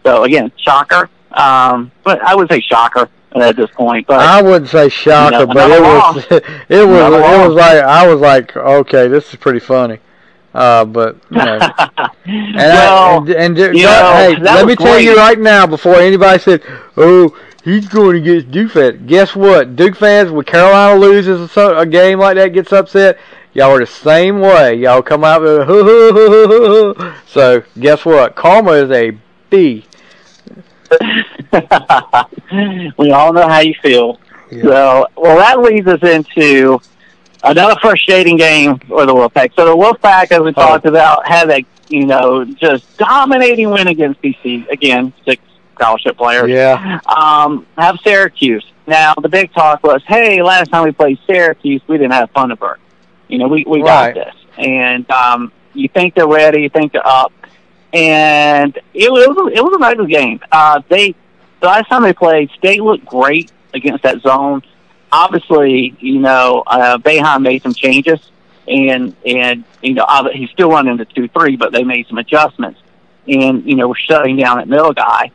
So 0.04 0.24
again, 0.24 0.52
shocker. 0.56 1.08
Um, 1.32 1.92
but 2.04 2.20
I 2.22 2.34
would 2.34 2.50
say 2.50 2.60
shocker 2.60 3.08
at 3.34 3.56
this 3.56 3.70
point. 3.70 4.06
But 4.06 4.20
I 4.20 4.42
wouldn't 4.42 4.70
say 4.70 4.88
shocker, 4.88 5.46
No, 5.46 5.46
but 5.46 5.70
it 5.70 5.80
was 5.80 6.26
it 6.68 6.88
was 6.88 6.98
Not 6.98 7.12
a 7.12 7.16
it 7.16 7.48
was 7.48 7.54
like 7.54 7.82
I 7.82 8.06
was 8.06 8.20
like, 8.20 8.56
okay, 8.56 9.08
this 9.08 9.28
is 9.30 9.36
pretty 9.36 9.60
funny. 9.60 9.98
Uh, 10.54 10.84
but 10.84 11.16
you 11.30 11.36
know, 11.36 11.58
and 12.24 12.56
well, 12.56 13.30
I, 13.30 13.34
and, 13.34 13.56
you 13.56 13.86
hey, 13.86 14.36
let 14.38 14.64
was 14.64 14.66
me 14.66 14.76
tell 14.76 14.98
you 14.98 15.16
right 15.16 15.38
now, 15.38 15.66
before 15.66 15.96
anybody 15.96 16.38
said, 16.38 16.62
"Oh, 16.96 17.38
he's 17.62 17.86
going 17.86 18.16
to 18.16 18.20
get 18.22 18.50
Duke 18.50 18.72
fans," 18.72 18.98
guess 19.06 19.36
what? 19.36 19.76
Duke 19.76 19.94
fans, 19.94 20.30
when 20.30 20.44
Carolina 20.46 20.98
loses 20.98 21.54
a 21.56 21.86
game 21.86 22.18
like 22.18 22.36
that, 22.36 22.48
gets 22.48 22.72
upset. 22.72 23.18
Y'all 23.54 23.70
are 23.70 23.80
the 23.80 23.86
same 23.86 24.40
way. 24.40 24.74
Y'all 24.74 25.02
come 25.02 25.24
out 25.24 25.42
with 25.42 25.66
hoo 25.66 25.82
hoo 25.84 26.12
hoo 26.12 26.28
hoo 26.28 26.46
hoo. 26.46 26.94
hoo. 26.94 27.12
So 27.26 27.62
guess 27.78 28.04
what? 28.04 28.36
Karma 28.36 28.72
is 28.72 28.90
a 28.90 29.18
B. 29.50 29.84
we 32.98 33.10
all 33.10 33.32
know 33.32 33.48
how 33.48 33.60
you 33.60 33.74
feel. 33.82 34.20
Yeah. 34.50 34.62
So, 34.62 35.06
well, 35.16 35.36
that 35.38 35.60
leads 35.60 35.86
us 35.86 36.02
into 36.02 36.80
another 37.44 37.76
frustrating 37.80 38.36
game 38.36 38.78
for 38.78 39.06
the 39.06 39.14
Wolfpack. 39.14 39.54
So 39.54 39.64
the 39.66 39.76
Wolfpack, 39.76 40.32
as 40.32 40.40
we 40.40 40.52
talked 40.52 40.86
about, 40.86 41.26
had 41.26 41.50
a 41.50 41.64
you 41.88 42.06
know 42.06 42.44
just 42.44 42.96
dominating 42.98 43.70
win 43.70 43.88
against 43.88 44.20
BC. 44.22 44.68
Again, 44.68 45.12
six 45.24 45.42
scholarship 45.74 46.16
players. 46.16 46.50
Yeah. 46.50 47.00
Um, 47.06 47.66
have 47.76 47.98
Syracuse. 48.02 48.66
Now 48.86 49.14
the 49.14 49.28
big 49.28 49.52
talk 49.52 49.82
was, 49.82 50.02
hey, 50.06 50.42
last 50.42 50.70
time 50.70 50.84
we 50.84 50.92
played 50.92 51.18
Syracuse, 51.26 51.82
we 51.86 51.98
didn't 51.98 52.12
have 52.12 52.32
Thunderbird. 52.32 52.76
You 53.28 53.38
know, 53.38 53.48
we 53.48 53.64
we 53.66 53.82
Right. 53.82 54.14
got 54.14 54.24
this, 54.26 54.34
and 54.56 55.08
um, 55.10 55.52
you 55.74 55.88
think 55.88 56.14
they're 56.14 56.26
ready, 56.28 56.62
you 56.62 56.68
think 56.70 56.92
they're 56.92 57.06
up, 57.06 57.32
and 57.92 58.76
it 58.94 59.10
was 59.10 59.52
it 59.54 59.62
was 59.62 59.74
a 59.74 59.78
nice 59.78 60.08
game. 60.08 60.40
Uh, 60.50 60.80
they 60.88 61.14
the 61.60 61.66
last 61.66 61.88
time 61.88 62.02
they 62.02 62.12
played, 62.12 62.50
State 62.52 62.82
looked 62.82 63.04
great 63.04 63.50
against 63.74 64.02
that 64.04 64.20
zone. 64.22 64.62
Obviously, 65.10 65.96
you 66.00 66.18
know, 66.20 66.62
uh, 66.66 66.98
Boeheim 66.98 67.42
made 67.42 67.62
some 67.62 67.74
changes, 67.74 68.20
and 68.66 69.14
and 69.26 69.64
you 69.82 69.94
know, 69.94 70.06
he's 70.32 70.50
still 70.50 70.70
running 70.70 70.96
the 70.96 71.04
two 71.06 71.28
three, 71.28 71.56
but 71.56 71.72
they 71.72 71.84
made 71.84 72.06
some 72.08 72.18
adjustments, 72.18 72.80
and 73.26 73.64
you 73.64 73.74
know, 73.74 73.88
we're 73.88 73.94
shutting 73.96 74.36
down 74.36 74.58
that 74.58 74.68
middle 74.68 74.92
guy. 74.92 75.30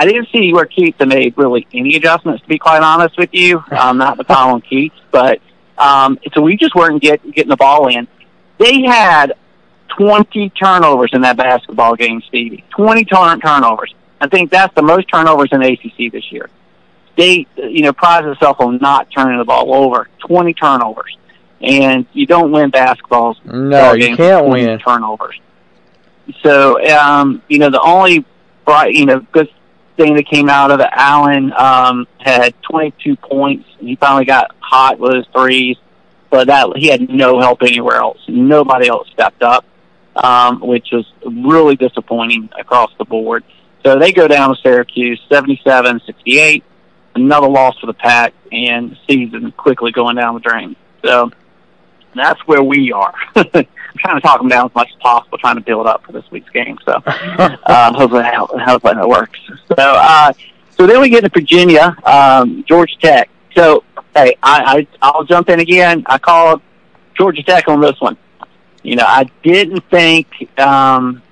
I 0.00 0.06
didn't 0.06 0.28
see 0.30 0.52
where 0.52 0.64
Keatts 0.64 1.04
made 1.06 1.36
really 1.36 1.66
any 1.74 1.96
adjustments, 1.96 2.42
to 2.42 2.48
be 2.48 2.58
quite 2.58 2.82
honest 2.82 3.18
with 3.18 3.30
you. 3.32 3.62
Um, 3.72 3.98
not 3.98 4.16
the 4.16 4.24
Colin 4.24 4.60
Keats, 4.62 4.94
but 5.10 5.40
um, 5.78 6.18
so 6.34 6.40
we 6.40 6.56
just 6.56 6.74
weren't 6.74 7.00
get, 7.00 7.22
getting 7.32 7.50
the 7.50 7.56
ball 7.56 7.88
in. 7.88 8.06
They 8.58 8.82
had 8.82 9.34
20 9.96 10.50
turnovers 10.50 11.10
in 11.12 11.22
that 11.22 11.36
basketball 11.36 11.96
game, 11.96 12.22
Stevie. 12.26 12.64
20 12.70 13.04
turn- 13.04 13.40
turnovers. 13.40 13.94
I 14.20 14.28
think 14.28 14.50
that's 14.50 14.74
the 14.74 14.82
most 14.82 15.08
turnovers 15.08 15.50
in 15.52 15.60
the 15.60 15.68
ACC 15.68 16.12
this 16.12 16.30
year. 16.32 16.50
They, 17.16 17.46
you 17.56 17.82
know, 17.82 17.92
prides 17.92 18.26
itself 18.26 18.60
on 18.60 18.78
not 18.78 19.08
turning 19.10 19.38
the 19.38 19.44
ball 19.44 19.74
over. 19.74 20.08
20 20.26 20.54
turnovers. 20.54 21.16
And 21.60 22.06
you 22.12 22.26
don't 22.26 22.52
win 22.52 22.70
basketballs. 22.70 23.44
No, 23.44 23.92
you 23.92 24.16
can't 24.16 24.46
win. 24.46 24.78
Turnovers. 24.78 25.40
So, 26.42 26.84
um, 26.88 27.42
you 27.48 27.58
know, 27.58 27.70
the 27.70 27.80
only 27.80 28.24
bright, 28.64 28.94
you 28.94 29.06
know, 29.06 29.20
good 29.32 29.48
thing 29.98 30.14
that 30.14 30.26
came 30.26 30.48
out 30.48 30.70
of 30.70 30.80
it, 30.80 30.88
Allen 30.92 31.52
um, 31.52 32.06
had 32.18 32.54
22 32.62 33.16
points. 33.16 33.68
He 33.80 33.96
finally 33.96 34.24
got 34.24 34.54
hot 34.60 34.98
with 34.98 35.14
his 35.14 35.26
threes, 35.34 35.76
but 36.30 36.46
that 36.46 36.68
he 36.76 36.86
had 36.86 37.10
no 37.10 37.40
help 37.40 37.62
anywhere 37.62 37.96
else. 37.96 38.18
Nobody 38.28 38.88
else 38.88 39.08
stepped 39.12 39.42
up, 39.42 39.66
um, 40.16 40.60
which 40.60 40.88
was 40.92 41.04
really 41.26 41.76
disappointing 41.76 42.48
across 42.58 42.90
the 42.96 43.04
board. 43.04 43.44
So 43.84 43.98
they 43.98 44.12
go 44.12 44.28
down 44.28 44.54
to 44.54 44.56
Syracuse, 44.62 45.20
77-68. 45.30 46.62
Another 47.14 47.48
loss 47.48 47.76
for 47.78 47.86
the 47.86 47.94
Pack, 47.94 48.32
and 48.52 48.96
season 49.08 49.52
quickly 49.52 49.90
going 49.90 50.16
down 50.16 50.34
the 50.34 50.40
drain. 50.40 50.76
So 51.04 51.30
that's 52.14 52.40
where 52.46 52.62
we 52.62 52.92
are. 52.92 53.14
Trying 53.98 54.20
to 54.20 54.20
talk 54.20 54.38
them 54.38 54.48
down 54.48 54.66
as 54.66 54.74
much 54.74 54.88
as 54.90 54.96
possible, 55.00 55.38
trying 55.38 55.56
to 55.56 55.60
build 55.60 55.86
up 55.86 56.04
for 56.04 56.12
this 56.12 56.24
week's 56.30 56.50
game. 56.50 56.78
So 56.84 56.92
uh, 57.06 57.92
hopefully, 57.92 58.22
that- 58.22 58.34
hopefully 58.34 58.94
that 58.94 59.08
works. 59.08 59.40
So, 59.46 59.74
uh, 59.78 60.32
so 60.76 60.86
then 60.86 61.00
we 61.00 61.08
get 61.08 61.22
to 61.22 61.28
Virginia, 61.28 61.96
um, 62.04 62.64
Georgia 62.68 62.96
Tech. 63.00 63.30
So, 63.54 63.82
hey, 64.14 64.36
I, 64.42 64.86
I 65.02 65.10
I'll 65.12 65.24
jump 65.24 65.48
in 65.48 65.60
again. 65.60 66.04
I 66.06 66.18
called 66.18 66.62
Georgia 67.16 67.42
Tech 67.42 67.66
on 67.68 67.80
this 67.80 68.00
one. 68.00 68.16
You 68.82 68.96
know, 68.96 69.04
I 69.06 69.24
didn't 69.42 69.84
think. 69.90 70.28
Um, 70.58 71.22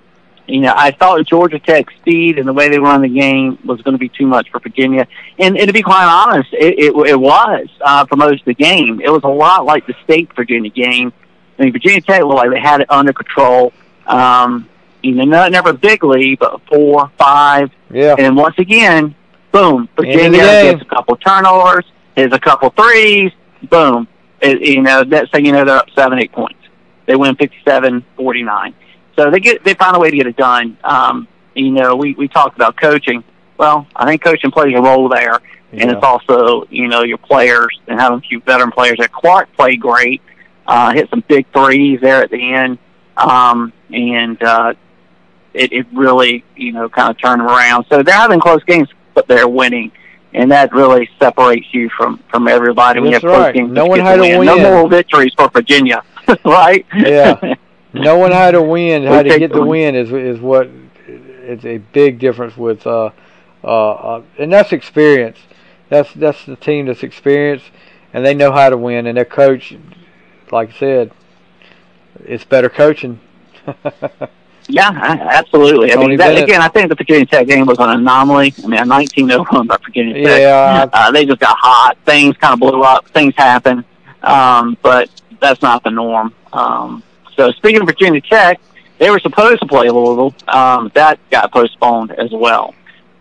you 0.48 0.60
know, 0.60 0.72
I 0.76 0.92
thought 0.92 1.26
Georgia 1.26 1.58
Tech's 1.58 1.94
speed 1.96 2.38
and 2.38 2.46
the 2.46 2.52
way 2.52 2.68
they 2.68 2.78
run 2.78 3.02
the 3.02 3.08
game 3.08 3.58
was 3.64 3.80
going 3.82 3.94
to 3.94 3.98
be 3.98 4.08
too 4.08 4.26
much 4.26 4.50
for 4.50 4.60
Virginia. 4.60 5.06
And, 5.38 5.58
and 5.58 5.66
to 5.66 5.72
be 5.72 5.82
quite 5.82 6.06
honest, 6.06 6.52
it, 6.52 6.78
it, 6.78 7.08
it 7.08 7.18
was 7.18 7.68
uh, 7.80 8.04
for 8.06 8.16
most 8.16 8.40
of 8.40 8.46
the 8.46 8.54
game. 8.54 9.00
It 9.00 9.10
was 9.10 9.22
a 9.24 9.28
lot 9.28 9.64
like 9.64 9.86
the 9.86 9.94
state 10.04 10.32
Virginia 10.36 10.70
game. 10.70 11.12
I 11.58 11.62
mean, 11.64 11.72
Virginia 11.72 12.00
Tech 12.00 12.22
looked 12.22 12.36
like 12.36 12.50
they 12.50 12.60
had 12.60 12.80
it 12.80 12.90
under 12.90 13.12
control. 13.12 13.72
Um, 14.06 14.68
you 15.02 15.12
know, 15.12 15.24
not 15.24 15.52
never 15.52 15.70
a 15.70 15.74
big 15.74 16.02
lead, 16.04 16.38
but 16.38 16.60
four, 16.66 17.10
five, 17.18 17.70
Yeah. 17.90 18.14
and 18.18 18.36
once 18.36 18.56
again, 18.58 19.14
boom, 19.52 19.80
End 19.82 19.88
of 19.88 19.96
the 19.96 20.02
Virginia 20.02 20.40
gets 20.40 20.82
a 20.82 20.84
couple 20.84 21.16
turnovers, 21.16 21.84
hits 22.16 22.34
a 22.34 22.38
couple 22.38 22.70
threes, 22.70 23.32
boom. 23.70 24.08
It, 24.40 24.60
you 24.60 24.82
know, 24.82 25.04
that's 25.04 25.30
thing 25.30 25.46
you 25.46 25.52
know 25.52 25.64
they're 25.64 25.76
up 25.76 25.88
seven, 25.94 26.18
eight 26.18 26.32
points. 26.32 26.58
They 27.06 27.16
win 27.16 27.36
fifty-seven, 27.36 28.04
forty-nine. 28.16 28.74
So 29.16 29.30
they 29.30 29.40
get 29.40 29.64
they 29.64 29.74
find 29.74 29.96
a 29.96 29.98
way 29.98 30.10
to 30.10 30.16
get 30.16 30.26
it 30.26 30.36
done. 30.36 30.76
Um, 30.84 31.26
you 31.54 31.70
know, 31.70 31.96
we 31.96 32.14
we 32.14 32.28
talked 32.28 32.56
about 32.56 32.76
coaching. 32.76 33.24
Well, 33.56 33.86
I 33.96 34.04
think 34.04 34.22
coaching 34.22 34.50
plays 34.50 34.74
a 34.76 34.82
role 34.82 35.08
there, 35.08 35.40
and 35.72 35.90
it's 35.90 36.02
also 36.02 36.66
you 36.68 36.88
know 36.88 37.02
your 37.02 37.16
players 37.18 37.78
and 37.86 37.98
having 37.98 38.18
a 38.18 38.20
few 38.20 38.40
veteran 38.40 38.70
players. 38.72 38.98
There, 38.98 39.08
Clark 39.08 39.50
played 39.56 39.80
great, 39.80 40.20
uh, 40.66 40.92
hit 40.92 41.08
some 41.10 41.22
big 41.28 41.46
threes 41.52 42.00
there 42.00 42.22
at 42.22 42.30
the 42.30 42.54
end, 42.54 42.78
um, 43.16 43.72
and 43.92 44.42
uh, 44.42 44.74
it, 45.54 45.72
it 45.72 45.86
really 45.92 46.44
you 46.56 46.72
know 46.72 46.88
kind 46.88 47.10
of 47.10 47.18
turned 47.20 47.40
them 47.40 47.48
around. 47.48 47.86
So 47.88 48.02
they're 48.02 48.14
having 48.14 48.40
close 48.40 48.62
games, 48.64 48.88
but 49.14 49.26
they're 49.26 49.48
winning. 49.48 49.92
And 50.34 50.50
that 50.52 50.72
really 50.72 51.08
separates 51.18 51.72
you 51.72 51.88
from 51.90 52.22
from 52.30 52.46
everybody. 52.46 53.00
That's 53.00 53.22
have 53.22 53.24
right. 53.24 53.54
games, 53.54 53.72
No 53.72 53.86
one 53.86 54.00
had 54.00 54.16
to 54.16 54.22
win. 54.22 54.44
No 54.44 54.56
win. 54.56 54.62
moral 54.62 54.88
victories 54.88 55.32
for 55.34 55.48
Virginia, 55.48 56.02
right? 56.44 56.84
Yeah. 56.94 57.54
knowing 57.94 58.32
how 58.32 58.50
to 58.50 58.60
win, 58.60 59.04
how 59.04 59.22
to 59.22 59.38
get 59.38 59.52
the 59.52 59.64
win 59.64 59.94
is 59.94 60.12
is 60.12 60.38
what 60.40 60.68
it's 61.06 61.64
a 61.64 61.78
big 61.78 62.18
difference 62.18 62.54
with 62.56 62.86
uh, 62.86 63.10
uh, 63.64 63.90
uh, 63.92 64.22
and 64.38 64.52
that's 64.52 64.72
experience. 64.72 65.38
That's 65.88 66.12
that's 66.12 66.44
the 66.44 66.56
team 66.56 66.86
that's 66.86 67.02
experienced 67.02 67.70
and 68.16 68.24
they 68.24 68.32
know 68.32 68.50
how 68.50 68.70
to 68.70 68.78
win 68.78 69.06
and 69.06 69.18
their 69.18 69.26
coach, 69.26 69.76
like 70.52 70.70
I 70.74 70.78
said, 70.78 71.10
it's 72.24 72.44
better 72.44 72.68
coaching. 72.68 73.20
Yeah, 74.68 74.90
absolutely. 74.90 75.92
I 75.92 75.96
mean, 75.96 76.16
that, 76.16 76.42
again, 76.42 76.60
I 76.60 76.68
think 76.68 76.88
the 76.88 76.96
Virginia 76.96 77.24
Tech 77.24 77.46
game 77.46 77.66
was 77.66 77.78
an 77.78 77.88
anomaly. 77.90 78.52
I 78.64 78.66
mean, 78.66 78.80
a 78.80 78.84
19-0 78.84 79.46
run 79.52 79.66
by 79.66 79.76
Virginia 79.84 80.14
Tech. 80.24 80.40
Yeah. 80.40 80.86
Uh, 80.92 81.10
they 81.12 81.24
just 81.24 81.38
got 81.38 81.56
hot. 81.56 81.96
Things 82.04 82.36
kind 82.36 82.54
of 82.54 82.60
blew 82.60 82.82
up. 82.82 83.06
Things 83.10 83.34
happen. 83.36 83.84
Um, 84.22 84.76
but 84.82 85.08
that's 85.40 85.62
not 85.62 85.84
the 85.84 85.90
norm. 85.90 86.34
Um, 86.52 87.02
so 87.36 87.52
speaking 87.52 87.80
of 87.82 87.86
Virginia 87.86 88.20
Tech, 88.20 88.60
they 88.98 89.10
were 89.10 89.20
supposed 89.20 89.60
to 89.60 89.68
play 89.68 89.88
Louisville. 89.88 90.34
Um, 90.48 90.90
that 90.94 91.20
got 91.30 91.52
postponed 91.52 92.10
as 92.12 92.32
well. 92.32 92.74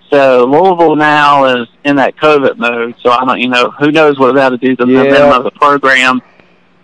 So 0.10 0.46
Louisville 0.46 0.96
now 0.96 1.46
is 1.46 1.68
in 1.84 1.96
that 1.98 2.16
COVID 2.16 2.58
mode. 2.58 2.96
So 3.02 3.12
I 3.12 3.24
don't, 3.26 3.40
you 3.40 3.50
know, 3.50 3.70
who 3.72 3.92
knows 3.92 4.18
what 4.18 4.32
they 4.34 4.40
that'll 4.40 4.58
do 4.58 4.76
to 4.78 4.86
the 4.86 4.92
Yeah. 4.92 5.04
momentum 5.04 5.32
of 5.32 5.44
the 5.44 5.52
program. 5.52 6.22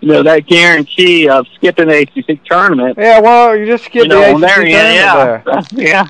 You 0.02 0.08
know, 0.08 0.22
that 0.24 0.46
guarantee 0.46 1.28
of 1.28 1.46
skipping 1.54 1.86
the 1.86 2.00
ACC 2.00 2.44
tournament. 2.44 2.98
Yeah, 2.98 3.20
well, 3.20 3.56
you 3.56 3.66
just 3.66 3.84
skip 3.84 4.02
you 4.02 4.08
know, 4.08 4.18
the 4.18 4.32
ACC 4.34 4.40
there, 4.40 4.66
yeah, 4.66 5.12
tournament 5.12 5.68
there. 5.70 5.86
yeah, 5.86 6.08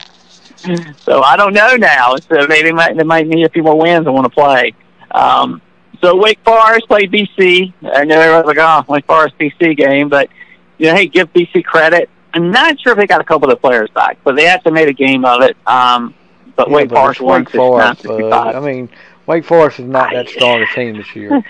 yeah. 0.65 0.93
So 1.05 1.23
I 1.23 1.37
don't 1.37 1.53
know 1.53 1.77
now. 1.77 2.17
So 2.17 2.47
maybe 2.49 2.69
they 2.69 2.73
might 2.73 2.97
they 2.97 3.05
might 3.05 3.27
need 3.27 3.45
a 3.45 3.51
few 3.51 3.63
more 3.63 3.79
wins 3.79 4.07
and 4.07 4.15
want 4.15 4.25
to 4.25 4.31
play. 4.31 4.75
Um, 5.11 5.61
so 6.01 6.17
Wake 6.17 6.41
Forest 6.45 6.89
played 6.89 7.13
BC. 7.13 7.73
I 7.95 8.05
know 8.05 8.19
everyone's 8.19 8.47
like, 8.47 8.59
oh, 8.59 8.85
Wake 8.91 9.07
Forest 9.07 9.37
BC 9.39 9.77
game, 9.77 10.09
but 10.09 10.31
you 10.79 10.87
know, 10.87 10.95
hey, 10.95 11.07
give 11.07 11.33
BC 11.33 11.65
credit. 11.65 12.09
I'm 12.35 12.51
not 12.51 12.81
sure 12.81 12.93
if 12.93 12.99
they 12.99 13.07
got 13.07 13.21
a 13.21 13.25
couple 13.25 13.51
of 13.51 13.57
the 13.57 13.61
players 13.61 13.91
back, 13.91 14.19
but 14.25 14.37
they 14.37 14.47
actually 14.47 14.73
made 14.73 14.89
a 14.89 14.95
game 14.95 15.25
of 15.25 15.43
it. 15.43 15.57
Um, 15.67 16.15
but 16.57 16.69
Yeah, 16.69 16.77
Wake 16.77 16.89
but 16.89 16.97
Forest 16.97 17.21
won 17.21 17.41
Wake 17.45 17.51
Forest, 17.51 18.03
69. 18.03 18.33
I 18.33 18.61
mean, 18.61 18.89
Wake 19.27 19.45
Forest 19.45 19.81
is 19.81 19.87
not 19.87 20.13
that 20.13 20.29
strong 20.29 20.63
a 20.63 20.67
team 20.75 20.97
this 20.97 21.15
year. 21.15 21.45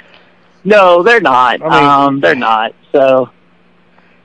No, 0.64 1.02
they're 1.02 1.20
not. 1.20 1.60
I 1.62 1.64
mean- 1.80 1.88
um, 1.88 2.20
they're 2.20 2.34
not. 2.34 2.74
So, 2.92 3.30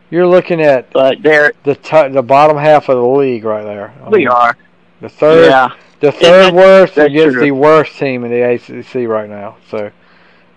You're 0.10 0.28
looking 0.28 0.62
at 0.62 0.92
but 0.94 1.22
they're 1.22 1.52
the 1.64 1.76
t- 1.76 2.08
the 2.10 2.22
bottom 2.24 2.56
half 2.58 2.88
of 2.90 2.96
the 2.98 3.06
league 3.08 3.44
right 3.44 3.64
there. 3.64 3.94
I 4.06 4.10
we 4.10 4.20
mean, 4.20 4.28
are. 4.30 4.56
the 5.02 5.10
third, 5.10 5.50
Yeah. 5.50 5.70
the 6.00 6.12
third 6.14 6.46
that- 6.48 6.54
worst 6.54 6.98
against 6.98 7.34
true. 7.36 7.42
the 7.44 7.52
worst 7.52 7.98
team 7.98 8.24
in 8.24 8.32
the 8.32 8.42
ACC 8.42 9.06
right 9.06 9.30
now. 9.30 9.58
So, 9.70 9.92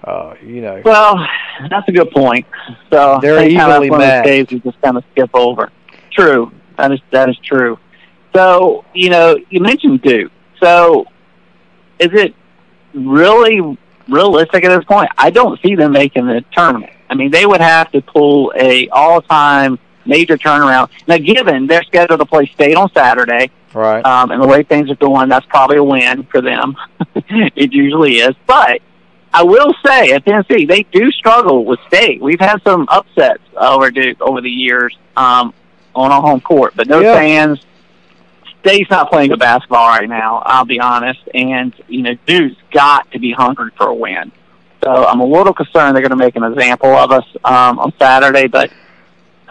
uh, 0.04 0.34
you 0.44 0.60
know, 0.60 0.80
Well, 0.84 1.18
that's 1.68 1.88
a 1.88 1.92
good 1.92 2.10
point. 2.12 2.46
So 2.92 3.18
They're 3.20 3.38
think 3.40 3.58
kinda 3.58 3.80
one 3.80 3.92
of 3.92 3.98
matched. 3.98 4.26
days 4.26 4.46
we 4.52 4.60
just 4.60 4.80
kind 4.82 4.96
of 4.96 5.02
skip 5.12 5.30
over. 5.34 5.70
True. 6.12 6.52
That 6.76 6.92
is 6.92 7.00
that 7.10 7.28
is 7.28 7.36
true. 7.38 7.76
So 8.34 8.84
you 8.94 9.10
know, 9.10 9.36
you 9.50 9.60
mentioned 9.60 10.00
Duke. 10.02 10.30
So 10.62 11.06
is 11.98 12.10
it 12.12 12.34
really 12.94 13.76
realistic 14.10 14.64
at 14.64 14.76
this 14.76 14.84
point? 14.84 15.10
I 15.16 15.30
don't 15.30 15.60
see 15.62 15.74
them 15.74 15.92
making 15.92 16.26
the 16.26 16.44
tournament. 16.52 16.92
I 17.08 17.14
mean, 17.14 17.30
they 17.30 17.46
would 17.46 17.60
have 17.60 17.90
to 17.92 18.00
pull 18.02 18.52
a 18.56 18.88
all-time 18.88 19.78
major 20.06 20.36
turnaround. 20.38 20.90
Now, 21.06 21.18
given 21.18 21.66
they're 21.66 21.82
scheduled 21.82 22.20
to 22.20 22.26
play 22.26 22.46
State 22.46 22.76
on 22.76 22.90
Saturday, 22.92 23.50
right? 23.74 24.04
um, 24.04 24.30
and 24.30 24.42
the 24.42 24.46
way 24.46 24.62
things 24.62 24.90
are 24.90 24.96
going, 24.96 25.28
that's 25.28 25.46
probably 25.46 25.76
a 25.76 25.84
win 25.84 26.24
for 26.24 26.40
them. 26.40 26.76
it 27.14 27.72
usually 27.72 28.18
is. 28.18 28.34
But 28.46 28.80
I 29.32 29.42
will 29.44 29.74
say 29.84 30.12
at 30.12 30.24
Tennessee, 30.24 30.66
they 30.66 30.82
do 30.84 31.10
struggle 31.12 31.64
with 31.64 31.78
state. 31.88 32.20
We've 32.20 32.40
had 32.40 32.62
some 32.62 32.86
upsets 32.88 33.42
over 33.56 33.90
Duke 33.90 34.20
over 34.20 34.40
the 34.40 34.50
years 34.50 34.96
um, 35.16 35.52
on 35.94 36.10
our 36.12 36.20
home 36.20 36.40
court, 36.40 36.74
but 36.76 36.86
no 36.88 37.00
Yeah. 37.00 37.14
fans. 37.14 37.60
State's 38.60 38.90
not 38.90 39.10
playing 39.10 39.30
good 39.30 39.38
basketball 39.38 39.88
right 39.88 40.08
now. 40.08 40.42
I'll 40.44 40.64
be 40.64 40.80
honest, 40.80 41.20
and 41.34 41.74
you 41.88 42.02
know 42.02 42.14
Duke's 42.26 42.60
got 42.72 43.10
to 43.12 43.18
be 43.18 43.32
hungry 43.32 43.70
for 43.76 43.88
a 43.88 43.94
win. 43.94 44.32
So 44.82 44.90
I'm 44.90 45.20
a 45.20 45.26
little 45.26 45.52
concerned 45.52 45.94
they're 45.94 46.02
going 46.02 46.10
to 46.10 46.16
make 46.16 46.36
an 46.36 46.44
example 46.44 46.90
of 46.90 47.12
us 47.12 47.24
um, 47.44 47.78
on 47.78 47.92
Saturday, 47.98 48.46
but 48.46 48.70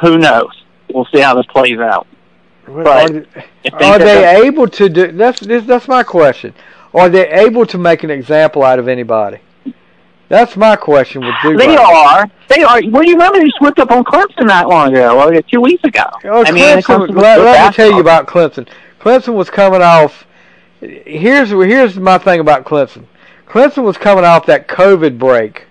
who 0.02 0.18
knows? 0.18 0.64
We'll 0.92 1.08
see 1.14 1.20
how 1.20 1.36
this 1.36 1.46
plays 1.48 1.80
out. 1.80 2.08
But 2.66 2.88
are, 2.88 3.26
are 3.74 4.00
they 4.00 4.42
able 4.46 4.68
to 4.68 4.90
do? 4.90 5.12
That's 5.12 5.40
this, 5.40 5.66
that's 5.66 5.88
my 5.88 6.04
question. 6.04 6.54
Are 6.94 7.10
they 7.10 7.28
able 7.30 7.66
to 7.68 7.78
make 7.78 8.04
an 8.04 8.10
example 8.10 8.64
out 8.64 8.80
of 8.80 8.88
anybody? 8.88 9.40
That's 10.30 10.56
my 10.56 10.76
question 10.76 11.26
with 11.26 11.34
Duke. 11.42 11.60
They 11.60 11.68
right 11.68 11.80
are. 11.80 12.32
They 12.48 12.62
are. 12.62 12.82
Well, 12.92 13.04
you 13.04 13.14
remember 13.14 13.40
they 13.40 13.50
slipped 13.58 13.80
up 13.80 13.90
on 13.90 14.04
Clemson 14.04 14.46
not 14.46 14.68
long 14.68 14.94
ago, 14.94 15.16
well, 15.16 15.42
two 15.52 15.62
weeks 15.62 15.84
ago. 15.84 16.04
Oh, 16.26 16.46
I 16.46 16.52
mean, 16.52 16.78
Clemson, 16.78 17.08
Clemson 17.08 17.16
let, 17.16 17.40
let 17.40 17.68
me 17.68 17.76
tell 17.76 17.92
you 17.92 18.00
about 18.00 18.28
Clemson. 18.28 18.68
Clemson 19.00 19.34
was 19.34 19.50
coming 19.50 19.82
off. 19.82 20.26
Here's 20.82 21.50
here's 21.50 21.98
my 21.98 22.18
thing 22.18 22.40
about 22.40 22.66
Clemson. 22.66 23.06
Clemson 23.48 23.84
was 23.84 23.98
coming 23.98 24.26
off 24.26 24.46
that 24.46 24.68
COVID 24.68 25.18
break, 25.18 25.66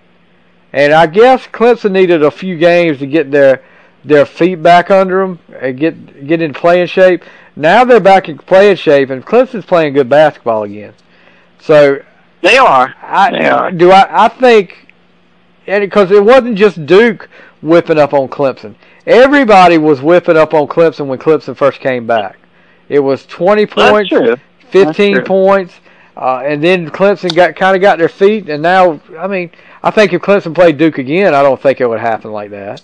and 0.73 0.93
I 0.93 1.07
guess 1.07 1.47
Clemson 1.47 1.91
needed 1.91 2.23
a 2.23 2.31
few 2.31 2.57
games 2.57 2.99
to 2.99 3.07
get 3.07 3.31
their 3.31 3.63
their 4.03 4.25
feet 4.25 4.61
back 4.63 4.89
under 4.91 5.21
them 5.21 5.39
and 5.59 5.77
get 5.77 6.27
get 6.27 6.41
in 6.41 6.53
playing 6.53 6.87
shape. 6.87 7.23
Now 7.55 7.83
they're 7.85 7.99
back 7.99 8.29
in 8.29 8.37
playing 8.37 8.77
shape, 8.77 9.09
and 9.09 9.25
Clemson's 9.25 9.65
playing 9.65 9.93
good 9.93 10.09
basketball 10.09 10.63
again. 10.63 10.93
So 11.59 11.99
They 12.41 12.57
are. 12.57 12.95
I 13.01 13.31
They 13.31 13.47
are. 13.49 13.71
do 13.71 13.91
I 13.91 14.25
I 14.25 14.27
think, 14.29 14.87
and 15.67 15.81
because 15.83 16.11
it 16.11 16.23
wasn't 16.23 16.57
just 16.57 16.85
Duke 16.85 17.29
whipping 17.61 17.99
up 17.99 18.13
on 18.13 18.27
Clemson. 18.29 18.75
Everybody 19.05 19.77
was 19.77 20.01
whipping 20.01 20.37
up 20.37 20.53
on 20.53 20.67
Clemson 20.67 21.07
when 21.07 21.19
Clemson 21.19 21.55
first 21.55 21.79
came 21.79 22.07
back. 22.07 22.38
It 22.89 22.99
was 22.99 23.25
20 23.27 23.65
points, 23.67 24.13
15 24.71 25.23
points, 25.23 25.73
uh, 26.17 26.41
and 26.45 26.63
then 26.63 26.89
Clemson 26.89 27.33
got 27.35 27.55
kind 27.55 27.75
of 27.75 27.81
got 27.81 27.99
their 27.99 28.09
feet, 28.09 28.49
and 28.49 28.61
now 28.63 28.99
I 29.17 29.27
mean 29.27 29.51
I 29.83 29.91
think 29.91 30.11
if 30.13 30.21
Clemson 30.21 30.53
played 30.53 30.77
Duke 30.77 30.97
again, 30.97 31.33
I 31.33 31.41
don't 31.43 31.61
think 31.61 31.79
it 31.79 31.87
would 31.87 31.99
happen 31.99 32.31
like 32.31 32.49
that. 32.51 32.81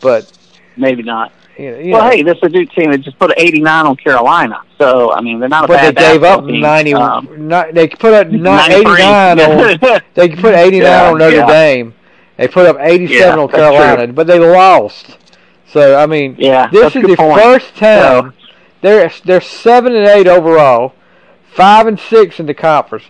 But 0.00 0.30
Maybe 0.76 1.02
not. 1.02 1.32
you 1.56 1.70
know, 1.70 1.92
well, 1.92 2.04
know, 2.04 2.10
hey, 2.10 2.22
this 2.22 2.36
is 2.38 2.42
a 2.42 2.48
Duke 2.48 2.70
team 2.72 2.90
that 2.90 2.98
just 2.98 3.18
put 3.18 3.30
an 3.30 3.36
89 3.38 3.86
on 3.86 3.96
Carolina. 3.96 4.60
So, 4.76 5.12
I 5.12 5.20
mean, 5.20 5.38
they're 5.38 5.48
not 5.48 5.64
a 5.64 5.68
but 5.68 5.80
they 5.80 5.92
gave 5.92 6.22
up 6.24 6.40
basketball 6.40 6.48
team. 6.48 6.60
90. 6.60 6.94
Um, 6.94 7.48
not, 7.48 7.72
they 7.74 7.88
put 7.88 8.12
up 8.12 8.28
not 8.30 8.70
89 8.70 9.40
on 9.40 9.78
They 10.14 10.28
put 10.30 10.54
89 10.54 10.82
Yeah, 10.82 11.10
on 11.10 11.18
Notre 11.18 11.36
yeah. 11.36 11.46
Dame. 11.46 11.94
They 12.36 12.48
put 12.48 12.66
up 12.66 12.76
87 12.80 13.08
Yeah, 13.16 13.42
on 13.42 13.48
Carolina, 13.48 14.12
but 14.12 14.26
they 14.26 14.38
lost. 14.40 15.16
So 15.68 15.96
I 15.96 16.06
mean, 16.06 16.34
yeah, 16.38 16.68
this 16.68 16.94
is 16.96 17.02
the 17.02 17.16
point. 17.16 17.40
first 17.40 17.76
time 17.76 18.32
they're 18.84 19.10
they're 19.24 19.40
seven 19.40 19.96
and 19.96 20.06
eight 20.06 20.28
overall, 20.28 20.92
five 21.50 21.86
and 21.86 21.98
six 21.98 22.38
in 22.38 22.44
the 22.44 22.52
conference. 22.52 23.06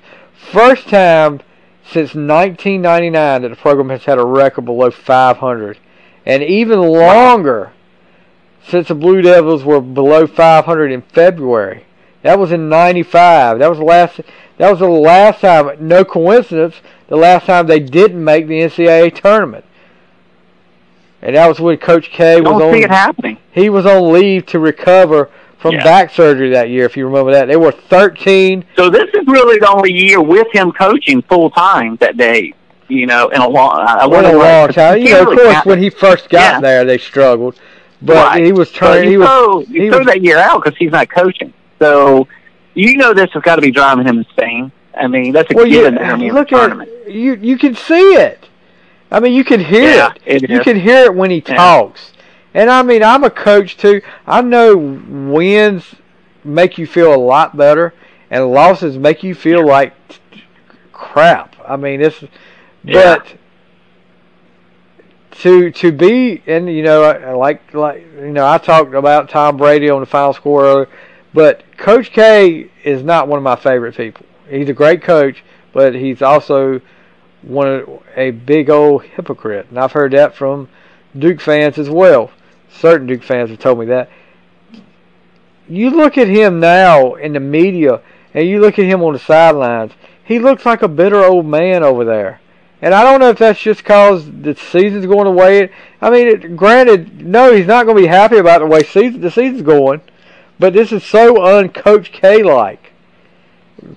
First 0.53 0.89
time 0.89 1.41
since 1.83 2.15
1999 2.15 3.43
that 3.43 3.49
the 3.49 3.57
program 3.57 3.89
has 3.89 4.05
had 4.05 4.19
a 4.19 4.25
record 4.25 4.67
below 4.67 4.93
500, 4.93 5.79
and 6.25 6.45
even 6.45 6.79
longer 6.81 7.73
since 8.65 8.87
the 8.87 8.95
Blue 8.95 9.21
Devils 9.21 9.65
were 9.65 9.81
below 9.81 10.29
500 10.29 10.93
in 10.93 11.03
February. 11.03 11.85
That 12.23 12.39
was 12.39 12.53
in 12.53 12.69
'95. 12.69 13.59
That 13.59 13.69
was 13.69 13.79
the 13.79 13.85
last. 13.85 14.21
That 14.59 14.71
was 14.71 14.79
the 14.79 14.89
last 14.89 15.41
time. 15.41 15.77
No 15.81 16.05
coincidence. 16.05 16.77
The 17.09 17.17
last 17.17 17.47
time 17.47 17.67
they 17.67 17.81
didn't 17.81 18.23
make 18.23 18.47
the 18.47 18.61
NCAA 18.61 19.13
tournament, 19.21 19.65
and 21.21 21.35
that 21.35 21.49
was 21.49 21.59
when 21.59 21.77
Coach 21.79 22.11
K 22.11 22.37
I 22.37 22.41
was 22.41 22.61
don't 22.61 22.73
see 22.73 22.85
it 22.85 22.91
happening. 22.91 23.39
He 23.51 23.69
was 23.69 23.85
on 23.85 24.13
leave 24.13 24.47
to 24.47 24.61
recover 24.61 25.31
from 25.65 25.77
Yeah. 25.77 25.83
back 25.85 26.11
surgery 26.11 26.51
that 26.51 26.69
year. 26.69 26.85
If 26.85 26.95
you 26.95 27.07
remember 27.07 27.33
that, 27.33 27.47
they 27.49 27.57
were 27.57 27.73
13. 27.73 28.67
So 28.77 28.91
this 28.91 29.09
is 29.15 29.27
really 29.27 29.59
the 29.59 29.71
only 29.71 29.91
year 29.95 30.21
with 30.21 30.47
him 30.53 30.71
coaching 30.73 31.23
full 31.23 31.49
time 31.49 31.97
that 32.03 32.19
day. 32.19 32.53
You 32.89 33.07
know, 33.07 33.29
in 33.29 33.41
a 33.41 33.49
long, 33.49 33.77
I 33.81 34.05
What 34.05 34.27
a 34.27 34.37
long 34.37 34.69
time. 34.69 34.99
You 35.01 35.13
know, 35.13 35.23
of 35.33 35.39
course, 35.39 35.65
when 35.65 35.79
he 35.83 35.89
first 35.89 36.29
got 36.29 36.57
Yeah. 36.57 36.61
there, 36.61 36.85
they 36.85 36.99
struggled, 36.99 37.55
but 38.03 38.15
Right. 38.15 38.45
he 38.45 38.53
was 38.53 38.71
turning. 38.73 39.05
you 39.05 39.11
He 39.13 39.17
was. 39.17 39.27
throw, 39.27 39.61
he 39.61 39.89
was- 39.89 40.05
that 40.05 40.21
year 40.21 40.37
out 40.37 40.63
because 40.63 40.77
he's 40.79 40.91
not 40.93 41.09
coaching. 41.09 41.55
So 41.79 42.29
you 42.75 42.99
know 42.99 43.15
this 43.15 43.31
has 43.33 43.43
got 43.43 43.57
to 43.57 43.63
be 43.63 43.71
driving 43.71 44.07
him 44.07 44.19
insane. 44.19 44.71
I 44.95 45.07
mean, 45.07 45.33
that's 45.33 45.51
a 45.51 45.55
Well, 45.55 45.65
given. 45.65 45.97
I 45.97 46.15
mean, 46.15 46.35
look 46.35 46.53
at 46.53 46.59
tournament. 46.59 46.91
you. 47.09 47.39
You 47.41 47.57
can 47.57 47.75
see 47.75 48.17
it. 48.17 48.51
I 49.11 49.19
mean, 49.19 49.33
you 49.33 49.45
can 49.45 49.61
hear 49.61 49.83
Yeah, 49.97 50.11
it. 50.27 50.43
it 50.43 50.51
You 50.51 50.59
is. 50.59 50.65
can 50.65 50.79
hear 50.79 51.05
it 51.07 51.15
when 51.15 51.31
he 51.31 51.43
Yeah. 51.49 51.55
talks. 51.57 52.13
And 52.55 52.71
I 52.71 52.83
mean, 52.83 53.03
I'm 53.03 53.25
a 53.25 53.31
coach 53.31 53.77
too. 53.77 54.01
I 54.27 54.41
know 54.41 54.77
wins 54.77 55.97
make 56.45 56.79
you 56.79 56.87
feel 56.87 57.13
a 57.13 57.17
lot 57.17 57.57
better, 57.57 57.93
and 58.31 58.51
losses 58.53 58.97
make 58.97 59.23
you 59.25 59.35
feel 59.35 59.67
like 59.67 59.93
crap. 60.93 61.57
I 61.67 61.77
mean, 61.77 62.01
it's 62.01 62.23
Yeah. 62.85 63.17
but 63.17 63.35
to 65.33 65.71
to 65.73 65.91
be 65.91 66.43
and 66.47 66.69
you 66.73 66.83
know 66.83 67.37
like 67.37 67.75
like 67.75 68.07
you 68.19 68.31
know 68.31 68.47
I 68.47 68.59
talked 68.59 68.95
about 68.95 69.29
Tom 69.29 69.57
Brady 69.57 69.91
on 69.91 70.01
the 70.01 70.07
final 70.07 70.33
score 70.33 70.65
earlier, 70.65 70.89
but 71.33 71.65
Coach 71.77 72.13
K 72.13 72.71
is 72.85 73.03
not 73.03 73.27
one 73.27 73.39
of 73.39 73.43
my 73.43 73.57
favorite 73.57 73.97
people. 73.97 74.27
He's 74.49 74.69
a 74.69 74.73
great 74.75 75.03
coach, 75.03 75.43
but 75.73 75.95
he's 75.95 76.23
also 76.23 76.81
one 77.43 77.67
of 77.67 78.03
a 78.17 78.31
big 78.31 78.71
old 78.71 79.03
hypocrite, 79.03 79.67
and 79.71 79.79
I've 79.79 79.93
heard 79.93 80.13
that 80.13 80.35
from 80.37 80.69
Duke 81.19 81.41
fans 81.41 81.79
as 81.79 81.91
well. 81.91 82.31
Certain 82.79 83.07
Duke 83.07 83.23
fans 83.23 83.51
have 83.51 83.59
told 83.59 83.79
me 83.79 83.87
that. 83.87 84.11
You 85.69 85.91
look 85.91 86.19
at 86.19 86.29
him 86.29 86.61
now 86.61 87.15
in 87.15 87.33
the 87.33 87.41
media, 87.41 88.01
and 88.35 88.47
you 88.49 88.61
look 88.61 88.79
at 88.79 88.85
him 88.85 89.03
on 89.03 89.15
the 89.15 89.19
sidelines. 89.19 89.93
He 90.25 90.39
looks 90.39 90.67
like 90.67 90.83
a 90.83 90.89
bitter 90.89 91.23
old 91.25 91.47
man 91.47 91.83
over 91.83 92.05
there. 92.05 92.41
And 92.83 92.93
I 92.93 93.03
don't 93.03 93.21
know 93.21 93.31
if 93.31 93.39
that's 93.39 93.61
just 93.61 93.83
because 93.83 94.27
the 94.31 94.55
season's 94.55 95.07
going 95.07 95.25
the 95.25 95.31
way 95.31 95.61
it. 95.61 95.73
I 96.03 96.11
mean, 96.11 96.29
it, 96.29 96.57
granted, 96.57 97.25
no, 97.25 97.55
he's 97.55 97.67
not 97.67 97.87
going 97.87 97.97
to 97.97 98.03
be 98.03 98.09
happy 98.09 98.37
about 98.37 98.59
the 98.59 98.67
way 98.67 98.83
season 98.83 99.21
the 99.23 99.31
season's 99.31 99.63
going. 99.63 100.03
But 100.59 100.75
this 100.75 100.93
is 100.93 101.03
so 101.03 101.37
uncoach 101.37 102.13
K 102.13 102.43
like 102.43 102.93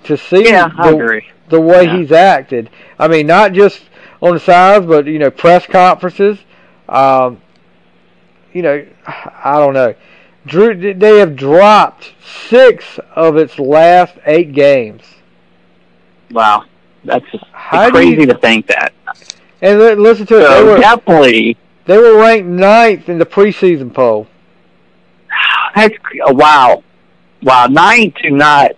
to 0.05 0.17
see 0.17 0.45
Yeah, 0.45 0.69
the, 0.69 1.21
the 1.49 1.59
way 1.61 1.83
Yeah. 1.83 1.97
he's 1.97 2.11
acted. 2.11 2.69
I 2.97 3.07
mean, 3.09 3.27
not 3.27 3.51
just 3.51 3.81
on 4.21 4.33
the 4.33 4.39
sides, 4.39 4.85
but 4.85 5.05
you 5.05 5.19
know, 5.19 5.31
press 5.31 5.65
conferences. 5.65 6.39
Um, 6.87 7.41
you 8.53 8.61
know, 8.61 8.85
I 9.05 9.57
don't 9.59 9.73
know, 9.73 9.95
Drew, 10.45 10.93
they 10.93 11.19
have 11.19 11.35
dropped 11.35 12.13
six 12.47 12.99
of 13.15 13.37
its 13.37 13.59
last 13.59 14.15
eight 14.25 14.53
games. 14.53 15.03
Wow, 16.31 16.65
that's 17.03 17.25
How 17.51 17.89
crazy 17.91 18.21
you- 18.21 18.25
to 18.27 18.37
think 18.37 18.67
that. 18.67 18.93
And 19.61 19.79
listen 19.79 20.27
to 20.27 20.37
it. 20.37 20.47
They 20.49 20.63
were 20.63 20.77
definitely, 20.77 21.57
they 21.85 21.97
were 21.97 22.17
ranked 22.17 22.47
ninth 22.47 23.09
in 23.09 23.17
the 23.17 23.25
preseason 23.25 23.91
poll. 23.93 24.27
that's 25.75 25.95
uh, 26.27 26.33
wow, 26.33 26.83
wow. 27.41 27.65
ninth 27.65 28.15
to 28.15 28.29
not. 28.29 28.71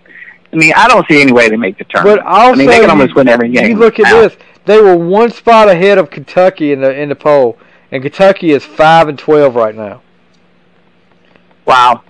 I 0.52 0.56
mean, 0.56 0.72
I 0.74 0.88
don't 0.88 1.06
see 1.06 1.20
any 1.20 1.32
way 1.32 1.48
they 1.48 1.56
make 1.56 1.78
the 1.78 1.84
tournament. 1.84 2.22
But 2.24 2.26
also, 2.26 2.52
I 2.52 2.56
mean, 2.56 2.66
they 2.66 2.74
can 2.76 2.84
you- 2.84 2.90
almost 2.90 3.14
win 3.14 3.28
every 3.28 3.50
game. 3.50 3.70
You 3.70 3.76
look 3.76 3.98
at 4.00 4.04
now. 4.04 4.22
this; 4.22 4.36
they 4.64 4.80
were 4.80 4.96
one 4.96 5.30
spot 5.30 5.68
ahead 5.68 5.98
of 5.98 6.10
Kentucky 6.10 6.72
in 6.72 6.80
the 6.80 6.92
in 6.98 7.10
the 7.10 7.14
poll, 7.14 7.58
and 7.90 8.02
Kentucky 8.02 8.50
is 8.52 8.64
five 8.64 9.08
and 9.08 9.18
twelve 9.18 9.54
right 9.54 9.74
now. 9.74 10.02
Wow. 11.66 12.02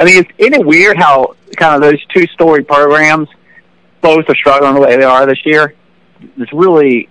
I 0.00 0.04
mean, 0.04 0.26
isn't 0.38 0.54
it 0.54 0.66
weird 0.66 0.96
how 0.96 1.36
kind 1.56 1.74
of 1.74 1.80
those 1.80 2.04
two 2.06 2.26
story 2.28 2.64
programs 2.64 3.28
both 4.00 4.28
are 4.28 4.34
struggling 4.34 4.74
the 4.74 4.80
way 4.80 4.96
they 4.96 5.04
are 5.04 5.26
this 5.26 5.44
year? 5.44 5.74
It's 6.38 6.52
really 6.52 7.08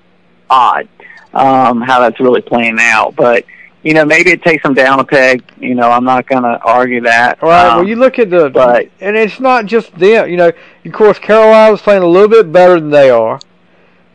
odd 0.49 0.87
um, 1.33 1.81
how 1.81 1.99
that's 1.99 2.19
really 2.19 2.41
playing 2.41 2.77
out. 2.79 3.15
But, 3.15 3.45
you 3.83 3.93
know, 3.93 4.03
maybe 4.03 4.31
it 4.31 4.43
takes 4.43 4.63
them 4.63 4.73
down 4.73 4.99
a 4.99 5.03
peg. 5.03 5.43
You 5.59 5.75
know, 5.75 5.89
I'm 5.89 6.03
not 6.03 6.27
going 6.27 6.43
to 6.43 6.59
argue 6.63 7.01
that. 7.01 7.41
All 7.41 7.49
right. 7.49 7.67
Um, 7.67 7.77
well, 7.77 7.87
you 7.87 7.95
look 7.95 8.19
at 8.19 8.29
the, 8.29 8.49
but- 8.49 8.89
and 8.99 9.15
it's 9.15 9.39
not 9.39 9.65
just 9.67 9.97
them. 9.97 10.29
You 10.29 10.37
know, 10.37 10.51
of 10.85 10.91
course, 10.91 11.19
Carolina's 11.19 11.81
playing 11.81 12.03
a 12.03 12.07
little 12.07 12.29
bit 12.29 12.51
better 12.51 12.79
than 12.79 12.89
they 12.89 13.09
are, 13.09 13.39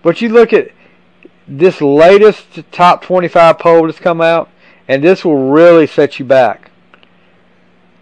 but 0.02 0.20
you 0.20 0.28
look 0.30 0.52
at 0.52 0.70
this 1.48 1.80
latest 1.80 2.44
top 2.72 3.02
25 3.02 3.58
poll 3.58 3.86
that's 3.86 3.98
come 3.98 4.20
out, 4.20 4.48
and 4.88 5.02
this 5.02 5.24
will 5.24 5.50
really 5.50 5.86
set 5.86 6.18
you 6.18 6.24
back. 6.24 6.70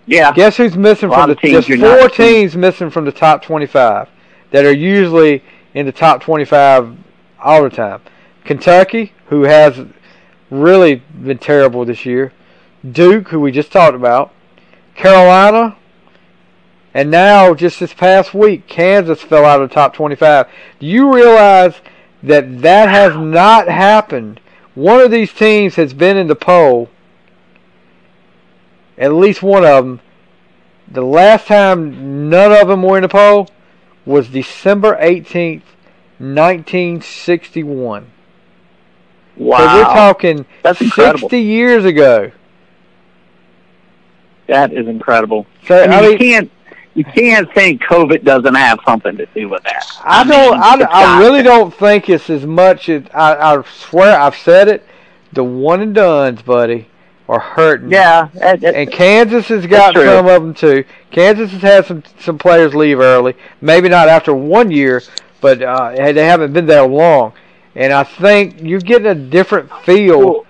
yeah. 0.07 0.33
Guess 0.33 0.57
who's 0.57 0.77
missing 0.77 1.11
from 1.11 1.31
the 1.31 1.39
there's 1.43 1.67
four 1.67 2.09
teams 2.09 2.57
missing 2.57 2.91
from 2.91 3.05
the 3.05 3.13
top 3.13 3.43
25 3.43 4.09
that 4.51 4.65
are 4.65 4.73
usually 4.73 5.43
in 5.75 5.87
the 5.87 5.93
top 5.93 6.23
25 6.23 6.97
all 7.41 7.63
the 7.63 7.71
time. 7.71 8.01
Kentucky, 8.45 9.13
who 9.27 9.43
has 9.43 9.87
really 10.51 10.97
been 10.97 11.39
terrible 11.39 11.85
this 11.85 12.05
year. 12.05 12.33
Duke, 12.91 13.29
who 13.29 13.41
we 13.41 13.51
just 13.51 13.73
talked 13.73 13.97
about. 13.97 14.33
Carolina. 14.95 15.77
And 16.93 17.11
now, 17.11 17.55
just 17.55 17.81
this 17.81 17.93
past 17.93 18.35
week, 18.35 18.69
Kansas 18.69 19.21
fell 19.21 19.45
out 19.45 19.61
of 19.61 19.69
the 19.69 19.75
top 19.75 19.95
25. 19.95 20.47
Do 20.79 20.87
you 20.87 21.13
realize 21.13 21.75
that 22.27 22.63
that 22.63 22.89
has 22.89 23.17
not 23.17 23.69
happened? 23.69 24.41
One 24.75 25.01
of 25.01 25.11
these 25.11 25.33
teams 25.33 25.77
has 25.77 25.95
been 25.95 26.17
in 26.17 26.27
the 26.27 26.37
poll 26.37 26.89
at 28.97 29.13
least 29.13 29.43
one 29.43 29.65
of 29.65 29.85
them. 29.85 30.01
The 30.89 31.03
last 31.03 31.47
time 31.47 32.29
none 32.31 32.53
of 32.53 32.69
them 32.69 32.83
were 32.83 32.97
in 32.97 33.03
the 33.03 33.09
poll 33.09 33.49
was 34.05 34.29
December 34.29 34.97
18th, 35.01 35.63
1961. 36.19 38.11
Wow. 39.37 39.59
So 39.59 39.65
we're 39.77 39.85
talking 39.85 40.47
That's 40.63 40.81
incredible. 40.81 41.29
60 41.29 41.41
years 41.41 41.85
ago. 41.85 42.31
that 44.47 44.73
is 44.73 44.87
incredible. 44.87 45.47
So 45.67 45.83
I 45.83 45.87
mean, 45.87 45.93
I 45.93 46.09
you 46.09 46.19
can't 46.19 46.51
you 46.95 47.05
can't 47.05 47.53
think 47.55 47.83
COVID 47.83 48.25
doesn't 48.25 48.55
have 48.55 48.79
something 48.87 49.17
to 49.17 49.27
do 49.35 49.49
with 49.49 49.63
that. 49.65 49.85
I 50.05 50.25
don't. 50.25 50.53
mean, 50.79 50.89
I, 50.89 50.89
I 50.91 51.21
really 51.21 51.43
don't 51.43 51.75
think 51.75 52.09
it's 52.09 52.31
as 52.31 52.47
much 52.47 52.89
as 52.89 53.05
I, 53.13 53.35
I 53.35 53.63
swear 53.65 54.19
I've 54.19 54.37
said 54.37 54.69
it. 54.69 54.85
The 55.33 55.43
one 55.45 55.81
and 55.81 55.95
dones, 55.95 56.43
buddy, 56.43 56.89
are 57.29 57.41
hurting. 57.41 57.91
Yeah, 57.91 58.29
that- 58.35 58.63
And 58.65 58.91
Kansas 58.93 59.49
has 59.49 59.67
got 59.67 59.95
some 59.95 60.27
of 60.27 60.43
them 60.43 60.55
too. 60.55 60.85
Kansas 61.11 61.51
has 61.51 61.63
had 61.63 61.87
some 61.87 62.03
some 62.21 62.39
players 62.39 62.75
leave 62.75 63.01
early. 63.01 63.35
Maybe 63.61 63.89
not 63.89 64.09
after 64.09 64.33
one 64.35 64.71
year, 64.71 65.03
but 65.41 65.61
uh, 65.63 65.91
they 66.13 66.25
haven't 66.25 66.53
been 66.53 66.67
there 66.67 66.87
long. 66.87 67.33
And 67.75 67.93
I 67.93 68.05
think 68.05 68.61
you're 68.63 68.79
getting 68.79 69.09
a 69.09 69.15
different 69.17 69.69
feel 69.85 70.19
Well- 70.21 70.47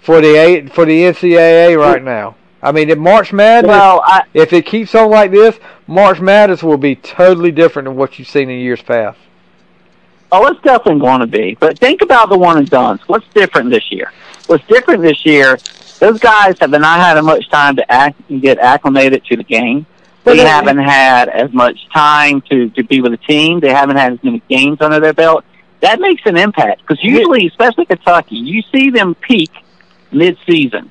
for 0.00 0.20
the 0.20 0.68
for 0.74 0.84
the 0.84 1.02
NCAA 1.04 1.78
right 1.78 2.02
now. 2.02 2.34
I 2.64 2.72
mean, 2.72 2.88
in 2.88 2.98
March 2.98 3.30
Madness, 3.30 3.68
well, 3.68 4.00
I, 4.02 4.22
if 4.32 4.54
it 4.54 4.64
keeps 4.64 4.94
on 4.94 5.10
like 5.10 5.30
this, 5.30 5.58
March 5.86 6.18
Madness 6.18 6.62
will 6.62 6.78
be 6.78 6.96
totally 6.96 7.50
different 7.50 7.86
than 7.86 7.96
what 7.96 8.18
you've 8.18 8.26
seen 8.26 8.48
in 8.48 8.58
years 8.58 8.80
past. 8.80 9.18
Oh, 10.32 10.46
it's 10.46 10.60
definitely 10.62 11.00
going 11.00 11.20
to 11.20 11.26
be. 11.26 11.56
But 11.60 11.78
think 11.78 12.00
about 12.00 12.30
the 12.30 12.38
one 12.38 12.56
and 12.56 12.68
dones. 12.68 13.02
What's 13.06 13.28
different 13.34 13.68
this 13.68 13.92
year? 13.92 14.10
What's 14.46 14.66
different 14.66 15.02
this 15.02 15.26
year? 15.26 15.58
Those 16.00 16.18
guys 16.18 16.56
have 16.58 16.70
not 16.70 17.00
had 17.00 17.18
as 17.18 17.24
much 17.24 17.48
time 17.50 17.76
to 17.76 17.92
act 17.92 18.18
and 18.30 18.40
get 18.40 18.58
acclimated 18.58 19.24
to 19.26 19.36
the 19.36 19.44
game. 19.44 19.84
They 20.24 20.38
they- 20.38 20.44
haven't 20.44 20.78
had 20.78 21.28
as 21.28 21.52
much 21.52 21.78
time 21.90 22.40
to 22.50 22.70
to 22.70 22.82
be 22.82 23.02
with 23.02 23.12
the 23.12 23.18
team. 23.18 23.60
They 23.60 23.74
haven't 23.74 23.96
had 23.96 24.14
as 24.14 24.24
many 24.24 24.42
games 24.48 24.78
under 24.80 25.00
their 25.00 25.12
belt. 25.12 25.44
That 25.80 26.00
makes 26.00 26.22
an 26.24 26.38
impact 26.38 26.80
because 26.80 27.04
usually, 27.04 27.46
especially 27.46 27.84
Kentucky, 27.84 28.36
you 28.36 28.62
see 28.72 28.88
them 28.88 29.14
peak 29.14 29.50
mid-season, 30.10 30.90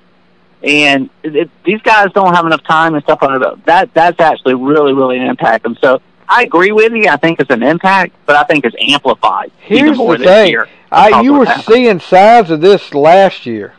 and 0.63 1.09
it, 1.23 1.35
it, 1.35 1.49
these 1.65 1.81
guys 1.81 2.07
don't 2.13 2.33
have 2.33 2.45
enough 2.45 2.63
time 2.63 2.95
and 2.95 3.03
stuff 3.03 3.19
their 3.19 3.39
belt. 3.39 3.65
That 3.65 3.93
that's 3.93 4.19
actually 4.19 4.55
really 4.55 4.93
really 4.93 5.17
an 5.17 5.23
impact. 5.27 5.65
And 5.65 5.77
so 5.81 6.01
I 6.27 6.43
agree 6.43 6.71
with 6.71 6.93
you. 6.93 7.07
I 7.09 7.17
think 7.17 7.39
it's 7.39 7.49
an 7.51 7.63
impact, 7.63 8.15
but 8.25 8.35
I 8.35 8.43
think 8.43 8.65
it's 8.65 8.75
amplified 8.79 9.51
even 9.69 9.85
Here's 9.85 9.97
the 9.97 10.17
this 10.17 10.27
thing. 10.27 10.49
year. 10.51 10.67
I, 10.91 11.21
you 11.21 11.33
were 11.33 11.45
happened. 11.45 11.65
seeing 11.65 11.99
signs 11.99 12.49
of 12.51 12.61
this 12.61 12.93
last 12.93 13.45
year. 13.45 13.73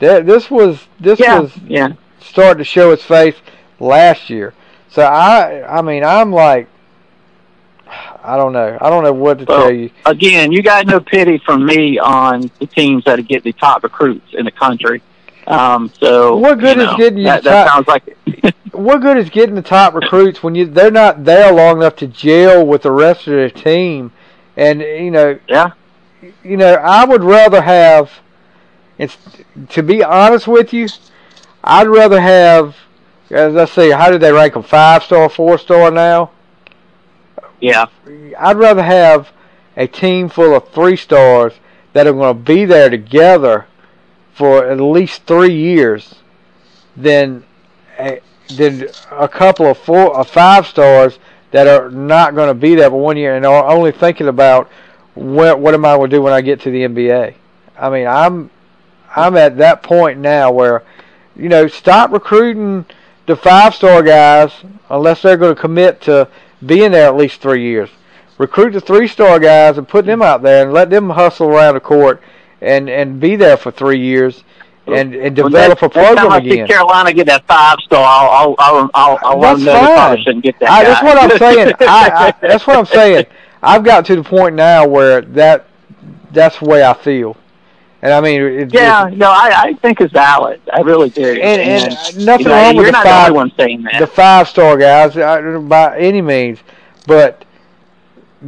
That 0.00 0.26
this 0.26 0.50
was 0.50 0.86
this 1.00 1.18
Yeah, 1.20 1.40
was 1.40 1.56
yeah. 1.66 1.92
starting 2.20 2.58
to 2.58 2.64
show 2.64 2.90
its 2.92 3.02
face 3.04 3.36
last 3.80 4.28
year. 4.30 4.54
So 4.90 5.02
I 5.02 5.78
I 5.78 5.82
mean 5.82 6.04
I'm 6.04 6.32
like 6.32 6.68
I 8.22 8.36
don't 8.36 8.52
know. 8.52 8.76
I 8.80 8.90
don't 8.90 9.02
know 9.04 9.12
what 9.12 9.38
to 9.38 9.44
Well, 9.46 9.62
tell 9.62 9.70
you. 9.72 9.90
again, 10.04 10.52
you 10.52 10.62
got 10.62 10.86
no 10.86 11.00
pity 11.00 11.38
from 11.38 11.64
me 11.64 11.98
on 11.98 12.50
the 12.58 12.66
teams 12.66 13.04
that 13.04 13.16
get 13.26 13.42
the 13.44 13.52
top 13.52 13.82
recruits 13.82 14.34
in 14.34 14.44
the 14.44 14.50
country. 14.50 15.00
Um, 15.48 15.92
so 16.00 16.36
What 16.36 16.60
good 16.60 16.78
you 16.78 16.84
is 16.84 16.92
know, 16.92 16.96
getting 16.96 17.18
you 17.20 17.24
that, 17.24 17.42
top- 17.42 17.66
that 17.66 17.68
sounds 17.72 17.88
like 17.88 18.16
What 18.72 19.00
good 19.00 19.16
is 19.18 19.30
getting 19.30 19.54
the 19.56 19.62
top 19.62 19.94
recruits 19.94 20.42
when 20.42 20.54
you 20.54 20.66
they're 20.66 20.90
not 20.90 21.24
there 21.24 21.52
long 21.52 21.78
enough 21.78 21.96
to 21.96 22.06
gel 22.06 22.64
with 22.66 22.82
the 22.82 22.92
rest 22.92 23.26
of 23.26 23.32
their 23.34 23.50
team? 23.50 24.12
And 24.56 24.80
you 24.80 25.10
know, 25.10 25.38
yeah, 25.48 25.72
you 26.44 26.56
know, 26.56 26.74
I 26.74 27.04
would 27.04 27.24
rather 27.24 27.62
have. 27.62 28.12
It's 28.98 29.16
to 29.70 29.82
be 29.82 30.02
honest 30.04 30.46
with 30.48 30.72
you, 30.72 30.88
I'd 31.64 31.88
rather 31.88 32.20
have. 32.20 32.76
As 33.30 33.56
I 33.56 33.64
say, 33.66 33.90
how 33.90 34.10
did 34.10 34.20
they 34.22 34.32
rank 34.32 34.54
them? 34.54 34.62
Five 34.62 35.02
star, 35.04 35.28
four 35.28 35.58
star 35.58 35.90
now. 35.90 36.30
yeah, 37.60 37.86
I'd 38.38 38.56
rather 38.58 38.82
have 38.82 39.30
a 39.76 39.86
team 39.86 40.28
full 40.28 40.54
of 40.54 40.68
three 40.70 40.96
stars 40.96 41.54
that 41.92 42.06
are 42.06 42.12
going 42.12 42.36
to 42.36 42.42
be 42.42 42.64
there 42.66 42.90
together 42.90 43.67
for 44.38 44.64
at 44.64 44.80
least 44.80 45.24
three 45.24 45.52
years 45.52 46.14
than 46.96 47.42
a, 47.98 48.20
than 48.54 48.88
a 49.10 49.26
couple 49.26 49.66
of 49.66 49.76
four 49.76 50.16
or 50.16 50.22
five 50.22 50.64
stars 50.64 51.18
that 51.50 51.66
are 51.66 51.90
not 51.90 52.36
going 52.36 52.46
to 52.46 52.54
be 52.54 52.76
there 52.76 52.88
for 52.88 53.00
one 53.00 53.16
year 53.16 53.34
and 53.34 53.44
are 53.44 53.68
only 53.68 53.90
thinking 53.90 54.28
about 54.28 54.70
what 55.16 55.58
what 55.58 55.74
am 55.74 55.84
I 55.84 55.96
going 55.96 56.08
to 56.08 56.16
do 56.16 56.22
when 56.22 56.32
I 56.32 56.40
get 56.40 56.60
to 56.60 56.70
the 56.70 56.82
NBA. 56.82 57.34
I 57.76 57.90
mean, 57.90 58.06
I'm 58.06 58.48
I'm 59.16 59.36
at 59.36 59.56
that 59.56 59.82
point 59.82 60.20
now 60.20 60.52
where 60.52 60.84
you 61.34 61.48
know 61.48 61.66
stop 61.66 62.12
recruiting 62.12 62.86
the 63.26 63.34
five 63.34 63.74
star 63.74 64.04
guys 64.04 64.52
unless 64.88 65.20
they're 65.20 65.36
going 65.36 65.56
to 65.56 65.60
commit 65.60 66.00
to 66.02 66.28
being 66.64 66.92
there 66.92 67.08
at 67.08 67.16
least 67.16 67.40
three 67.40 67.62
years. 67.62 67.90
Recruit 68.38 68.70
the 68.70 68.80
three 68.80 69.08
star 69.08 69.40
guys 69.40 69.78
and 69.78 69.88
put 69.88 70.06
them 70.06 70.22
out 70.22 70.42
there 70.42 70.62
and 70.62 70.72
let 70.72 70.90
them 70.90 71.10
hustle 71.10 71.48
around 71.48 71.74
the 71.74 71.80
court 71.80 72.22
and 72.60 72.88
and 72.90 73.20
be 73.20 73.36
there 73.36 73.56
for 73.56 73.70
three 73.70 73.98
years 74.00 74.44
and 74.86 75.14
and 75.14 75.36
Well, 75.36 75.48
develop 75.50 75.82
a 75.82 75.86
next- 75.86 75.96
next 75.96 76.14
time 76.14 76.16
program 76.16 76.32
I 76.32 76.40
see 76.42 76.50
again. 76.52 76.66
Carolina 76.66 77.12
get 77.12 77.26
that 77.26 77.46
five 77.46 77.78
star, 77.80 78.02
I'll 78.04 78.54
I'll 78.58 78.90
I'll 78.94 79.18
I'll 79.22 79.40
That's 79.40 79.58
them 79.64 79.64
know 79.66 79.80
they 79.80 79.94
fine. 79.94 80.22
probably 80.24 80.40
get 80.42 80.58
that. 80.60 80.70
I, 80.70 80.84
that's 80.84 81.02
what 81.02 81.18
I'm 81.18 81.38
saying. 81.38 81.74
I, 81.80 82.10
I, 82.40 82.46
that's 82.46 82.66
what 82.66 82.76
I'm 82.76 82.86
saying. 82.86 83.26
I've 83.62 83.84
got 83.84 84.04
to 84.06 84.16
the 84.16 84.22
point 84.24 84.54
now 84.54 84.86
where 84.86 85.20
that 85.20 85.66
that's 86.32 86.58
the 86.60 86.66
way 86.66 86.84
I 86.84 86.94
feel, 86.94 87.36
and 88.02 88.12
I 88.12 88.20
mean, 88.20 88.40
it, 88.40 88.72
yeah, 88.74 89.10
no, 89.12 89.30
I 89.30 89.50
I 89.54 89.72
think 89.74 90.00
it's 90.00 90.12
valid. 90.12 90.60
I 90.72 90.80
really 90.80 91.10
do. 91.10 91.24
and, 91.24 91.60
and 91.60 92.14
you 92.14 92.24
nothing 92.24 92.46
know, 92.46 92.52
wrong 92.52 92.76
with 92.76 92.84
you're 92.84 92.86
the 92.86 92.92
not 92.92 93.02
the 93.04 93.08
five 93.10 93.26
only 93.30 93.36
one 93.36 93.52
saying 93.58 93.82
that. 93.82 93.98
the 93.98 94.06
five 94.06 94.48
star 94.48 94.76
guys 94.76 95.16
uh, 95.16 95.58
by 95.60 95.98
any 95.98 96.22
means, 96.22 96.60
but 97.06 97.44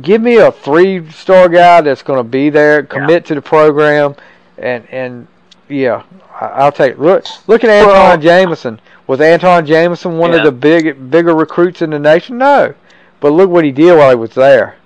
give 0.02 0.20
me 0.22 0.36
a 0.36 0.52
three 0.52 1.08
star 1.10 1.48
guy 1.48 1.80
that's 1.80 2.02
going 2.02 2.18
to 2.18 2.24
be 2.24 2.50
there, 2.50 2.82
commit 2.82 3.24
to 3.26 3.34
the 3.34 3.42
program, 3.42 4.14
and 4.58 4.86
and 4.90 5.26
yeah, 5.68 6.02
I, 6.40 6.46
I'll 6.46 6.72
take 6.72 6.98
look 6.98 7.24
look 7.46 7.64
at 7.64 7.70
Antawn 7.70 7.92
Well- 7.92 8.18
Jamison. 8.18 8.80
Was 9.06 9.20
Antawn 9.20 9.66
Jamison 9.66 10.18
one 10.18 10.30
Yeah. 10.32 10.38
of 10.38 10.44
the 10.44 10.52
big 10.52 11.10
bigger 11.10 11.34
recruits 11.34 11.82
in 11.82 11.90
the 11.90 11.98
nation? 11.98 12.38
No, 12.38 12.74
but 13.18 13.30
look 13.32 13.50
what 13.50 13.64
he 13.64 13.72
did 13.72 13.96
while 13.98 14.10
he 14.10 14.14
was 14.16 14.34
there. 14.34 14.76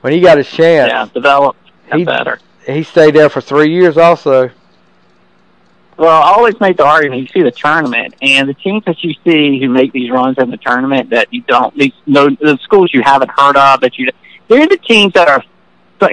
When 0.00 0.12
he 0.14 0.20
got 0.20 0.38
his 0.38 0.48
chance, 0.48 0.90
yeah, 0.90 1.06
develop 1.12 1.56
He- 1.92 2.04
better. 2.04 2.38
he 2.66 2.82
stayed 2.82 3.14
there 3.14 3.28
for 3.28 3.42
three 3.42 3.70
years 3.70 3.98
also. 3.98 4.50
well, 5.98 6.22
I 6.22 6.32
always 6.32 6.58
make 6.60 6.76
the 6.78 6.84
argument. 6.86 7.20
You 7.22 7.28
see 7.28 7.42
the 7.42 7.50
tournament, 7.50 8.14
and 8.22 8.48
the 8.48 8.54
teams 8.54 8.84
that 8.86 9.02
you 9.02 9.14
see 9.24 9.58
who 9.60 9.68
make 9.68 9.92
these 9.92 10.10
runs 10.10 10.38
in 10.38 10.50
the 10.50 10.56
tournament 10.58 11.10
that 11.10 11.30
you 11.32 11.42
don't, 11.42 11.76
these 11.76 11.92
no, 12.06 12.30
the 12.30 12.58
schools 12.62 12.92
you 12.94 13.02
haven't 13.02 13.30
heard 13.30 13.56
of 13.56 13.80
that 13.80 13.98
you, 13.98 14.08
they're 14.48 14.66
the 14.66 14.76
teams 14.78 15.12
that 15.14 15.28
are 15.28 15.42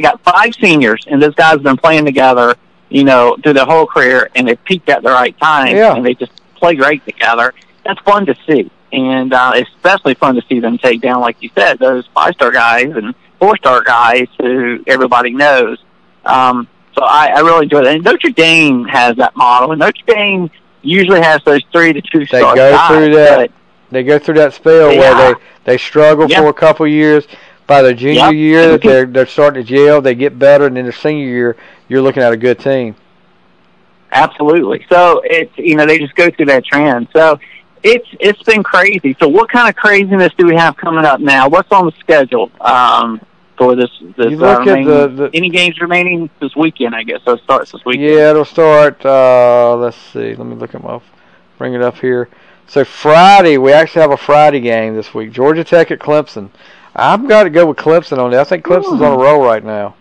got 0.02 0.22
five 0.24 0.54
seniors, 0.56 1.04
and 1.08 1.22
those 1.22 1.36
guys 1.36 1.52
have 1.54 1.64
been 1.64 1.78
playing 1.78 2.06
together, 2.06 2.56
you 2.90 3.04
know, 3.04 3.36
through 3.44 3.54
their 3.54 3.66
whole 3.66 3.86
career, 3.86 4.30
and 4.36 4.48
they 4.48 4.56
peaked 4.56 4.90
at 4.90 5.04
the 5.04 5.10
right 5.12 5.38
time, 5.40 5.76
Yeah. 5.76 5.96
and 5.96 6.06
they 6.06 6.14
just 6.14 6.32
play 6.56 6.76
great 6.76 7.06
together. 7.06 7.54
That's 7.86 8.00
fun 8.02 8.26
to 8.28 8.36
see, 8.48 8.72
and 8.94 9.34
uh, 9.34 9.54
especially 9.56 10.14
fun 10.16 10.36
to 10.36 10.42
see 10.48 10.60
them 10.62 10.78
take 10.78 11.02
down, 11.02 11.20
like 11.22 11.38
you 11.42 11.50
said, 11.56 11.80
those 11.80 12.08
five 12.14 12.34
star 12.36 12.52
guys 12.52 12.92
and 12.96 13.14
four 13.40 13.58
star 13.58 13.82
guys 13.84 14.28
who 14.40 14.82
everybody 14.88 15.32
knows. 15.32 15.84
Um, 16.26 16.68
so 16.98 17.04
I, 17.04 17.28
I 17.36 17.40
really 17.42 17.64
enjoy 17.64 17.84
that. 17.84 17.96
And 17.96 18.04
Notre 18.04 18.30
Dame 18.30 18.86
has 18.86 19.18
that 19.18 19.36
model, 19.36 19.72
and 19.74 19.80
Notre 19.80 20.06
Dame 20.08 20.50
usually 20.82 21.22
has 21.22 21.42
those 21.44 21.62
three 21.74 21.92
to 21.92 22.02
two 22.02 22.26
They 22.26 22.40
go 22.42 22.88
through 22.88 23.14
that. 23.16 23.52
They 23.92 24.04
go 24.04 24.18
through 24.18 24.36
that 24.36 24.54
spell 24.54 24.92
Yeah. 24.94 25.00
where 25.00 25.34
they 25.36 25.40
they 25.66 25.78
struggle 25.78 26.30
Yep. 26.30 26.40
for 26.40 26.48
a 26.48 26.54
couple 26.54 26.88
years. 26.88 27.28
By 27.66 27.82
their 27.82 27.94
junior 27.94 28.26
Yep. 28.26 28.34
year, 28.34 28.78
they're 28.78 29.06
they're 29.06 29.26
starting 29.26 29.64
to 29.66 29.70
gel. 29.70 30.02
They 30.02 30.16
get 30.16 30.38
better, 30.38 30.66
and 30.68 30.76
then 30.76 30.84
their 30.84 30.92
senior 30.92 31.26
year, 31.26 31.58
you're 31.88 32.02
looking 32.02 32.22
at 32.24 32.34
a 32.34 32.38
good 32.38 32.60
team. 32.60 32.96
Absolutely. 34.12 34.86
So 34.90 35.22
it's 35.24 35.52
you 35.58 35.76
know 35.76 35.86
they 35.86 35.98
just 35.98 36.16
go 36.16 36.30
through 36.30 36.48
that 36.48 36.66
trend. 36.66 37.08
So 37.14 37.40
it's 37.82 38.08
it's 38.20 38.42
been 38.44 38.64
crazy. 38.64 39.16
So 39.20 39.28
what 39.28 39.50
kind 39.50 39.68
of 39.70 39.76
craziness 39.76 40.32
do 40.38 40.46
we 40.46 40.56
have 40.56 40.78
coming 40.78 41.06
up 41.06 41.20
now? 41.20 41.48
What's 41.50 41.72
on 41.72 41.86
the 41.86 41.92
schedule 42.00 42.52
um, 42.62 43.20
for 43.58 43.76
this? 43.76 43.90
this 44.18 44.32
You 44.32 44.38
look 44.38 44.68
uh, 44.68 44.72
at 44.72 44.86
the- 44.86 45.08
the- 45.08 45.30
any 45.34 45.50
games 45.50 45.80
remaining 45.82 46.30
this 46.40 46.56
weekend? 46.56 46.94
I 46.94 47.04
guess 47.04 47.22
so. 47.26 47.34
It 47.34 47.44
starts 47.44 47.72
this 47.72 47.84
weekend. 47.86 48.10
Yeah, 48.10 48.30
it'll 48.32 48.46
start. 48.46 49.04
Uh, 49.06 49.76
let's 49.78 49.98
see. 49.98 50.36
Let 50.36 50.46
me 50.46 50.56
look 50.56 50.76
at 50.76 50.84
my. 50.84 51.00
Bring 51.58 51.74
it 51.74 51.82
up 51.82 51.98
here. 51.98 52.30
So 52.68 52.84
Friday, 52.84 53.58
we 53.58 53.72
actually 53.72 54.02
have 54.02 54.12
a 54.12 54.18
Friday 54.18 54.60
game 54.60 54.96
this 54.96 55.14
week. 55.14 55.32
Georgia 55.32 55.64
Tech 55.64 55.92
at 55.92 56.00
Clemson. 56.00 56.50
I've 56.96 57.28
got 57.28 57.44
to 57.44 57.50
go 57.50 57.66
with 57.68 57.78
Clemson 57.78 58.18
on 58.20 58.32
that. 58.32 58.42
I 58.42 58.44
think 58.44 58.64
Clemson's 58.66 59.02
on 59.02 59.14
a 59.14 59.18
roll 59.18 59.44
right 59.44 59.64
now. 59.64 59.96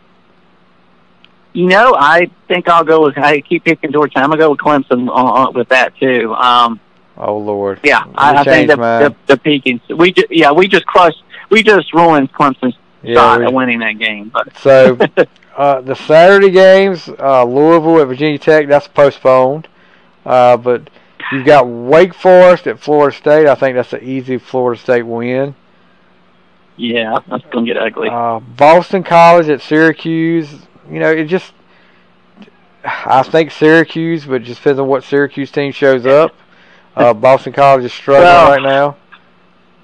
You 1.54 1.66
know, 1.66 1.94
I 1.98 2.30
think 2.48 2.68
I'll 2.68 2.84
go 2.84 3.02
with. 3.04 3.18
I 3.18 3.40
keep 3.42 3.64
picking 3.64 3.92
Georgia. 3.92 4.18
I'm 4.20 4.30
gonna 4.30 4.38
go 4.38 4.50
with 4.50 4.60
Clemson 4.60 5.08
on, 5.10 5.10
on, 5.10 5.54
with 5.54 5.68
that 5.68 5.94
too. 5.96 6.32
Um, 6.34 6.80
Oh 7.18 7.36
Lord. 7.36 7.80
yeah, 7.84 8.04
I, 8.14 8.36
I 8.36 8.44
think 8.44 8.68
the, 8.70 8.76
the 8.76 9.14
the 9.26 9.36
Peking. 9.36 9.80
We 9.94 10.12
just, 10.12 10.30
yeah, 10.30 10.50
we 10.52 10.66
just 10.66 10.86
crushed. 10.86 11.22
We 11.50 11.62
just 11.62 11.92
ruined 11.92 12.32
Clemson's 12.32 12.74
Yeah. 13.02 13.16
shot 13.16 13.40
we- 13.40 13.46
at 13.46 13.52
winning 13.52 13.80
that 13.80 13.98
game. 13.98 14.30
But 14.30 14.56
So 14.58 14.98
uh, 15.56 15.82
the 15.82 15.94
Saturday 15.94 16.50
games, 16.50 17.06
uh, 17.18 17.44
Louisville 17.44 18.00
at 18.00 18.08
Virginia 18.08 18.38
Tech, 18.38 18.66
that's 18.68 18.88
postponed. 18.88 19.68
Uh, 20.24 20.56
but 20.56 20.88
you've 21.32 21.44
got 21.44 21.66
Wake 21.68 22.14
Forest 22.14 22.66
at 22.66 22.78
Florida 22.80 23.14
State. 23.14 23.46
I 23.46 23.54
think 23.56 23.74
that's 23.76 23.92
an 23.92 24.02
easy 24.02 24.38
Florida 24.38 24.80
State 24.80 25.02
win. 25.02 25.54
Yeah, 26.76 27.18
that's 27.28 27.44
gonna 27.52 27.66
get 27.66 27.76
ugly. 27.76 28.08
Uh, 28.10 28.40
Boston 28.40 29.02
College 29.02 29.48
at 29.48 29.60
Syracuse. 29.60 30.50
You 30.90 31.00
know, 31.00 31.10
it 31.10 31.26
just. 31.26 31.52
I 32.84 33.22
think 33.22 33.52
Syracuse, 33.52 34.24
but 34.26 34.42
it 34.42 34.44
just 34.44 34.60
depends 34.60 34.80
on 34.80 34.88
what 34.88 35.04
Syracuse 35.04 35.50
team 35.50 35.72
shows 35.72 36.06
up. 36.06 36.34
Uh, 36.94 37.14
Boston 37.14 37.54
College 37.54 37.86
is 37.86 37.92
struggling 37.94 38.24
Well- 38.26 38.50
right 38.50 38.62
now. 38.62 38.96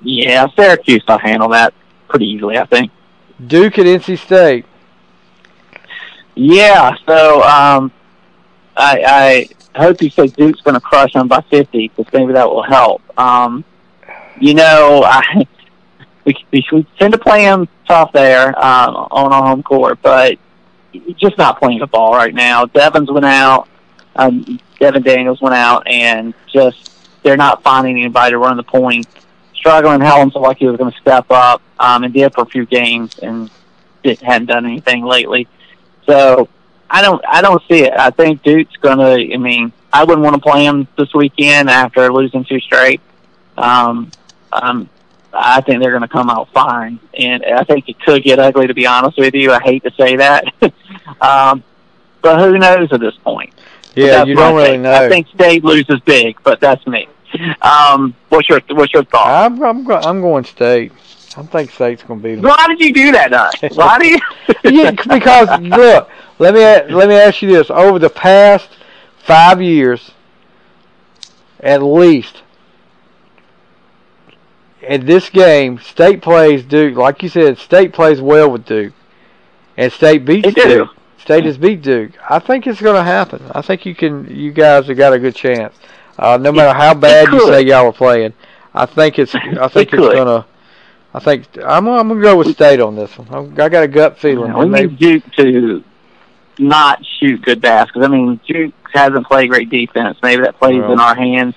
Yeah, 0.03 0.47
Syracuse 0.55 1.03
will 1.09 1.17
handle 1.17 1.49
that 1.49 1.73
pretty 2.07 2.27
easily, 2.27 2.59
I 2.59 2.67
think. 2.67 2.93
Duke 3.47 3.79
at 3.79 3.87
NC 3.87 4.19
State. 4.19 4.67
Yeah, 6.35 6.95
so 7.07 7.43
um, 7.43 7.91
I, 8.77 9.49
I 9.75 9.81
hope 9.81 10.03
you 10.03 10.11
say 10.11 10.27
Duke's 10.27 10.61
going 10.61 10.75
to 10.75 10.81
crush 10.81 11.13
them 11.15 11.29
by 11.29 11.41
50 11.51 11.89
because 11.97 12.13
maybe 12.13 12.33
that 12.35 12.49
will 12.49 12.63
help. 12.63 13.01
Um, 13.19 13.65
you 14.39 14.55
know, 14.55 15.03
I, 15.05 15.47
we, 16.29 16.65
we, 16.73 16.87
tend 16.99 17.13
to 17.13 17.19
play 17.19 17.45
them 17.45 17.69
tough 17.87 18.13
there 18.13 18.49
um, 18.49 18.95
on 19.11 19.33
our 19.33 19.47
home 19.47 19.63
court, 19.63 19.99
but 20.03 20.39
just 21.17 21.39
not 21.39 21.59
playing 21.59 21.79
the 21.79 21.87
ball 21.87 22.13
right 22.13 22.35
now. 22.35 22.67
Devins 22.67 23.11
went 23.11 23.25
out, 23.25 23.69
um, 24.17 24.61
Devon 24.79 25.03
Daniels 25.03 25.41
went 25.41 25.55
out, 25.55 25.87
and 25.87 26.35
just 26.53 26.93
they're 27.23 27.37
not 27.37 27.63
finding 27.63 27.99
anybody 27.99 28.33
to 28.33 28.39
run 28.39 28.57
the 28.57 28.63
point. 28.63 29.07
Struggling, 29.55 30.01
Helen 30.01 30.29
looked 30.29 30.37
like 30.37 30.59
he 30.59 30.67
was 30.67 30.77
going 30.77 30.93
to 30.93 30.99
step 30.99 31.27
up, 31.31 31.63
um, 31.79 32.05
and 32.05 32.13
did 32.13 32.33
for 32.35 32.43
a 32.43 32.47
few 32.47 32.67
games, 32.67 33.19
and 33.19 33.51
it 34.05 34.21
hadn't 34.21 34.47
done 34.47 34.67
anything 34.67 35.05
lately. 35.05 35.49
So 36.07 36.49
I 36.91 37.03
don't 37.03 37.23
I 37.27 37.41
don't 37.41 37.63
see 37.69 37.85
it. 37.85 37.93
I 37.93 38.11
think 38.11 38.43
Duke's 38.43 38.77
gonna. 38.77 39.15
I 39.15 39.37
mean, 39.37 39.73
I 39.93 40.05
wouldn't 40.05 40.25
want 40.25 40.37
to 40.37 40.43
play 40.43 40.65
him 40.65 40.87
this 40.97 41.13
weekend 41.15 41.71
after 41.71 42.13
losing 42.13 42.45
two 42.45 42.61
straight. 42.61 43.01
Um, 43.57 44.11
um, 44.53 44.89
I 45.33 45.61
think 45.61 45.81
they're 45.81 45.91
going 45.91 46.03
to 46.03 46.09
come 46.09 46.31
out 46.31 46.49
fine, 46.53 46.99
and 47.15 47.45
I 47.45 47.65
think 47.65 47.89
it 47.89 48.01
could 48.01 48.23
get 48.23 48.39
ugly. 48.39 48.67
To 48.67 48.75
be 48.75 48.87
honest 48.87 49.19
with 49.19 49.35
you, 49.35 49.53
I 49.53 49.61
hate 49.61 49.83
to 49.85 49.91
say 49.93 50.17
that, 50.17 50.45
um, 51.21 51.63
but 52.23 52.41
who 52.41 52.59
knows 52.59 52.93
at 52.93 53.01
this 53.01 53.17
point? 53.17 53.53
Yeah, 53.95 54.25
you 54.25 54.35
don't 54.35 54.55
really 54.55 54.71
take. 54.71 54.81
know. 54.81 54.93
I 54.93 55.09
think 55.09 55.29
State 55.29 55.65
loses 55.65 56.01
big, 56.01 56.39
but 56.43 56.61
that's 56.61 56.87
me. 56.87 57.09
Um, 57.61 58.15
what's 58.29 58.49
your 58.49 58.61
What's 58.71 58.93
your 58.93 59.05
thought? 59.05 59.53
I'm 59.53 59.63
I'm 59.63 59.85
go- 59.85 60.01
I'm 60.01 60.21
going 60.21 60.45
State. 60.45 60.93
I 61.37 61.43
think 61.43 61.71
State's 61.71 62.03
going 62.03 62.23
to 62.23 62.37
them. 62.37 62.43
Why 62.43 62.67
did 62.69 62.81
you 62.81 62.93
do 62.93 63.13
that, 63.13 63.31
Doc? 63.31 63.55
Why 63.75 63.99
do 63.99 64.09
you? 64.09 64.19
yeah, 64.65 64.91
because 64.91 65.61
look, 65.61 66.11
let 66.39 66.55
me 66.55 66.95
let 66.95 67.09
me 67.09 67.15
ask 67.17 67.43
you 67.43 67.53
this: 67.53 67.71
over 67.71 67.99
the 67.99 68.11
past 68.11 68.71
five 69.19 69.61
years, 69.61 70.11
at 71.61 71.83
least, 71.83 72.43
in 74.83 75.07
this 75.07 75.29
game, 75.31 75.79
State 75.79 76.23
plays 76.23 76.65
Duke. 76.65 76.97
Like 76.97 77.23
you 77.23 77.29
said, 77.29 77.59
State 77.59 77.93
plays 77.93 78.21
well 78.21 78.51
with 78.51 78.65
Duke, 78.65 78.93
and 79.77 79.93
State 79.93 80.25
beats 80.25 80.55
They. 80.55 80.63
Duke. 80.63 80.89
State 81.19 81.45
has 81.45 81.59
beat 81.59 81.83
Duke. 81.83 82.13
I 82.31 82.39
think 82.39 82.67
it's 82.67 82.81
going 82.81 82.97
to 82.97 83.03
happen. 83.03 83.43
I 83.55 83.61
think 83.61 83.85
you 83.85 83.95
can. 83.95 84.27
You 84.35 84.51
guys 84.53 84.87
have 84.87 84.97
got 84.97 85.13
a 85.13 85.19
good 85.19 85.35
chance. 85.35 85.75
Uh, 86.19 86.39
no 86.41 86.51
matter 86.53 86.77
how 86.77 86.95
bad 86.95 87.29
you 87.33 87.41
say 87.47 87.63
y'all 87.63 87.87
are 87.87 87.93
playing, 87.93 88.33
I 88.75 88.87
think 88.87 89.19
it's. 89.19 89.35
I 89.35 89.69
think 89.69 89.93
it's 89.93 90.15
gonna. 90.15 90.47
I 91.13 91.19
think 91.21 91.47
I'm. 91.59 91.87
I'm 91.89 92.09
gonna 92.09 92.21
go 92.23 92.37
with 92.37 92.53
State 92.53 92.81
on 92.81 92.97
this 92.97 93.17
one. 93.19 93.29
I'm- 93.31 93.53
I 93.61 93.69
got 93.69 93.83
a 93.83 93.89
gut 93.89 94.19
feeling. 94.19 94.53
we 94.57 94.67
Maybe- 94.67 94.89
need 94.89 94.99
Duke 94.99 95.33
to 95.37 95.85
not 96.59 97.05
shoot 97.21 97.43
good 97.43 97.61
baskets. 97.61 98.05
I 98.05 98.09
mean, 98.09 98.41
Duke 98.47 98.75
hasn't 98.93 99.27
played 99.27 99.51
great 99.51 99.69
defense. 99.71 100.17
Maybe 100.23 100.43
that 100.43 100.59
plays 100.59 100.81
Right. 100.81 100.91
in 100.91 100.99
our 101.01 101.15
hands, 101.15 101.55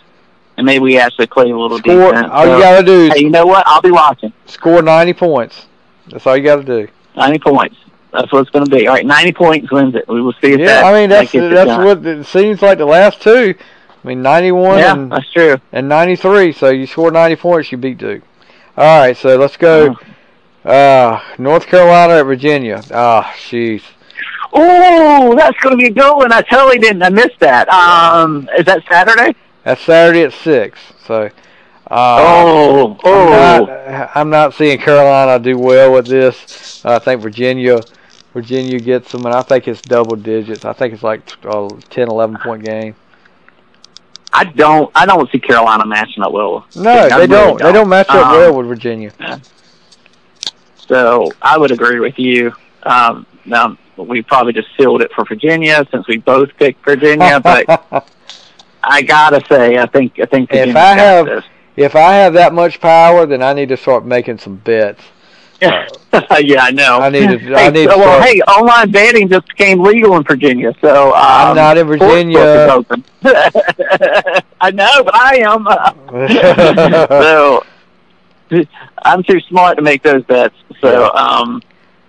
and 0.57 0.65
maybe 0.65 0.83
we 0.83 0.97
actually 0.97 1.27
play 1.27 1.49
a 1.49 1.57
little 1.57 1.77
Score. 1.77 2.11
defense. 2.11 2.29
All 2.31 2.43
So, 2.45 2.55
you 2.57 2.61
gotta 2.63 2.85
do 2.85 2.93
is 3.05 3.13
hey, 3.13 3.21
you 3.21 3.29
know 3.29 3.45
what? 3.45 3.65
I'll 3.67 3.81
be 3.81 3.91
watching. 3.91 4.33
score 4.45 4.81
90 4.81 5.13
points. 5.13 5.65
That's 6.07 6.25
all 6.27 6.35
you 6.37 6.43
gotta 6.43 6.63
do. 6.63 6.87
90 7.15 7.39
points. 7.39 7.75
That's 8.11 8.29
what 8.33 8.41
it's 8.41 8.49
going 8.49 8.65
to 8.65 8.71
be. 8.71 8.87
All 8.87 8.95
right, 8.95 9.05
90 9.05 9.31
points 9.31 9.71
wins 9.71 9.95
it. 9.95 10.05
We 10.09 10.21
will 10.21 10.33
see 10.33 10.51
if 10.51 10.59
Yeah, 10.59 10.65
that 10.81 10.85
I 10.85 10.93
mean 10.93 11.09
that 11.11 11.19
that's 11.31 11.35
it 11.35 11.49
that's 11.49 11.69
what 11.85 12.05
it 12.05 12.25
seems 12.25 12.61
like 12.61 12.77
the 12.77 12.85
last 12.85 13.21
two. 13.21 13.55
I 14.03 14.07
mean 14.07 14.21
91 14.21 14.79
Yeah, 14.79 14.93
and, 14.95 15.11
that's 15.11 15.31
true. 15.31 15.55
and 15.71 15.87
93. 15.87 16.51
So 16.51 16.69
you 16.69 16.87
score 16.87 17.09
90 17.11 17.37
points, 17.37 17.71
you 17.71 17.77
beat 17.77 17.97
Duke. 17.99 18.23
All 18.75 18.99
right, 18.99 19.15
so 19.15 19.37
let's 19.37 19.55
go. 19.55 19.95
Uh, 20.65 21.21
North 21.37 21.65
Carolina 21.67 22.15
at 22.15 22.23
Virginia. 22.23 22.81
Ah, 22.93 23.33
jeez. 23.37 23.81
Oh, 24.53 25.33
that's 25.35 25.57
going 25.59 25.71
to 25.71 25.77
be 25.77 25.87
a 25.87 25.91
good 25.93 26.15
one. 26.15 26.31
I 26.33 26.41
totally 26.41 26.77
didn't. 26.79 27.01
I 27.03 27.09
missed 27.09 27.39
that. 27.39 27.69
Um, 27.69 28.49
is 28.57 28.65
that 28.65 28.83
Saturday? 28.91 29.35
That's 29.63 29.81
Saturday 29.81 30.23
at 30.23 30.33
six. 30.33 30.79
So. 31.05 31.29
Uh, 31.89 32.17
oh, 32.21 32.91
I'm 32.93 32.99
oh. 33.03 33.65
not, 33.65 34.11
I'm 34.15 34.29
not 34.29 34.53
seeing 34.53 34.79
Carolina 34.79 35.43
do 35.43 35.57
well 35.57 35.91
with 35.91 36.07
this. 36.07 36.85
I 36.85 36.99
think 36.99 37.21
Virginia, 37.21 37.81
Virginia 38.33 38.79
gets 38.79 39.11
them, 39.11 39.25
and 39.25 39.35
I 39.35 39.41
think 39.41 39.67
it's 39.67 39.81
double 39.81 40.15
digits. 40.15 40.63
I 40.63 40.71
think 40.71 40.93
it's 40.93 41.03
like 41.03 41.29
a 41.43 41.69
10, 41.89 42.07
11 42.07 42.37
point 42.37 42.63
game. 42.63 42.95
I 44.31 44.45
don't. 44.45 44.89
I 44.95 45.05
don't 45.05 45.29
see 45.31 45.39
Carolina 45.39 45.85
matching 45.85 46.23
up 46.23 46.31
well. 46.31 46.65
No, 46.77 46.91
I 46.91 47.09
they 47.09 47.15
really 47.15 47.27
don't. 47.27 47.61
They 47.61 47.71
don't 47.73 47.89
match 47.89 48.07
up 48.09 48.27
Um, 48.27 48.31
well 48.37 48.55
with 48.55 48.67
Virginia. 48.67 49.11
So 50.87 51.29
I 51.41 51.57
would 51.57 51.71
agree 51.71 51.99
with 51.99 52.17
you. 52.17 52.53
Um, 52.83 53.25
now 53.45 53.77
we 53.97 54.21
probably 54.21 54.53
just 54.53 54.69
sealed 54.77 55.01
it 55.01 55.11
for 55.13 55.25
Virginia 55.25 55.85
since 55.91 56.07
we 56.07 56.17
both 56.17 56.49
picked 56.57 56.83
Virginia, 56.85 57.39
but 57.41 58.07
I 58.83 59.01
gotta 59.01 59.41
say, 59.47 59.77
I 59.77 59.85
think 59.85 60.19
I 60.19 60.25
think 60.25 60.49
If 60.53 60.75
I 60.75 60.93
have- 60.95 61.25
this. 61.25 61.43
if 61.75 61.95
I 61.95 62.13
have 62.13 62.33
that 62.33 62.53
much 62.53 62.79
power, 62.81 63.25
then 63.25 63.41
I 63.43 63.53
need 63.53 63.69
to 63.69 63.77
start 63.77 64.05
making 64.05 64.37
some 64.39 64.55
bets. 64.57 65.01
yeah, 65.61 65.87
yeah, 66.39 66.63
I 66.63 66.71
know. 66.71 66.99
I 66.99 67.09
need 67.09 67.27
to- 67.29 67.37
Hey, 67.37 67.67
I 67.67 67.69
need 67.69 67.85
to 67.85 67.91
so, 67.91 67.97
well, 67.99 68.17
start- 68.19 68.29
hey, 68.29 68.41
online 68.41 68.91
betting 68.91 69.29
just 69.29 69.47
became 69.47 69.81
legal 69.81 70.15
in 70.17 70.23
Virginia, 70.23 70.73
so 70.81 71.09
um, 71.09 71.21
I'm 71.21 71.55
not 71.55 71.77
in 71.77 71.85
Virginia. 71.87 72.39
open. 72.71 73.03
I 73.23 74.71
know, 74.71 75.03
but 75.03 75.13
I 75.15 75.37
am. 75.45 75.67
so 77.09 77.63
I'm 79.03 79.23
too 79.23 79.39
smart 79.41 79.77
to 79.77 79.81
make 79.83 80.03
those 80.03 80.23
bets. 80.25 80.55
So 80.81 81.13
um, 81.13 81.61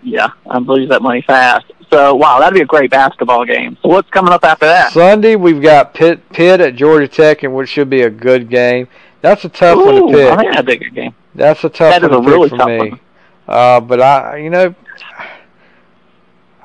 yeah, 0.02 0.28
I'm 0.46 0.64
losing 0.66 0.88
that 0.88 1.02
money 1.02 1.22
fast. 1.22 1.66
So 1.92 2.14
wow, 2.14 2.40
that'd 2.40 2.54
be 2.54 2.62
a 2.62 2.66
great 2.66 2.90
basketball 2.90 3.44
game. 3.44 3.76
So 3.82 3.88
what's 3.90 4.08
coming 4.08 4.32
up 4.32 4.44
after 4.44 4.64
that? 4.64 4.92
Sunday 4.92 5.36
we've 5.36 5.60
got 5.60 5.92
Pitt 5.92 6.26
Pitt 6.30 6.60
at 6.60 6.74
Georgia 6.74 7.06
Tech, 7.06 7.42
and 7.42 7.54
which 7.54 7.68
should 7.68 7.90
be 7.90 8.00
a 8.00 8.08
good 8.08 8.48
game. 8.48 8.88
That's 9.20 9.44
a 9.44 9.50
tough 9.50 9.76
Ooh, 9.76 9.84
one 9.84 10.06
to 10.06 10.12
pick. 10.18 10.32
I 10.32 10.36
think 10.36 10.52
that'd 10.52 10.66
be 10.66 10.72
a 10.72 10.76
good 10.78 10.94
game. 10.94 11.14
That's 11.34 11.62
a 11.64 11.68
tough 11.68 12.00
That 12.00 12.02
one 12.02 12.10
to 12.10 12.16
a 12.16 12.22
really 12.22 12.48
pick 12.48 12.58
for 12.58 12.66
me. 12.66 12.78
one. 12.78 13.00
Uh, 13.46 13.80
but 13.80 14.00
I, 14.00 14.38
you 14.38 14.48
know, 14.48 14.74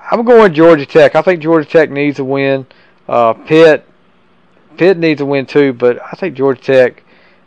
I'm 0.09 0.23
going 0.23 0.53
Georgia 0.53 0.85
Tech. 0.85 1.15
I 1.15 1.21
think 1.21 1.41
Georgia 1.41 1.67
Tech 1.67 1.89
needs 1.91 2.19
a 2.19 2.23
win. 2.23 2.65
Uh, 3.07 3.33
Pitt, 3.33 3.85
Pitt 4.77 4.97
needs 4.97 5.19
a 5.19 5.25
win 5.25 5.45
too, 5.45 5.73
but 5.73 5.99
I 6.01 6.11
think 6.11 6.35
Georgia 6.35 6.61
Tech. 6.61 7.03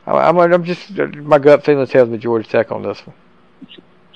I, 0.06 0.12
I'm, 0.12 0.36
I'm 0.36 0.64
just 0.64 0.90
my 0.90 1.38
gut 1.38 1.64
feeling 1.64 1.86
tells 1.86 2.10
me 2.10 2.18
Georgia 2.18 2.48
Tech 2.48 2.70
on 2.72 2.82
this 2.82 3.06
one. 3.06 3.16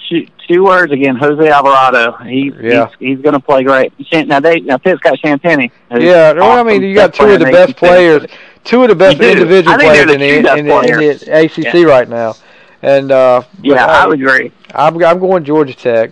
Two, 0.09 0.27
two 0.47 0.65
words 0.65 0.93
again, 0.93 1.17
Jose 1.17 1.49
Alvarado. 1.49 2.13
He, 2.25 2.53
Yeah. 2.61 2.89
he's 2.99 3.09
he's 3.17 3.19
going 3.21 3.33
to 3.33 3.41
play 3.41 3.63
great. 3.65 3.93
Now 4.13 4.41
they 4.41 4.61
now 4.61 4.77
Pitt's 4.77 5.01
got 5.01 5.19
Champagnie. 5.19 5.71
who's 5.91 6.03
Yeah, 6.05 6.33
well, 6.33 6.59
I 6.59 6.63
mean, 6.63 6.83
you 6.83 6.95
got 6.95 7.15
two 7.15 7.25
of 7.25 7.39
the 7.41 7.47
best 7.47 7.77
players, 7.77 8.27
two 8.65 8.83
of 8.83 8.89
the 8.91 8.95
best 8.95 9.21
individual 9.21 9.77
players 9.79 10.11
in 10.11 10.19
the 10.21 10.27
the, 10.27 10.37
two 10.37 10.43
best 10.43 10.59
in, 10.59 10.67
the, 10.67 10.81
in 10.81 10.99
the 10.99 11.45
ACC 11.81 11.87
right 11.87 12.09
now, 12.09 12.35
and 12.83 13.11
uh, 13.11 13.43
Yeah, 13.63 13.87
I 13.87 14.03
hey, 14.03 14.07
would 14.09 14.21
agree. 14.21 14.53
I'm 14.75 15.03
I'm 15.03 15.19
going 15.19 15.45
Georgia 15.45 15.75
Tech, 15.75 16.11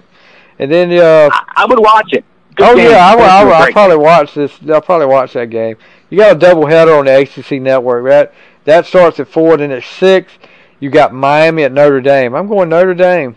and 0.59 0.73
then 0.73 0.91
uh, 0.93 1.29
I, 1.31 1.45
I 1.57 1.67
would 1.67 1.79
watch 1.79 2.13
it. 2.13 2.25
Good 2.55 2.69
oh 2.69 2.77
game. 2.77 2.91
yeah, 2.91 3.07
I 3.07 3.15
I 3.15 3.43
a 3.43 3.47
I'll 3.51 3.73
probably 3.73 3.97
watch 3.97 4.35
this. 4.35 4.53
I'll 4.71 4.81
probably 4.81 5.07
watch 5.07 5.33
that 5.35 5.51
game. 5.51 5.77
You 6.11 6.19
got 6.19 6.37
a 6.37 6.39
double 6.39 6.67
header 6.67 6.95
on 6.95 7.07
the 7.07 7.21
ACC 7.21 7.61
network. 7.61 8.05
That 8.07 8.33
that 8.65 8.87
starts 8.87 9.21
at 9.21 9.29
four, 9.29 9.57
then 9.57 9.71
at 9.71 9.83
six. 9.83 10.33
You 10.81 10.91
got 10.91 11.15
Miami 11.15 11.63
at 11.65 11.73
Notre 11.73 12.01
Dame. 12.01 12.35
I'm 12.35 12.49
going 12.49 12.69
Notre 12.69 12.95
Dame. 12.95 13.37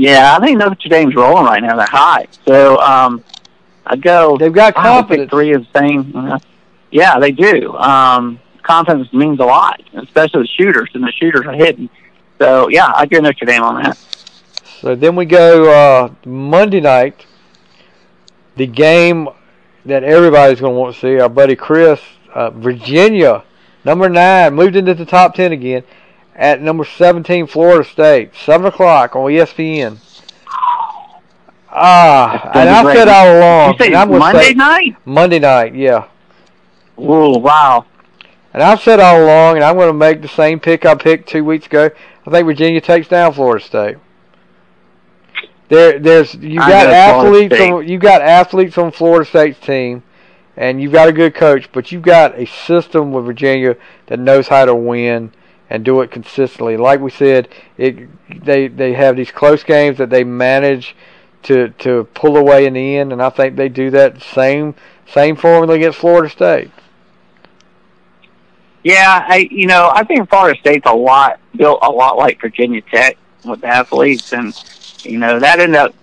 Yeah, 0.00 0.34
I 0.34 0.42
think 0.42 0.56
Notre 0.56 0.88
Dame's 0.88 1.14
rolling 1.14 1.44
right 1.44 1.62
now. 1.62 1.76
They're 1.76 1.84
high. 1.86 2.26
So 2.46 2.78
um, 2.80 3.22
I 3.84 3.96
go. 3.96 4.38
They've 4.38 4.50
got 4.50 4.74
confidence. 4.74 5.30
Three 5.30 5.52
is 5.52 5.66
saying. 5.76 6.16
Uh, 6.16 6.38
yeah, 6.90 7.18
they 7.18 7.32
do. 7.32 7.76
Um, 7.76 8.40
confidence 8.62 9.12
means 9.12 9.40
a 9.40 9.44
lot, 9.44 9.82
especially 9.92 10.44
the 10.44 10.48
shooters, 10.48 10.88
and 10.94 11.04
the 11.04 11.12
shooters 11.12 11.44
are 11.44 11.52
hitting. 11.52 11.90
So 12.38 12.70
yeah, 12.70 12.90
I 12.94 13.04
give 13.04 13.22
Notre 13.22 13.44
Dame 13.44 13.62
on 13.62 13.82
that. 13.82 13.98
So 14.80 14.94
then 14.94 15.16
we 15.16 15.26
go 15.26 15.70
uh, 15.70 16.14
Monday 16.24 16.80
night. 16.80 17.26
The 18.56 18.66
game 18.66 19.28
that 19.84 20.02
everybody's 20.02 20.60
going 20.60 20.72
to 20.72 20.80
want 20.80 20.94
to 20.94 21.00
see. 21.00 21.20
Our 21.20 21.28
buddy 21.28 21.56
Chris, 21.56 22.00
uh, 22.34 22.48
Virginia, 22.48 23.44
number 23.84 24.08
nine, 24.08 24.54
moved 24.54 24.76
into 24.76 24.94
the 24.94 25.04
top 25.04 25.34
ten 25.34 25.52
again. 25.52 25.84
At 26.36 26.60
number 26.62 26.84
seventeen, 26.84 27.46
Florida 27.46 27.84
State, 27.88 28.30
seven 28.34 28.66
o'clock 28.66 29.14
on 29.16 29.30
E 29.30 29.34
ESPN. 29.36 29.98
Ah, 31.72 32.40
That's 32.52 32.56
and 32.56 32.68
I 32.68 32.82
great. 32.82 32.96
said 32.96 33.08
all 33.08 33.38
along. 33.38 33.72
you 33.72 33.78
say 33.78 33.86
and 33.88 33.96
I'm 33.96 34.08
gonna 34.08 34.18
Monday 34.18 34.42
say- 34.44 34.54
night? 34.54 34.96
Monday 35.04 35.38
night, 35.38 35.74
yeah. 35.74 36.06
Oh, 36.98 37.38
wow. 37.38 37.84
And 38.52 38.62
I've 38.62 38.80
said 38.80 38.98
all 38.98 39.22
along, 39.24 39.56
and 39.56 39.64
I'm 39.64 39.76
going 39.76 39.88
to 39.88 39.92
make 39.94 40.20
the 40.22 40.28
same 40.28 40.58
pick 40.58 40.84
I 40.84 40.94
picked 40.96 41.28
two 41.28 41.44
weeks 41.44 41.66
ago. 41.66 41.88
I 42.26 42.30
think 42.30 42.44
Virginia 42.46 42.80
takes 42.80 43.06
down 43.06 43.32
Florida 43.32 43.64
State. 43.64 43.96
There, 45.68 46.00
there's 46.00 46.34
you 46.34 46.60
I 46.60 46.68
got 46.68 46.86
athletes 46.90 47.54
on 47.60 47.86
you 47.86 47.96
got 47.98 48.22
athletes 48.22 48.76
on 48.76 48.90
Florida 48.90 49.24
State's 49.24 49.60
team, 49.60 50.02
and 50.56 50.82
you've 50.82 50.90
got 50.92 51.08
a 51.08 51.12
good 51.12 51.32
coach, 51.36 51.70
but 51.70 51.92
you've 51.92 52.02
got 52.02 52.36
a 52.36 52.44
system 52.46 53.12
with 53.12 53.24
Virginia 53.24 53.76
that 54.06 54.18
knows 54.18 54.48
how 54.48 54.64
to 54.64 54.74
win 54.74 55.32
and 55.70 55.84
do 55.84 56.00
it 56.02 56.10
consistently. 56.10 56.76
Like 56.76 57.00
we 57.00 57.10
said, 57.10 57.48
it 57.78 58.08
they 58.44 58.68
they 58.68 58.94
have 58.94 59.16
these 59.16 59.30
close 59.30 59.62
games 59.64 59.98
that 59.98 60.10
they 60.10 60.24
manage 60.24 60.96
to 61.44 61.70
to 61.78 62.04
pull 62.14 62.36
away 62.36 62.66
in 62.66 62.74
the 62.74 62.96
end, 62.98 63.12
and 63.12 63.22
I 63.22 63.30
think 63.30 63.56
they 63.56 63.68
do 63.68 63.90
that 63.90 64.22
same 64.22 64.74
same 65.06 65.36
formula 65.36 65.74
against 65.74 65.98
Florida 65.98 66.28
State. 66.28 66.70
Yeah, 68.82 69.24
I 69.28 69.48
you 69.50 69.66
know 69.66 69.90
I 69.94 70.04
think 70.04 70.28
Florida 70.28 70.58
State's 70.60 70.86
a 70.86 70.94
lot 70.94 71.38
built 71.56 71.80
a 71.82 71.90
lot 71.90 72.16
like 72.16 72.40
Virginia 72.40 72.80
Tech 72.82 73.16
with 73.44 73.60
the 73.60 73.66
athletes, 73.68 74.32
and 74.32 74.54
you 75.04 75.18
know 75.18 75.38
that 75.38 75.60
ended 75.60 75.76
up 75.76 75.94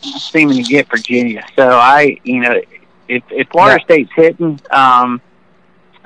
seeming 0.00 0.56
to 0.58 0.62
get 0.62 0.88
Virginia. 0.90 1.44
So 1.56 1.68
I 1.70 2.18
you 2.24 2.40
know 2.40 2.60
if 3.08 3.22
if 3.30 3.48
Florida 3.48 3.80
Yeah. 3.80 3.84
State's 3.84 4.12
hitting, 4.14 4.60
um, 4.70 5.20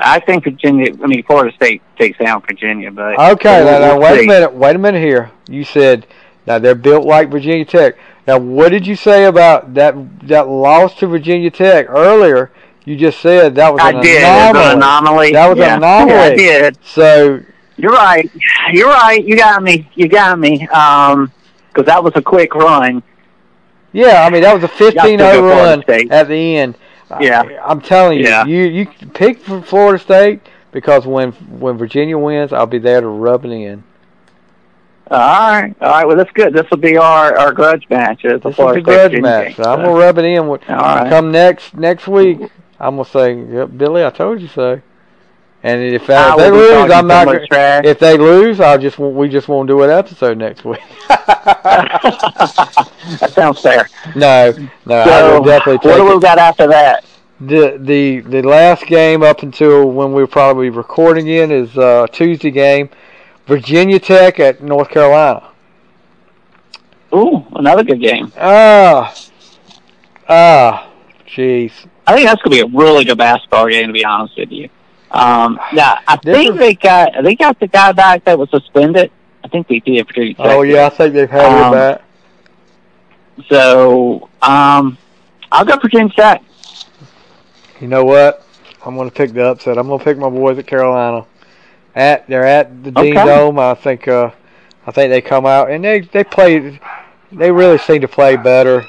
I 0.04 0.20
think 0.20 0.44
Virginia. 0.44 0.92
I 1.02 1.06
mean 1.06 1.22
Florida 1.24 1.54
State 1.54 1.82
takes 1.96 2.18
down 2.18 2.42
Virginia, 2.42 2.90
but 2.90 3.18
Okay, 3.32 3.64
now, 3.64 3.78
now 3.78 4.00
wait 4.00 4.24
a 4.24 4.26
minute. 4.26 4.52
Wait 4.52 4.76
a 4.76 4.78
minute 4.78 5.02
here. 5.02 5.30
You 5.48 5.64
said 5.64 6.06
now 6.46 6.58
they're 6.58 6.74
built 6.74 7.06
like 7.06 7.30
Virginia 7.30 7.64
Tech. 7.64 7.96
Now, 8.26 8.38
what 8.38 8.68
did 8.68 8.86
you 8.86 8.94
say 8.94 9.24
about 9.24 9.74
that 9.74 9.94
that 10.28 10.48
loss 10.48 10.94
to 10.98 11.06
Virginia 11.06 11.50
Tech 11.50 11.86
earlier? 11.88 12.50
You 12.84 12.96
just 12.96 13.20
said 13.20 13.54
that 13.56 13.72
was 13.72 13.82
I 13.82 13.90
an 13.90 14.02
did. 14.02 14.22
It's 14.22 14.24
anomaly. 14.24 14.64
an 14.64 14.76
anomaly. 14.76 15.32
That 15.32 15.48
was 15.48 15.58
an 15.58 15.64
yeah. 15.64 15.76
anomaly. 15.76 16.12
Yeah, 16.12 16.22
I 16.22 16.34
did. 16.34 16.78
So 16.84 17.40
You're 17.76 17.92
right. 17.92 18.30
You're 18.72 18.88
right. 18.88 19.24
You 19.24 19.36
got 19.36 19.62
me. 19.62 19.88
You 19.94 20.08
got 20.08 20.38
me. 20.38 20.66
Um, 20.68 21.32
because 21.68 21.86
that 21.86 22.02
was 22.02 22.12
a 22.16 22.22
quick 22.22 22.54
run. 22.54 23.02
yeah, 23.92 24.24
I 24.24 24.30
mean 24.30 24.42
that 24.42 24.54
was 24.54 24.62
a 24.62 24.68
15-0 24.68 24.92
Y'all 24.94 25.04
still 25.04 25.16
go 25.18 25.50
Florida 25.54 25.84
run 25.88 26.12
at 26.12 26.28
the 26.28 26.56
end. 26.56 26.76
Yeah. 27.20 27.42
I, 27.64 27.70
am 27.70 27.80
telling 27.80 28.18
you, 28.18 28.24
Yeah. 28.24 28.44
you 28.44 28.64
you 28.64 28.86
pick 29.14 29.38
for 29.38 29.60
Florida 29.62 29.98
State 29.98 30.40
because 30.70 31.06
when 31.06 31.32
when 31.32 31.76
Virginia 31.76 32.16
wins, 32.18 32.52
I'll 32.52 32.66
be 32.66 32.78
there 32.78 33.00
to 33.00 33.08
rub 33.08 33.44
it 33.44 33.50
in. 33.50 33.84
All 35.10 35.18
right. 35.18 35.74
All 35.80 35.88
right. 35.90 36.06
Well, 36.06 36.16
that's 36.16 36.30
good. 36.32 36.54
This 36.54 36.68
will 36.70 36.78
be 36.78 36.96
our 36.96 37.36
our 37.36 37.52
grudge 37.52 37.86
match. 37.90 38.24
It's 38.24 38.42
This 38.44 38.56
the 38.56 38.72
State 38.72 38.84
grudge 38.84 39.10
Virginia 39.10 39.22
match. 39.22 39.46
game, 39.48 39.64
So 39.64 39.70
I'm 39.70 39.82
gonna 39.82 39.98
rub 39.98 40.18
it 40.18 40.24
in. 40.24 40.48
With, 40.48 40.68
All 40.70 40.76
right. 40.76 41.08
Come 41.10 41.30
next 41.30 41.74
next 41.74 42.08
week, 42.08 42.38
I'm 42.80 42.96
gonna 42.96 43.04
say, 43.08 43.34
yep, 43.34 43.70
Billy, 43.76 44.04
I 44.04 44.10
told 44.10 44.40
you 44.40 44.48
so. 44.48 44.80
And 45.64 45.80
if, 45.80 46.10
I 46.10 46.32
if 46.32 46.38
they 46.38 46.50
lose, 46.50 46.90
I'm 46.90 47.06
not. 47.06 47.26
much 47.26 47.36
gonna- 47.36 47.46
trash. 47.46 47.84
If 47.84 47.98
they 48.00 48.16
lose, 48.18 48.58
I'll 48.60 48.78
just 48.78 48.98
won't- 48.98 49.14
we 49.14 49.28
just 49.28 49.46
won't 49.48 49.68
do 49.68 49.82
an 49.82 49.90
episode 49.90 50.36
next 50.38 50.64
week. 50.64 50.80
that 51.08 52.88
sounds 53.32 53.60
fair. 53.60 53.88
no, 54.16 54.52
no, 54.86 54.98
I 55.00 55.04
So, 55.04 55.38
will 55.38 55.44
definitely 55.44 55.88
what 55.90 55.96
do 55.98 56.04
we 56.06 56.14
it. 56.16 56.22
got 56.22 56.38
after 56.38 56.66
that? 56.68 57.04
The 57.40 57.76
the 57.80 58.20
the 58.20 58.42
last 58.42 58.86
game 58.86 59.22
up 59.22 59.42
until 59.42 59.90
when 59.90 60.12
we're 60.12 60.26
probably 60.28 60.70
recording 60.70 61.26
in 61.28 61.50
is 61.50 61.76
uh, 61.76 62.06
Tuesday 62.12 62.50
game, 62.52 62.88
Virginia 63.46 63.98
Tech 63.98 64.38
at 64.40 64.62
North 64.62 64.90
Carolina. 64.90 65.42
Ooh, 67.14 67.44
another 67.54 67.82
good 67.84 68.00
game. 68.00 68.32
Ah, 68.38 69.14
ah, 70.28 70.88
jeez. 71.26 71.72
I 72.06 72.14
think 72.14 72.28
that's 72.28 72.40
gonna 72.42 72.54
be 72.56 72.60
a 72.60 72.66
really 72.66 73.04
good 73.04 73.18
basketball 73.18 73.68
game. 73.68 73.88
To 73.88 73.92
be 73.92 74.04
honest 74.04 74.36
with 74.38 74.52
you. 74.52 74.68
Um, 75.12 75.60
yeah, 75.72 75.98
I 76.08 76.16
This 76.22 76.34
think 76.36 76.52
is- 76.54 76.58
they 76.58 76.74
got 76.74 77.12
they 77.22 77.34
got 77.34 77.58
the 77.60 77.66
guy 77.66 77.92
back 77.92 78.24
that 78.24 78.38
was 78.38 78.48
suspended. 78.50 79.10
I 79.44 79.48
think 79.48 79.68
they 79.68 79.80
did 79.80 80.08
Tech. 80.08 80.36
Oh 80.38 80.62
yeah, 80.62 80.86
I 80.86 80.88
think 80.88 81.14
they've 81.14 81.30
had 81.30 81.44
Um, 81.44 81.72
it 81.72 81.76
back. 81.76 82.02
So, 83.48 84.28
um, 84.42 84.98
I'll 85.50 85.64
go 85.64 85.76
Virginia 85.76 86.12
Tech. 86.14 86.42
You 87.80 87.88
know 87.88 88.04
what? 88.04 88.44
I'm 88.84 88.96
going 88.96 89.08
to 89.10 89.14
pick 89.14 89.32
the 89.32 89.44
upset. 89.46 89.78
I'm 89.78 89.86
going 89.88 89.98
to 89.98 90.04
pick 90.04 90.18
my 90.18 90.28
boys 90.28 90.58
at 90.58 90.66
Carolina. 90.66 91.24
At 91.94 92.26
they're 92.28 92.46
at 92.46 92.84
the 92.84 92.90
Dean 92.90 93.16
Okay. 93.16 93.26
Dome. 93.26 93.58
I 93.58 93.74
think 93.74 94.08
uh, 94.08 94.30
I 94.86 94.90
think 94.92 95.10
they 95.10 95.20
come 95.20 95.44
out 95.44 95.70
and 95.70 95.84
they 95.84 96.00
they 96.00 96.24
play. 96.24 96.80
They 97.30 97.50
really 97.50 97.78
seem 97.78 98.00
to 98.02 98.08
play 98.08 98.36
better, 98.36 98.84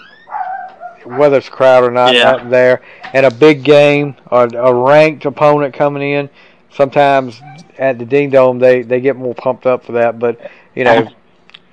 whether 1.05 1.37
it's 1.37 1.49
crowd 1.49 1.83
or 1.83 1.91
not. 1.91 2.13
Yeah. 2.13 2.23
Not 2.23 2.49
there 2.49 2.81
and 3.13 3.25
a 3.25 3.31
big 3.31 3.63
game 3.63 4.15
or 4.31 4.45
a 4.45 4.73
ranked 4.73 5.25
opponent 5.25 5.73
coming 5.73 6.01
in. 6.01 6.29
Sometimes 6.71 7.41
at 7.77 7.99
the 7.99 8.05
Dean 8.05 8.29
Dome 8.29 8.59
they 8.59 8.81
they 8.81 8.99
get 8.99 9.15
more 9.15 9.35
pumped 9.35 9.65
up 9.65 9.85
for 9.85 9.93
that. 9.93 10.19
But 10.19 10.51
you 10.75 10.83
know, 10.83 11.07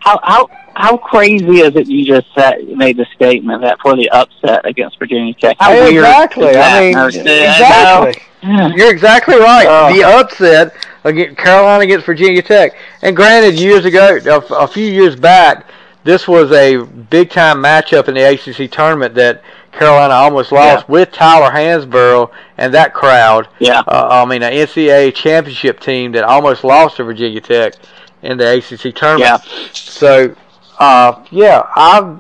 How 0.01 0.20
how 0.22 0.49
how 0.74 0.97
crazy 0.97 1.61
is 1.61 1.74
it? 1.74 1.89
You 1.89 2.05
just 2.05 2.26
said, 2.35 2.68
made 2.68 2.97
the 2.97 3.07
statement 3.14 3.62
that 3.62 3.78
for 3.81 3.97
the 3.97 4.09
upset 4.11 4.64
against 4.64 4.99
Virginia 4.99 5.35
Tech. 5.35 5.57
How 5.59 5.72
weird 5.72 5.95
exactly. 5.95 6.47
is 6.47 6.55
that? 6.55 6.76
I 6.76 6.81
mean, 6.81 6.97
Or- 6.97 7.09
exactly. 7.09 8.22
Yeah. 8.43 8.68
You're 8.74 8.91
exactly 8.91 9.37
right. 9.37 9.66
Oh. 9.68 9.95
The 9.95 10.05
upset 10.05 10.74
against 11.05 11.37
Carolina 11.39 11.85
against 11.85 12.07
Virginia 12.07 12.41
Tech. 12.41 12.74
And 13.03 13.14
granted, 13.14 13.59
years 13.59 13.85
ago, 13.85 14.18
a, 14.24 14.55
a 14.55 14.66
few 14.66 14.87
years 14.87 15.16
back, 15.16 15.66
this 16.11 16.26
was 16.26 16.50
a 16.50 16.78
big 16.78 17.30
time 17.30 17.58
matchup 17.58 18.08
in 18.08 18.14
the 18.14 18.22
ACC 18.22 18.68
tournament 18.68 19.14
that 19.14 19.44
Carolina 19.70 20.12
almost 20.12 20.50
lost 20.50 20.88
with 20.88 21.12
Tyler 21.12 21.52
Hansbrough 21.52 22.32
and 22.58 22.74
that 22.74 22.92
crowd. 22.92 23.46
Yeah. 23.61 23.84
Uh, 23.86 24.08
I 24.11 24.24
mean, 24.24 24.42
an 24.42 24.52
NCAA 24.52 25.14
championship 25.14 25.78
team 25.78 26.11
that 26.12 26.24
almost 26.24 26.64
lost 26.64 26.96
to 26.96 27.04
Virginia 27.04 27.40
Tech 27.40 27.74
in 28.22 28.38
the 28.38 28.56
ACC 28.58 28.92
tournament. 28.92 29.20
Yeah. 29.20 29.68
So, 29.72 30.34
uh, 30.80 31.24
yeah, 31.30 31.62
I, 31.76 32.18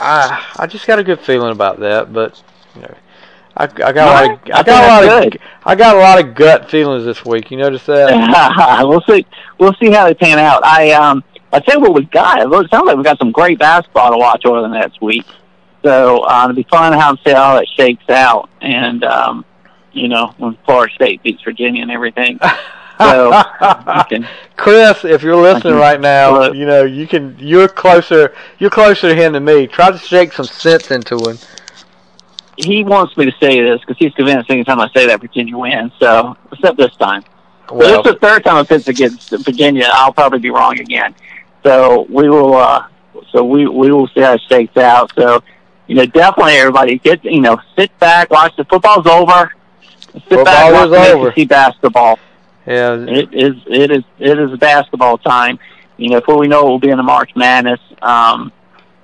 I, 0.00 0.46
I 0.56 0.66
just 0.66 0.84
got 0.88 0.98
a 0.98 1.04
good 1.04 1.20
feeling 1.20 1.52
about 1.52 1.78
that, 1.78 2.12
but 2.12 2.42
you 2.74 2.82
know, 2.82 2.94
I, 3.56 3.64
I 3.64 3.68
got 3.68 3.96
a 3.96 4.06
lot 4.06 4.24
of, 4.24 4.50
I 4.52 4.58
I 4.58 4.62
got 4.64 4.84
a 4.84 4.88
lot 4.88 5.02
think 5.02 5.26
of, 5.26 5.32
good. 5.32 5.40
I 5.64 5.74
got 5.76 5.96
a 5.96 5.98
lot 6.00 6.24
of 6.24 6.34
gut 6.34 6.68
feelings 6.68 7.04
this 7.04 7.24
week. 7.24 7.52
You 7.52 7.58
notice 7.58 7.86
that? 7.86 8.82
we'll 8.88 9.02
see. 9.02 9.26
We'll 9.58 9.74
see 9.74 9.90
how 9.92 10.06
they 10.06 10.14
pan 10.14 10.40
out. 10.40 10.64
I 10.64 10.92
um 10.92 11.22
I 11.52 11.60
tell 11.60 11.76
you 11.76 11.80
what 11.80 11.94
we 11.94 12.04
got. 12.04 12.40
It 12.40 12.70
sounds 12.70 12.86
like 12.86 12.96
we 12.96 13.02
got 13.02 13.18
some 13.18 13.32
great 13.32 13.58
basketball 13.58 14.12
to 14.12 14.18
watch 14.18 14.44
over 14.44 14.60
the 14.60 14.68
next 14.68 15.00
week. 15.00 15.26
So 15.82 16.18
uh, 16.24 16.44
it'll 16.44 16.56
be 16.56 16.62
fun 16.64 16.92
how 16.92 17.16
see 17.16 17.32
how 17.32 17.54
that 17.56 17.66
shakes 17.76 18.08
out, 18.10 18.50
and 18.60 19.02
um, 19.02 19.44
you 19.92 20.08
know 20.08 20.34
when 20.36 20.56
Florida 20.64 20.92
State 20.94 21.22
beats 21.22 21.42
Virginia 21.42 21.82
and 21.82 21.90
everything. 21.90 22.38
So, 23.00 23.32
Chris, 24.58 25.06
if 25.06 25.22
you're 25.22 25.34
listening 25.34 25.76
right 25.76 25.98
now, 25.98 26.38
look. 26.38 26.54
you 26.54 26.66
know 26.66 26.84
you 26.84 27.06
can. 27.06 27.34
You're 27.38 27.66
closer. 27.66 28.34
You're 28.58 28.68
closer 28.68 29.08
to 29.08 29.14
him 29.14 29.32
than 29.32 29.42
me. 29.42 29.66
Try 29.66 29.90
to 29.90 29.96
shake 29.96 30.34
some 30.34 30.44
sense 30.44 30.90
into 30.90 31.16
him. 31.16 31.38
He 32.58 32.84
wants 32.84 33.16
me 33.16 33.24
to 33.24 33.32
say 33.40 33.62
this 33.62 33.80
because 33.80 33.96
he's 33.98 34.12
convinced 34.12 34.50
anytime 34.50 34.80
I 34.80 34.90
say 34.94 35.06
that 35.06 35.18
Virginia 35.18 35.56
wins. 35.56 35.92
So, 35.98 36.36
except 36.52 36.76
this 36.76 36.94
time. 36.96 37.24
Well, 37.70 38.02
this 38.02 38.12
is 38.12 38.12
the 38.12 38.18
third 38.18 38.44
time 38.44 38.56
I've 38.56 38.88
against 38.88 39.30
Virginia. 39.30 39.88
I'll 39.90 40.12
probably 40.12 40.40
be 40.40 40.50
wrong 40.50 40.78
again. 40.78 41.14
So 41.62 42.06
we 42.08 42.28
will. 42.28 42.54
uh 42.54 42.86
So 43.32 43.44
we 43.44 43.66
we 43.66 43.92
will 43.92 44.08
see 44.08 44.20
how 44.20 44.34
it 44.34 44.42
shakes 44.48 44.76
out. 44.76 45.12
So 45.14 45.42
you 45.86 45.96
know, 45.96 46.06
definitely 46.06 46.54
everybody 46.54 46.98
get 46.98 47.24
you 47.24 47.40
know 47.40 47.60
sit 47.76 47.96
back, 47.98 48.30
watch 48.30 48.54
the 48.56 48.64
football's 48.64 49.06
over. 49.06 49.52
Sit 50.12 50.22
Football 50.22 50.44
back, 50.44 50.72
watch 50.72 51.02
is 51.02 51.14
over. 51.14 51.32
see 51.32 51.44
basketball. 51.44 52.18
Yeah, 52.66 52.94
it 52.94 53.32
is. 53.32 53.56
It 53.66 53.90
is. 53.90 54.04
It 54.18 54.38
is 54.38 54.58
basketball 54.58 55.18
time. 55.18 55.58
You 55.96 56.10
know, 56.10 56.20
before 56.20 56.38
we 56.38 56.48
know 56.48 56.60
it, 56.60 56.68
we'll 56.68 56.78
be 56.78 56.90
in 56.90 56.96
the 56.96 57.02
March 57.02 57.34
Madness. 57.36 57.80
Um, 58.02 58.52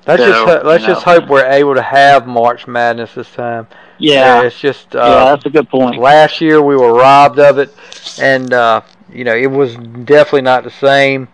let's 0.06 0.22
so, 0.22 0.30
just 0.30 0.64
let's 0.64 0.84
just 0.84 1.06
know. 1.06 1.14
hope 1.14 1.28
we're 1.28 1.46
able 1.46 1.74
to 1.74 1.82
have 1.82 2.26
March 2.26 2.66
Madness 2.66 3.14
this 3.14 3.30
time. 3.32 3.66
Yeah, 3.98 4.42
it's 4.42 4.58
just 4.58 4.94
uh, 4.94 4.98
yeah, 4.98 5.24
that's 5.24 5.46
a 5.46 5.50
good 5.50 5.68
point. 5.68 6.00
Last 6.00 6.40
year 6.40 6.62
we 6.62 6.76
were 6.76 6.92
robbed 6.92 7.38
of 7.38 7.58
it, 7.58 7.74
and 8.20 8.52
uh, 8.52 8.82
you 9.12 9.24
know 9.24 9.34
it 9.34 9.50
was 9.50 9.74
definitely 9.76 10.42
not 10.42 10.64
the 10.64 10.70
same. 10.70 11.28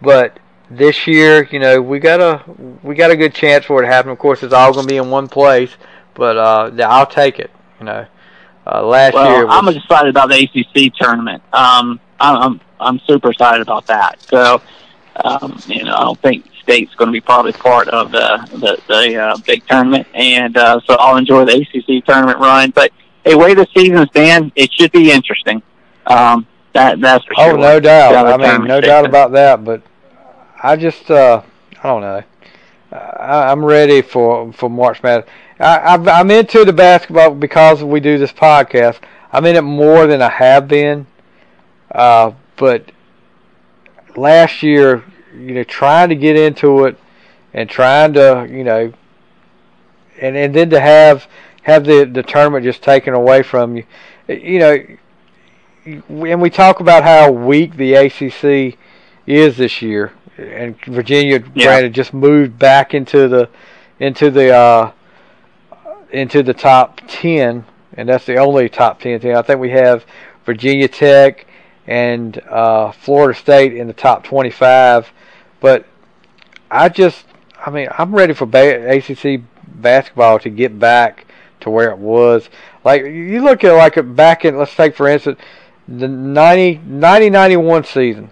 But 0.00 0.38
this 0.70 1.06
year, 1.06 1.48
you 1.50 1.58
know, 1.58 1.80
we 1.80 1.98
got 1.98 2.20
a 2.20 2.42
we 2.82 2.94
got 2.94 3.10
a 3.10 3.16
good 3.16 3.34
chance 3.34 3.64
for 3.64 3.82
it 3.82 3.86
to 3.86 3.92
happen. 3.92 4.10
Of 4.10 4.18
course, 4.18 4.42
it's 4.42 4.54
all 4.54 4.72
going 4.72 4.86
to 4.86 4.92
be 4.92 4.96
in 4.96 5.10
one 5.10 5.28
place, 5.28 5.70
but 6.14 6.36
uh, 6.36 6.70
I'll 6.84 7.06
take 7.06 7.38
it. 7.38 7.50
You 7.78 7.86
know, 7.86 8.06
uh, 8.66 8.82
last 8.84 9.14
well, 9.14 9.30
year 9.30 9.46
was, 9.46 9.54
I'm 9.54 9.76
excited 9.76 10.10
about 10.10 10.28
the 10.28 10.36
ACC 10.42 10.94
tournament. 10.94 11.42
Um, 11.52 12.00
I'm 12.20 12.36
I'm, 12.36 12.60
I'm 12.80 12.98
super 13.00 13.30
excited 13.30 13.60
about 13.60 13.86
that. 13.86 14.22
So, 14.22 14.62
um, 15.24 15.60
you 15.66 15.84
know, 15.84 15.94
I 15.94 16.00
don't 16.00 16.20
think 16.20 16.46
State's 16.62 16.94
going 16.94 17.08
to 17.08 17.12
be 17.12 17.20
probably 17.20 17.52
part 17.52 17.88
of 17.88 18.10
the 18.10 18.48
the, 18.52 18.80
the 18.88 19.16
uh, 19.16 19.36
big 19.46 19.66
tournament, 19.66 20.06
and 20.14 20.56
uh, 20.56 20.80
so 20.86 20.94
I'll 20.94 21.16
enjoy 21.16 21.44
the 21.44 21.56
ACC 21.60 22.04
tournament 22.06 22.38
run. 22.38 22.70
But 22.70 22.90
hey, 23.24 23.34
way 23.34 23.54
the 23.54 23.66
season's 23.74 24.08
been, 24.10 24.50
it 24.56 24.72
should 24.72 24.92
be 24.92 25.12
interesting. 25.12 25.62
Um, 26.06 26.46
that 26.72 27.00
that's 27.00 27.24
for 27.26 27.34
oh, 27.36 27.50
sure. 27.50 27.58
Oh, 27.58 27.60
no 27.60 27.80
doubt. 27.80 28.40
I 28.40 28.58
mean, 28.58 28.66
no 28.66 28.80
doubt 28.80 29.04
about 29.04 29.32
that. 29.32 29.62
But 29.64 29.82
I 30.64 30.76
just 30.76 31.10
uh, 31.10 31.42
I 31.82 31.82
don't 31.82 32.00
know. 32.00 32.22
I, 32.90 33.52
I'm 33.52 33.62
ready 33.62 34.00
for 34.00 34.50
for 34.54 34.70
March 34.70 35.02
Madness. 35.02 35.28
I, 35.60 35.94
I'm 35.94 36.30
into 36.30 36.64
the 36.64 36.72
basketball 36.72 37.34
because 37.34 37.84
we 37.84 38.00
do 38.00 38.16
this 38.16 38.32
podcast. 38.32 38.98
I'm 39.30 39.44
in 39.44 39.56
it 39.56 39.60
more 39.60 40.06
than 40.06 40.22
I 40.22 40.30
have 40.30 40.66
been. 40.66 41.06
Uh, 41.90 42.32
but 42.56 42.92
last 44.16 44.62
year, 44.62 45.04
you 45.36 45.52
know, 45.52 45.64
trying 45.64 46.08
to 46.08 46.16
get 46.16 46.34
into 46.34 46.86
it 46.86 46.98
and 47.52 47.68
trying 47.68 48.14
to, 48.14 48.48
you 48.50 48.64
know, 48.64 48.90
and 50.18 50.34
and 50.34 50.54
then 50.54 50.70
to 50.70 50.80
have 50.80 51.28
have 51.64 51.84
the 51.84 52.06
the 52.06 52.22
tournament 52.22 52.64
just 52.64 52.82
taken 52.82 53.12
away 53.12 53.42
from 53.42 53.76
you, 53.76 53.84
you 54.28 54.58
know, 54.60 54.82
and 55.84 56.40
we 56.40 56.48
talk 56.48 56.80
about 56.80 57.02
how 57.02 57.30
weak 57.30 57.76
the 57.76 57.92
ACC 57.92 58.78
is 59.26 59.58
this 59.58 59.82
year 59.82 60.10
and 60.36 60.76
Virginia, 60.86 61.42
yeah. 61.54 61.64
granted, 61.66 61.94
just 61.94 62.12
moved 62.14 62.58
back 62.58 62.94
into 62.94 63.28
the 63.28 63.48
into 64.00 64.30
the 64.30 64.54
uh, 64.54 64.92
into 66.10 66.42
the 66.42 66.54
top 66.54 67.00
ten, 67.06 67.64
and 67.94 68.08
that's 68.08 68.26
the 68.26 68.36
only 68.36 68.68
top 68.68 69.00
ten 69.00 69.20
team. 69.20 69.36
I 69.36 69.42
think 69.42 69.60
we 69.60 69.70
have 69.70 70.04
Virginia 70.44 70.88
Tech 70.88 71.46
and 71.86 72.38
uh, 72.48 72.92
Florida 72.92 73.38
State 73.38 73.74
in 73.74 73.86
the 73.86 73.92
top 73.92 74.24
twenty-five, 74.24 75.10
but 75.60 75.86
I 76.70 76.88
just, 76.88 77.24
I 77.64 77.70
mean, 77.70 77.88
I'm 77.96 78.14
ready 78.14 78.34
for 78.34 78.46
ba- 78.46 78.96
ACC 78.96 79.42
basketball 79.66 80.38
to 80.40 80.50
get 80.50 80.78
back 80.78 81.26
to 81.60 81.70
where 81.70 81.90
it 81.90 81.98
was. 81.98 82.48
Like 82.84 83.02
you 83.02 83.42
look 83.42 83.64
at 83.64 83.72
like 83.72 83.94
back 84.16 84.44
in, 84.44 84.58
let's 84.58 84.74
take 84.74 84.96
for 84.96 85.08
instance, 85.08 85.40
the 85.86 86.08
90, 86.08 86.80
90 86.86 87.30
91 87.30 87.84
season. 87.84 88.30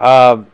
Um, 0.00 0.46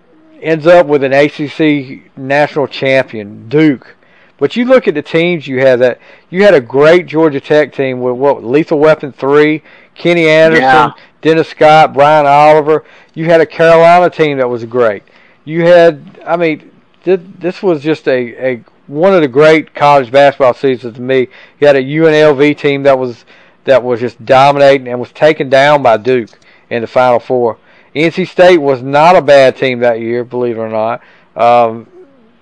ends 0.43 0.67
up 0.67 0.87
with 0.87 1.03
an 1.03 1.13
ACC 1.13 2.17
national 2.17 2.67
champion, 2.67 3.49
Duke. 3.49 3.97
But 4.39 4.57
you 4.57 4.65
look 4.65 4.89
at 4.89 4.95
the 4.95 5.03
teams 5.03 5.47
you 5.47 5.61
had 5.61 5.79
that 5.81 6.01
you 6.29 6.43
had 6.43 6.55
a 6.55 6.61
great 6.61 7.07
Georgia 7.07 7.41
Tech 7.41 7.73
team 7.73 8.01
with 8.01 8.17
what 8.17 8.43
Lethal 8.43 8.79
Weapon 8.79 9.13
three, 9.13 9.63
Kenny 9.95 10.29
Anderson, 10.29 10.63
yeah. 10.65 10.93
Dennis 11.21 11.49
Scott, 11.49 11.95
Brian 11.95 12.27
Oliver. 12.27 12.85
You 13.15 13.27
had 13.27 13.41
a 13.41 13.47
Carolina 13.47 14.11
team 14.11 14.39
that 14.39 14.49
was 14.49 14.65
great. 14.65 15.05
You 15.45 15.63
had, 15.63 16.21
I 16.27 16.37
mean, 16.37 16.73
this 17.05 17.63
was 17.63 17.83
just 17.83 18.09
a, 18.09 18.53
a 18.53 18.65
one 18.89 19.15
of 19.15 19.23
the 19.23 19.29
great 19.29 19.75
college 19.75 20.11
basketball 20.11 20.55
seasons 20.55 20.97
to 20.97 21.01
me. 21.01 21.29
You 21.61 21.67
had 21.67 21.77
a 21.77 21.83
UNLV 21.83 22.59
team 22.59 22.83
that 22.83 22.99
was 22.99 23.25
that 23.65 23.83
was 23.83 24.01
just 24.01 24.25
dominating 24.25 24.89
and 24.89 24.99
was 24.99 25.13
taken 25.13 25.49
down 25.49 25.83
by 25.83 25.97
Duke 25.97 26.31
in 26.69 26.83
the 26.83 26.89
Final 26.89 27.21
Four. 27.21 27.59
NC 27.95 28.29
State 28.29 28.59
was 28.59 28.83
not 28.83 29.17
a 29.17 29.23
bad 29.23 29.57
team 29.57 29.81
that 29.81 30.01
year, 30.01 30.25
believe 30.25 30.57
it 30.57 30.61
or 30.61 30.69
not. 30.69 31.03
Um, 31.37 31.89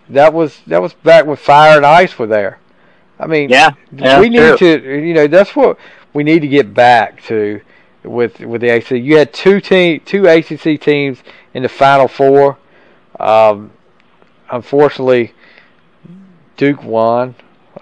that 0.08 0.32
was 0.32 0.60
that 0.66 0.80
was 0.82 0.92
back 0.94 1.26
when 1.26 1.36
Fire 1.36 1.76
and 1.76 1.86
Ice 1.86 2.18
were 2.18 2.26
there. 2.26 2.58
I 3.18 3.26
mean, 3.26 3.50
yeah, 3.50 3.72
yeah 3.92 4.20
we 4.20 4.28
need 4.28 4.56
true. 4.56 4.78
to, 4.78 5.06
you 5.06 5.14
know, 5.14 5.26
that's 5.26 5.54
what 5.54 5.78
we 6.12 6.24
need 6.24 6.40
to 6.40 6.48
get 6.48 6.72
back 6.72 7.22
to 7.24 7.60
with 8.02 8.40
with 8.40 8.60
the 8.60 8.70
ACC. 8.70 8.92
You 8.92 9.16
had 9.16 9.32
two 9.32 9.60
team, 9.60 10.00
two 10.04 10.26
ACC 10.26 10.80
teams 10.80 11.22
in 11.54 11.62
the 11.62 11.68
Final 11.68 12.08
Four. 12.08 12.58
Um, 13.18 13.72
unfortunately, 14.50 15.34
Duke 16.56 16.82
won 16.82 17.34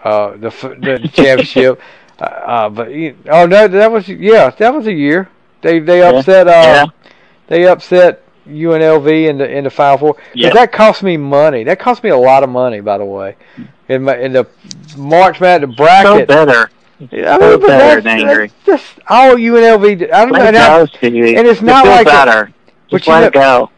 uh, 0.05 0.33
the 0.33 0.51
the 0.51 1.09
championship. 1.13 1.81
Uh, 2.21 2.25
uh, 2.25 2.69
but 2.69 2.89
oh 2.89 3.47
no, 3.47 3.69
that 3.69 3.93
was 3.93 4.09
yeah, 4.09 4.51
that 4.51 4.75
was 4.75 4.87
a 4.87 4.93
year. 4.93 5.29
They 5.61 5.79
they 5.79 6.03
upset 6.03 6.49
uh, 6.49 6.51
yeah 6.51 6.87
they 7.49 7.67
upset 7.67 8.23
UNLV 8.47 9.29
in 9.29 9.39
the 9.39 9.51
in 9.51 9.65
the 9.65 9.71
Final 9.71 9.99
Four. 9.99 10.17
Yeah. 10.35 10.51
That 10.51 10.73
cost 10.73 11.03
me 11.03 11.17
money. 11.17 11.65
That 11.65 11.79
cost 11.79 12.03
me 12.03 12.11
a 12.11 12.17
lot 12.17 12.43
of 12.43 12.51
money, 12.51 12.81
by 12.81 12.99
the 12.99 13.05
way. 13.05 13.37
In 13.89 14.05
my 14.05 14.17
in 14.17 14.33
the 14.33 14.47
March 14.97 15.41
Madness 15.41 15.77
bracket. 15.77 16.29
So 16.29 16.47
better. 16.47 16.71
Yeah, 17.13 17.37
I 17.37 17.39
mean, 17.39 17.61
so 17.61 17.67
better 17.67 18.01
than 18.01 18.21
angry. 18.21 18.51
Just 18.67 18.99
all 19.09 19.37
UNLV. 19.37 20.13
I 20.13 20.25
don't 20.25 20.33
let 20.33 20.55
know. 20.55 20.87
Go, 20.87 21.09
and 21.09 21.47
it's 21.47 21.63
not 21.63 21.87
like 21.87 22.07
better. 22.07 22.45
A, 22.45 22.55
but 22.91 22.99
Just 22.99 23.09
let 23.09 23.15
you 23.17 23.21
know, 23.21 23.27
it 23.27 23.33
go. 23.33 23.71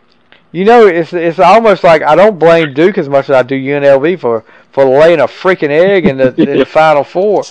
You 0.53 0.65
know, 0.65 0.87
it's 0.87 1.13
it's 1.13 1.39
almost 1.39 1.85
like 1.85 2.03
I 2.03 2.15
don't 2.17 2.39
blame 2.39 2.73
Duke 2.75 2.99
as 2.99 3.09
much 3.09 3.27
as 3.27 3.37
I 3.37 3.43
do 3.43 3.55
UNLV 3.55 4.21
for 4.21 4.45
for 4.73 4.85
laying 4.85 5.21
a 5.21 5.27
freaking 5.27 5.71
egg 5.71 6.07
in 6.07 6.17
the 6.17 6.35
in 6.41 6.59
the 6.59 6.65
Final 6.65 7.05
Four. 7.05 7.45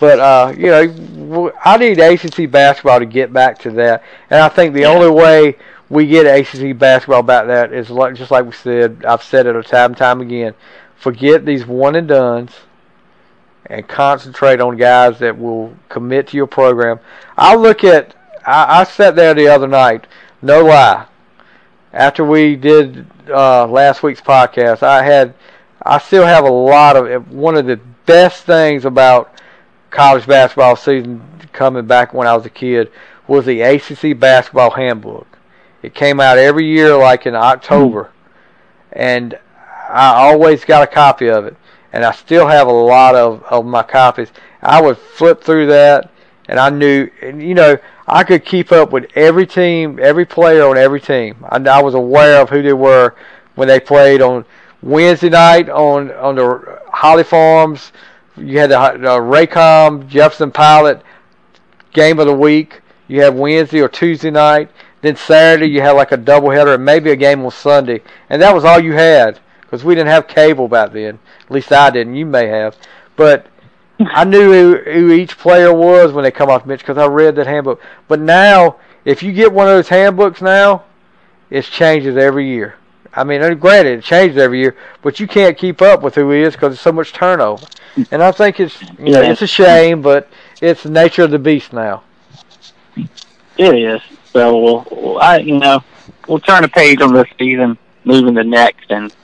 But 0.00 0.18
uh, 0.18 0.54
you 0.56 0.66
know, 0.66 1.52
I 1.64 1.76
need 1.76 1.98
ACC 1.98 2.50
basketball 2.50 2.98
to 2.98 3.06
get 3.06 3.32
back 3.32 3.58
to 3.60 3.70
that, 3.72 4.02
and 4.30 4.40
I 4.40 4.48
think 4.48 4.74
the 4.74 4.82
yeah. 4.82 4.88
only 4.88 5.10
way 5.10 5.56
we 5.88 6.06
get 6.06 6.26
ACC 6.26 6.76
basketball 6.76 7.22
back 7.22 7.46
that 7.46 7.72
is 7.72 7.90
like 7.90 8.14
just 8.14 8.30
like 8.30 8.44
we 8.44 8.52
said. 8.52 9.04
I've 9.04 9.22
said 9.22 9.46
it 9.46 9.56
a 9.56 9.62
time 9.62 9.92
and 9.92 9.96
time 9.96 10.20
again. 10.20 10.54
Forget 10.96 11.44
these 11.44 11.66
one 11.66 11.94
and 11.96 12.08
dones, 12.08 12.52
and 13.66 13.86
concentrate 13.86 14.60
on 14.60 14.76
guys 14.76 15.18
that 15.20 15.38
will 15.38 15.74
commit 15.88 16.28
to 16.28 16.36
your 16.36 16.46
program. 16.46 16.98
I 17.36 17.54
look 17.54 17.84
at. 17.84 18.14
I, 18.46 18.80
I 18.80 18.84
sat 18.84 19.16
there 19.16 19.34
the 19.34 19.48
other 19.48 19.68
night. 19.68 20.06
No 20.42 20.64
lie. 20.64 21.06
After 21.92 22.24
we 22.24 22.56
did 22.56 23.06
uh, 23.28 23.66
last 23.66 24.02
week's 24.02 24.20
podcast, 24.20 24.82
I 24.82 25.02
had. 25.04 25.34
I 25.84 25.98
still 25.98 26.24
have 26.24 26.44
a 26.44 26.50
lot 26.50 26.96
of 26.96 27.30
one 27.30 27.56
of 27.56 27.66
the 27.66 27.76
best 28.06 28.44
things 28.44 28.84
about 28.84 29.32
college 29.90 30.26
basketball 30.26 30.76
season 30.76 31.22
coming 31.52 31.86
back 31.86 32.14
when 32.14 32.26
I 32.26 32.34
was 32.34 32.46
a 32.46 32.50
kid 32.50 32.90
was 33.26 33.44
the 33.44 33.60
ACC 33.60 34.18
basketball 34.18 34.70
handbook. 34.70 35.26
It 35.82 35.94
came 35.94 36.20
out 36.20 36.38
every 36.38 36.66
year, 36.66 36.96
like 36.96 37.26
in 37.26 37.34
October, 37.34 38.10
and 38.92 39.38
I 39.88 40.14
always 40.14 40.64
got 40.64 40.82
a 40.82 40.86
copy 40.86 41.28
of 41.28 41.44
it, 41.44 41.56
and 41.92 42.04
I 42.04 42.12
still 42.12 42.46
have 42.46 42.66
a 42.66 42.72
lot 42.72 43.14
of 43.14 43.42
of 43.44 43.66
my 43.66 43.82
copies. 43.82 44.30
I 44.62 44.80
would 44.80 44.96
flip 44.96 45.44
through 45.44 45.66
that, 45.66 46.10
and 46.48 46.58
I 46.58 46.70
knew, 46.70 47.10
and 47.20 47.42
you 47.42 47.54
know, 47.54 47.76
I 48.08 48.24
could 48.24 48.46
keep 48.46 48.72
up 48.72 48.90
with 48.90 49.10
every 49.14 49.46
team, 49.46 49.98
every 50.02 50.24
player 50.24 50.66
on 50.66 50.78
every 50.78 51.00
team. 51.00 51.44
I, 51.50 51.58
I 51.58 51.82
was 51.82 51.92
aware 51.92 52.40
of 52.40 52.48
who 52.48 52.62
they 52.62 52.72
were 52.72 53.14
when 53.54 53.68
they 53.68 53.80
played 53.80 54.22
on 54.22 54.46
Wednesday 54.84 55.30
night 55.30 55.70
on 55.70 56.12
on 56.12 56.34
the 56.34 56.78
Holly 56.92 57.24
Farms. 57.24 57.90
You 58.36 58.58
had 58.58 58.70
the, 58.70 58.98
the 59.00 59.18
Raycom 59.18 60.06
Jefferson 60.08 60.50
Pilot 60.50 61.02
game 61.94 62.18
of 62.18 62.26
the 62.26 62.34
week. 62.34 62.82
You 63.08 63.22
have 63.22 63.34
Wednesday 63.34 63.80
or 63.80 63.88
Tuesday 63.88 64.30
night 64.30 64.68
Then 65.00 65.16
Saturday 65.16 65.66
you 65.70 65.80
had 65.80 65.92
like 65.92 66.12
a 66.12 66.18
doubleheader 66.18 66.74
and 66.74 66.84
maybe 66.84 67.10
a 67.10 67.16
game 67.16 67.44
on 67.44 67.50
Sunday, 67.50 68.02
and 68.28 68.42
that 68.42 68.54
was 68.54 68.64
all 68.64 68.80
you 68.80 68.92
had 68.92 69.40
because 69.62 69.84
we 69.84 69.94
didn't 69.94 70.08
have 70.10 70.28
cable 70.28 70.68
back 70.68 70.92
then. 70.92 71.18
At 71.44 71.50
least 71.50 71.72
I 71.72 71.90
didn't. 71.90 72.14
You 72.14 72.26
may 72.26 72.46
have, 72.48 72.76
but 73.16 73.46
I 74.00 74.24
knew 74.24 74.52
who, 74.52 74.90
who 74.90 75.12
each 75.12 75.38
player 75.38 75.72
was 75.72 76.12
when 76.12 76.24
they 76.24 76.30
come 76.30 76.50
off 76.50 76.62
the 76.62 76.68
bench 76.68 76.80
because 76.80 76.98
I 76.98 77.06
read 77.06 77.36
that 77.36 77.46
handbook. 77.46 77.80
But 78.08 78.20
now, 78.20 78.76
if 79.04 79.22
you 79.22 79.32
get 79.32 79.52
one 79.52 79.66
of 79.66 79.74
those 79.74 79.88
handbooks 79.88 80.42
now, 80.42 80.84
it 81.48 81.64
changes 81.64 82.16
every 82.16 82.48
year. 82.48 82.74
I 83.16 83.24
mean, 83.24 83.40
granted, 83.58 83.98
it 83.98 84.04
changes 84.04 84.38
every 84.38 84.60
year, 84.60 84.76
but 85.02 85.20
you 85.20 85.26
can't 85.26 85.56
keep 85.56 85.80
up 85.80 86.02
with 86.02 86.14
who 86.14 86.30
he 86.30 86.42
is 86.42 86.54
because 86.54 86.70
there's 86.70 86.80
so 86.80 86.92
much 86.92 87.12
turnover. 87.12 87.66
And 88.10 88.22
I 88.22 88.32
think 88.32 88.58
it's 88.58 88.80
you 88.98 89.12
know 89.12 89.22
it's 89.22 89.42
a 89.42 89.46
shame, 89.46 90.02
but 90.02 90.28
it's 90.60 90.82
the 90.82 90.90
nature 90.90 91.22
of 91.22 91.30
the 91.30 91.38
beast 91.38 91.72
now. 91.72 92.02
It 93.56 93.74
is. 93.74 94.00
So 94.32 94.84
we'll, 94.90 95.18
I 95.20 95.38
you 95.38 95.58
know 95.58 95.84
we'll 96.26 96.40
turn 96.40 96.64
a 96.64 96.68
page 96.68 97.00
on 97.00 97.14
this 97.14 97.28
season, 97.38 97.78
moving 98.04 98.34
the 98.34 98.42
next, 98.42 98.90
and 98.90 99.14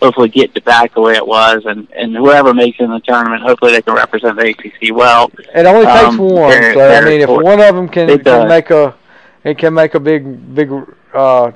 hopefully 0.00 0.28
get 0.28 0.52
it 0.54 0.64
back 0.64 0.94
the 0.94 1.00
way 1.00 1.14
it 1.14 1.26
was, 1.26 1.64
and 1.66 1.90
and 1.96 2.14
whoever 2.14 2.54
makes 2.54 2.78
it 2.78 2.84
in 2.84 2.90
the 2.90 3.00
tournament, 3.00 3.42
hopefully 3.42 3.72
they 3.72 3.82
can 3.82 3.94
represent 3.94 4.36
the 4.36 4.50
ACC 4.50 4.94
well. 4.94 5.32
It 5.52 5.66
only 5.66 5.86
takes 5.86 6.04
um, 6.04 6.18
one. 6.18 6.52
So 6.52 6.88
I 6.88 7.00
mean, 7.04 7.22
if 7.22 7.28
one 7.28 7.60
of 7.60 7.74
them 7.74 7.88
can, 7.88 8.22
can 8.22 8.46
make 8.46 8.70
a 8.70 8.94
it 9.42 9.58
can 9.58 9.74
make 9.74 9.94
a 9.94 10.00
big 10.00 10.54
big 10.54 10.70
uh, 11.12 11.50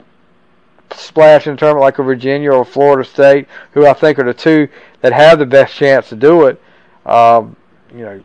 splash 0.94 1.46
in 1.46 1.54
a 1.54 1.56
tournament 1.56 1.82
like 1.82 1.98
a 1.98 2.02
Virginia 2.02 2.52
or 2.52 2.64
Florida 2.64 3.08
State, 3.08 3.46
who 3.72 3.86
I 3.86 3.92
think 3.92 4.18
are 4.18 4.24
the 4.24 4.34
two 4.34 4.68
that 5.00 5.12
have 5.12 5.38
the 5.38 5.46
best 5.46 5.74
chance 5.74 6.08
to 6.10 6.16
do 6.16 6.46
it. 6.46 6.60
Um, 7.06 7.56
you 7.92 8.00
know, 8.00 8.22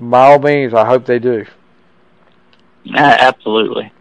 by 0.00 0.26
all 0.26 0.38
means, 0.38 0.74
I 0.74 0.84
hope 0.84 1.04
they 1.04 1.18
do. 1.18 1.44
absolutely. 2.94 3.92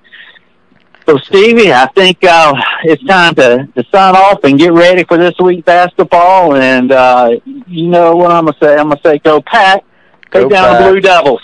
So, 1.08 1.18
Stevie, 1.18 1.72
I 1.72 1.88
think 1.96 2.22
uh, 2.26 2.54
it's 2.84 3.02
time 3.06 3.34
to, 3.36 3.66
to 3.76 3.86
sign 3.92 4.14
off 4.16 4.44
and 4.44 4.60
get 4.60 4.74
ready 4.74 5.06
for 5.06 5.18
this 5.18 5.36
week's 5.42 5.64
basketball. 5.64 6.56
And 6.56 6.92
uh, 6.92 7.40
you 7.46 7.88
know 7.88 8.14
what 8.16 8.32
I'm 8.32 8.46
gonna 8.46 8.58
say? 8.62 8.76
I'm 8.78 8.90
gonna 8.90 9.00
say, 9.02 9.18
go 9.20 9.42
pack, 9.42 9.86
go 10.32 10.42
take 10.44 10.52
down 10.52 10.76
pack. 10.76 10.84
the 10.84 10.92
Blue 10.92 11.00
Devils. 11.00 11.42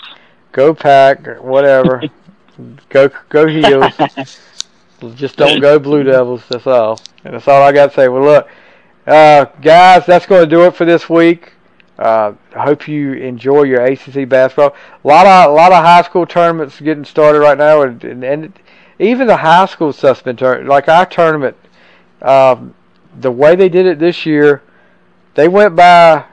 Go 0.52 0.74
pack, 0.74 1.40
whatever. 1.42 2.02
go 2.90 3.10
go 3.30 3.46
heels. 3.46 3.92
Just 5.12 5.36
don't 5.36 5.60
go 5.60 5.78
Blue 5.78 6.02
Devils. 6.04 6.42
That's 6.48 6.66
all. 6.66 7.00
And 7.24 7.34
that's 7.34 7.48
all 7.48 7.62
I 7.62 7.72
got 7.72 7.88
to 7.88 7.94
say. 7.94 8.08
Well, 8.08 8.22
look, 8.22 8.48
uh, 9.06 9.46
guys, 9.60 10.06
that's 10.06 10.26
going 10.26 10.42
to 10.42 10.50
do 10.50 10.64
it 10.64 10.74
for 10.74 10.84
this 10.84 11.08
week. 11.08 11.52
Uh, 11.98 12.32
I 12.56 12.64
hope 12.64 12.88
you 12.88 13.12
enjoy 13.12 13.62
your 13.64 13.84
ACC 13.84 14.28
basketball. 14.28 14.74
A 15.04 15.06
lot 15.06 15.26
of 15.26 15.50
a 15.50 15.54
lot 15.54 15.72
of 15.72 15.84
high 15.84 16.02
school 16.02 16.26
tournaments 16.26 16.80
getting 16.80 17.04
started 17.04 17.38
right 17.38 17.56
now, 17.56 17.82
and, 17.82 18.02
and, 18.02 18.24
and 18.24 18.52
even 18.98 19.28
the 19.28 19.36
high 19.36 19.66
school 19.66 19.92
stuff's 19.92 20.22
been 20.22 20.36
turned. 20.36 20.68
Like 20.68 20.88
our 20.88 21.06
tournament, 21.06 21.56
um, 22.20 22.74
the 23.20 23.30
way 23.30 23.54
they 23.54 23.68
did 23.68 23.86
it 23.86 24.00
this 24.00 24.26
year, 24.26 24.62
they 25.34 25.46
went 25.46 25.76
by 25.76 26.24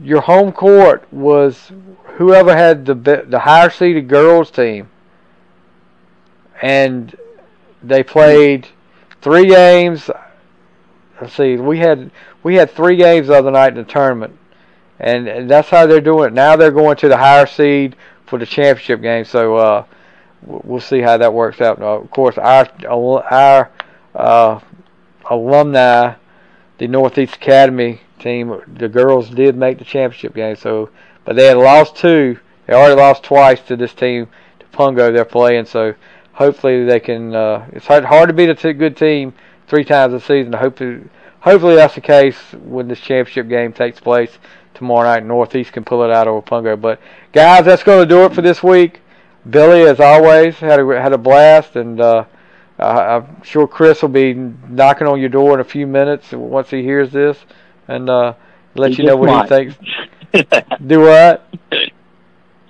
your 0.00 0.22
home 0.22 0.50
court 0.50 1.06
was 1.12 1.70
whoever 2.16 2.56
had 2.56 2.84
the 2.84 2.94
the 2.94 3.40
higher 3.40 3.70
seeded 3.70 4.08
girls 4.08 4.50
team, 4.50 4.88
and 6.60 7.14
they 7.86 8.02
played 8.02 8.68
three 9.22 9.46
games. 9.46 10.10
Let's 11.20 11.34
see, 11.34 11.56
we 11.56 11.78
had 11.78 12.10
we 12.42 12.56
had 12.56 12.70
three 12.70 12.96
games 12.96 13.28
the 13.28 13.34
other 13.34 13.50
night 13.50 13.68
in 13.68 13.74
the 13.76 13.84
tournament, 13.84 14.36
and, 14.98 15.28
and 15.28 15.50
that's 15.50 15.68
how 15.68 15.86
they're 15.86 16.00
doing 16.00 16.28
it. 16.28 16.32
Now 16.34 16.56
they're 16.56 16.70
going 16.70 16.96
to 16.96 17.08
the 17.08 17.16
higher 17.16 17.46
seed 17.46 17.96
for 18.26 18.38
the 18.38 18.46
championship 18.46 19.00
game. 19.00 19.24
So 19.24 19.56
uh, 19.56 19.84
we'll 20.42 20.80
see 20.80 21.00
how 21.00 21.16
that 21.16 21.32
works 21.32 21.60
out. 21.60 21.78
Now, 21.78 21.94
of 21.94 22.10
course, 22.10 22.36
our 22.38 22.68
our 22.88 23.70
uh, 24.14 24.60
alumni, 25.30 26.14
the 26.78 26.88
Northeast 26.88 27.36
Academy 27.36 28.00
team, 28.18 28.60
the 28.76 28.88
girls 28.88 29.30
did 29.30 29.56
make 29.56 29.78
the 29.78 29.84
championship 29.84 30.34
game. 30.34 30.56
So, 30.56 30.90
but 31.24 31.36
they 31.36 31.46
had 31.46 31.56
lost 31.56 31.96
two. 31.96 32.38
They 32.66 32.74
already 32.74 33.00
lost 33.00 33.22
twice 33.22 33.60
to 33.62 33.76
this 33.76 33.94
team, 33.94 34.28
to 34.60 34.66
Pungo. 34.76 35.12
They're 35.12 35.24
playing. 35.24 35.66
So 35.66 35.94
hopefully 36.34 36.84
they 36.84 37.00
can. 37.00 37.34
Uh, 37.34 37.66
it's 37.72 37.86
hard, 37.86 38.04
hard 38.04 38.28
to 38.28 38.34
beat 38.34 38.50
a 38.50 38.54
t- 38.54 38.72
good 38.72 38.96
team 38.96 39.32
three 39.66 39.84
times 39.84 40.12
a 40.12 40.20
season. 40.20 40.52
Hopefully, 40.52 41.02
hopefully 41.40 41.74
that's 41.76 41.94
the 41.94 42.00
case 42.00 42.36
when 42.62 42.88
this 42.88 43.00
championship 43.00 43.48
game 43.48 43.72
takes 43.72 43.98
place 44.00 44.38
tomorrow 44.74 45.08
night. 45.08 45.24
Northeast 45.24 45.72
can 45.72 45.84
pull 45.84 46.02
it 46.04 46.10
out 46.10 46.28
over 46.28 46.42
Pungo. 46.42 46.80
But 46.80 47.00
guys, 47.32 47.64
that's 47.64 47.82
going 47.82 48.06
to 48.06 48.14
do 48.14 48.24
it 48.24 48.34
for 48.34 48.42
this 48.42 48.62
week. 48.62 49.00
Billy, 49.48 49.82
as 49.82 50.00
always, 50.00 50.56
had 50.56 50.80
a 50.80 51.00
had 51.00 51.12
a 51.12 51.18
blast, 51.18 51.76
and 51.76 52.00
uh, 52.00 52.24
I'm 52.78 53.42
sure 53.42 53.66
Chris 53.66 54.02
will 54.02 54.08
be 54.08 54.34
knocking 54.34 55.06
on 55.06 55.20
your 55.20 55.28
door 55.28 55.54
in 55.54 55.60
a 55.60 55.64
few 55.64 55.86
minutes 55.86 56.32
once 56.32 56.70
he 56.70 56.82
hears 56.82 57.12
this, 57.12 57.38
and 57.88 58.08
uh, 58.08 58.34
let 58.74 58.92
he 58.92 59.02
you 59.02 59.04
know 59.04 59.16
what 59.16 59.28
might. 59.28 59.42
he 59.42 59.72
thinks. 59.72 59.76
do 60.86 61.00
what? 61.00 61.46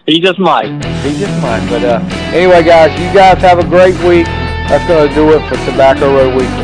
He 0.06 0.20
just 0.20 0.38
might. 0.38 0.84
He 1.02 1.18
just 1.18 1.40
might. 1.42 1.66
But 1.70 1.82
uh, 1.82 2.00
anyway, 2.34 2.62
guys, 2.62 2.92
you 3.00 3.12
guys 3.14 3.40
have 3.40 3.58
a 3.58 3.64
great 3.64 3.94
week. 4.04 4.26
That's 4.68 4.86
going 4.86 5.08
to 5.08 5.14
do 5.14 5.30
it 5.32 5.40
for 5.48 5.56
Tobacco 5.64 6.14
Road 6.14 6.36
Weekly. 6.36 6.63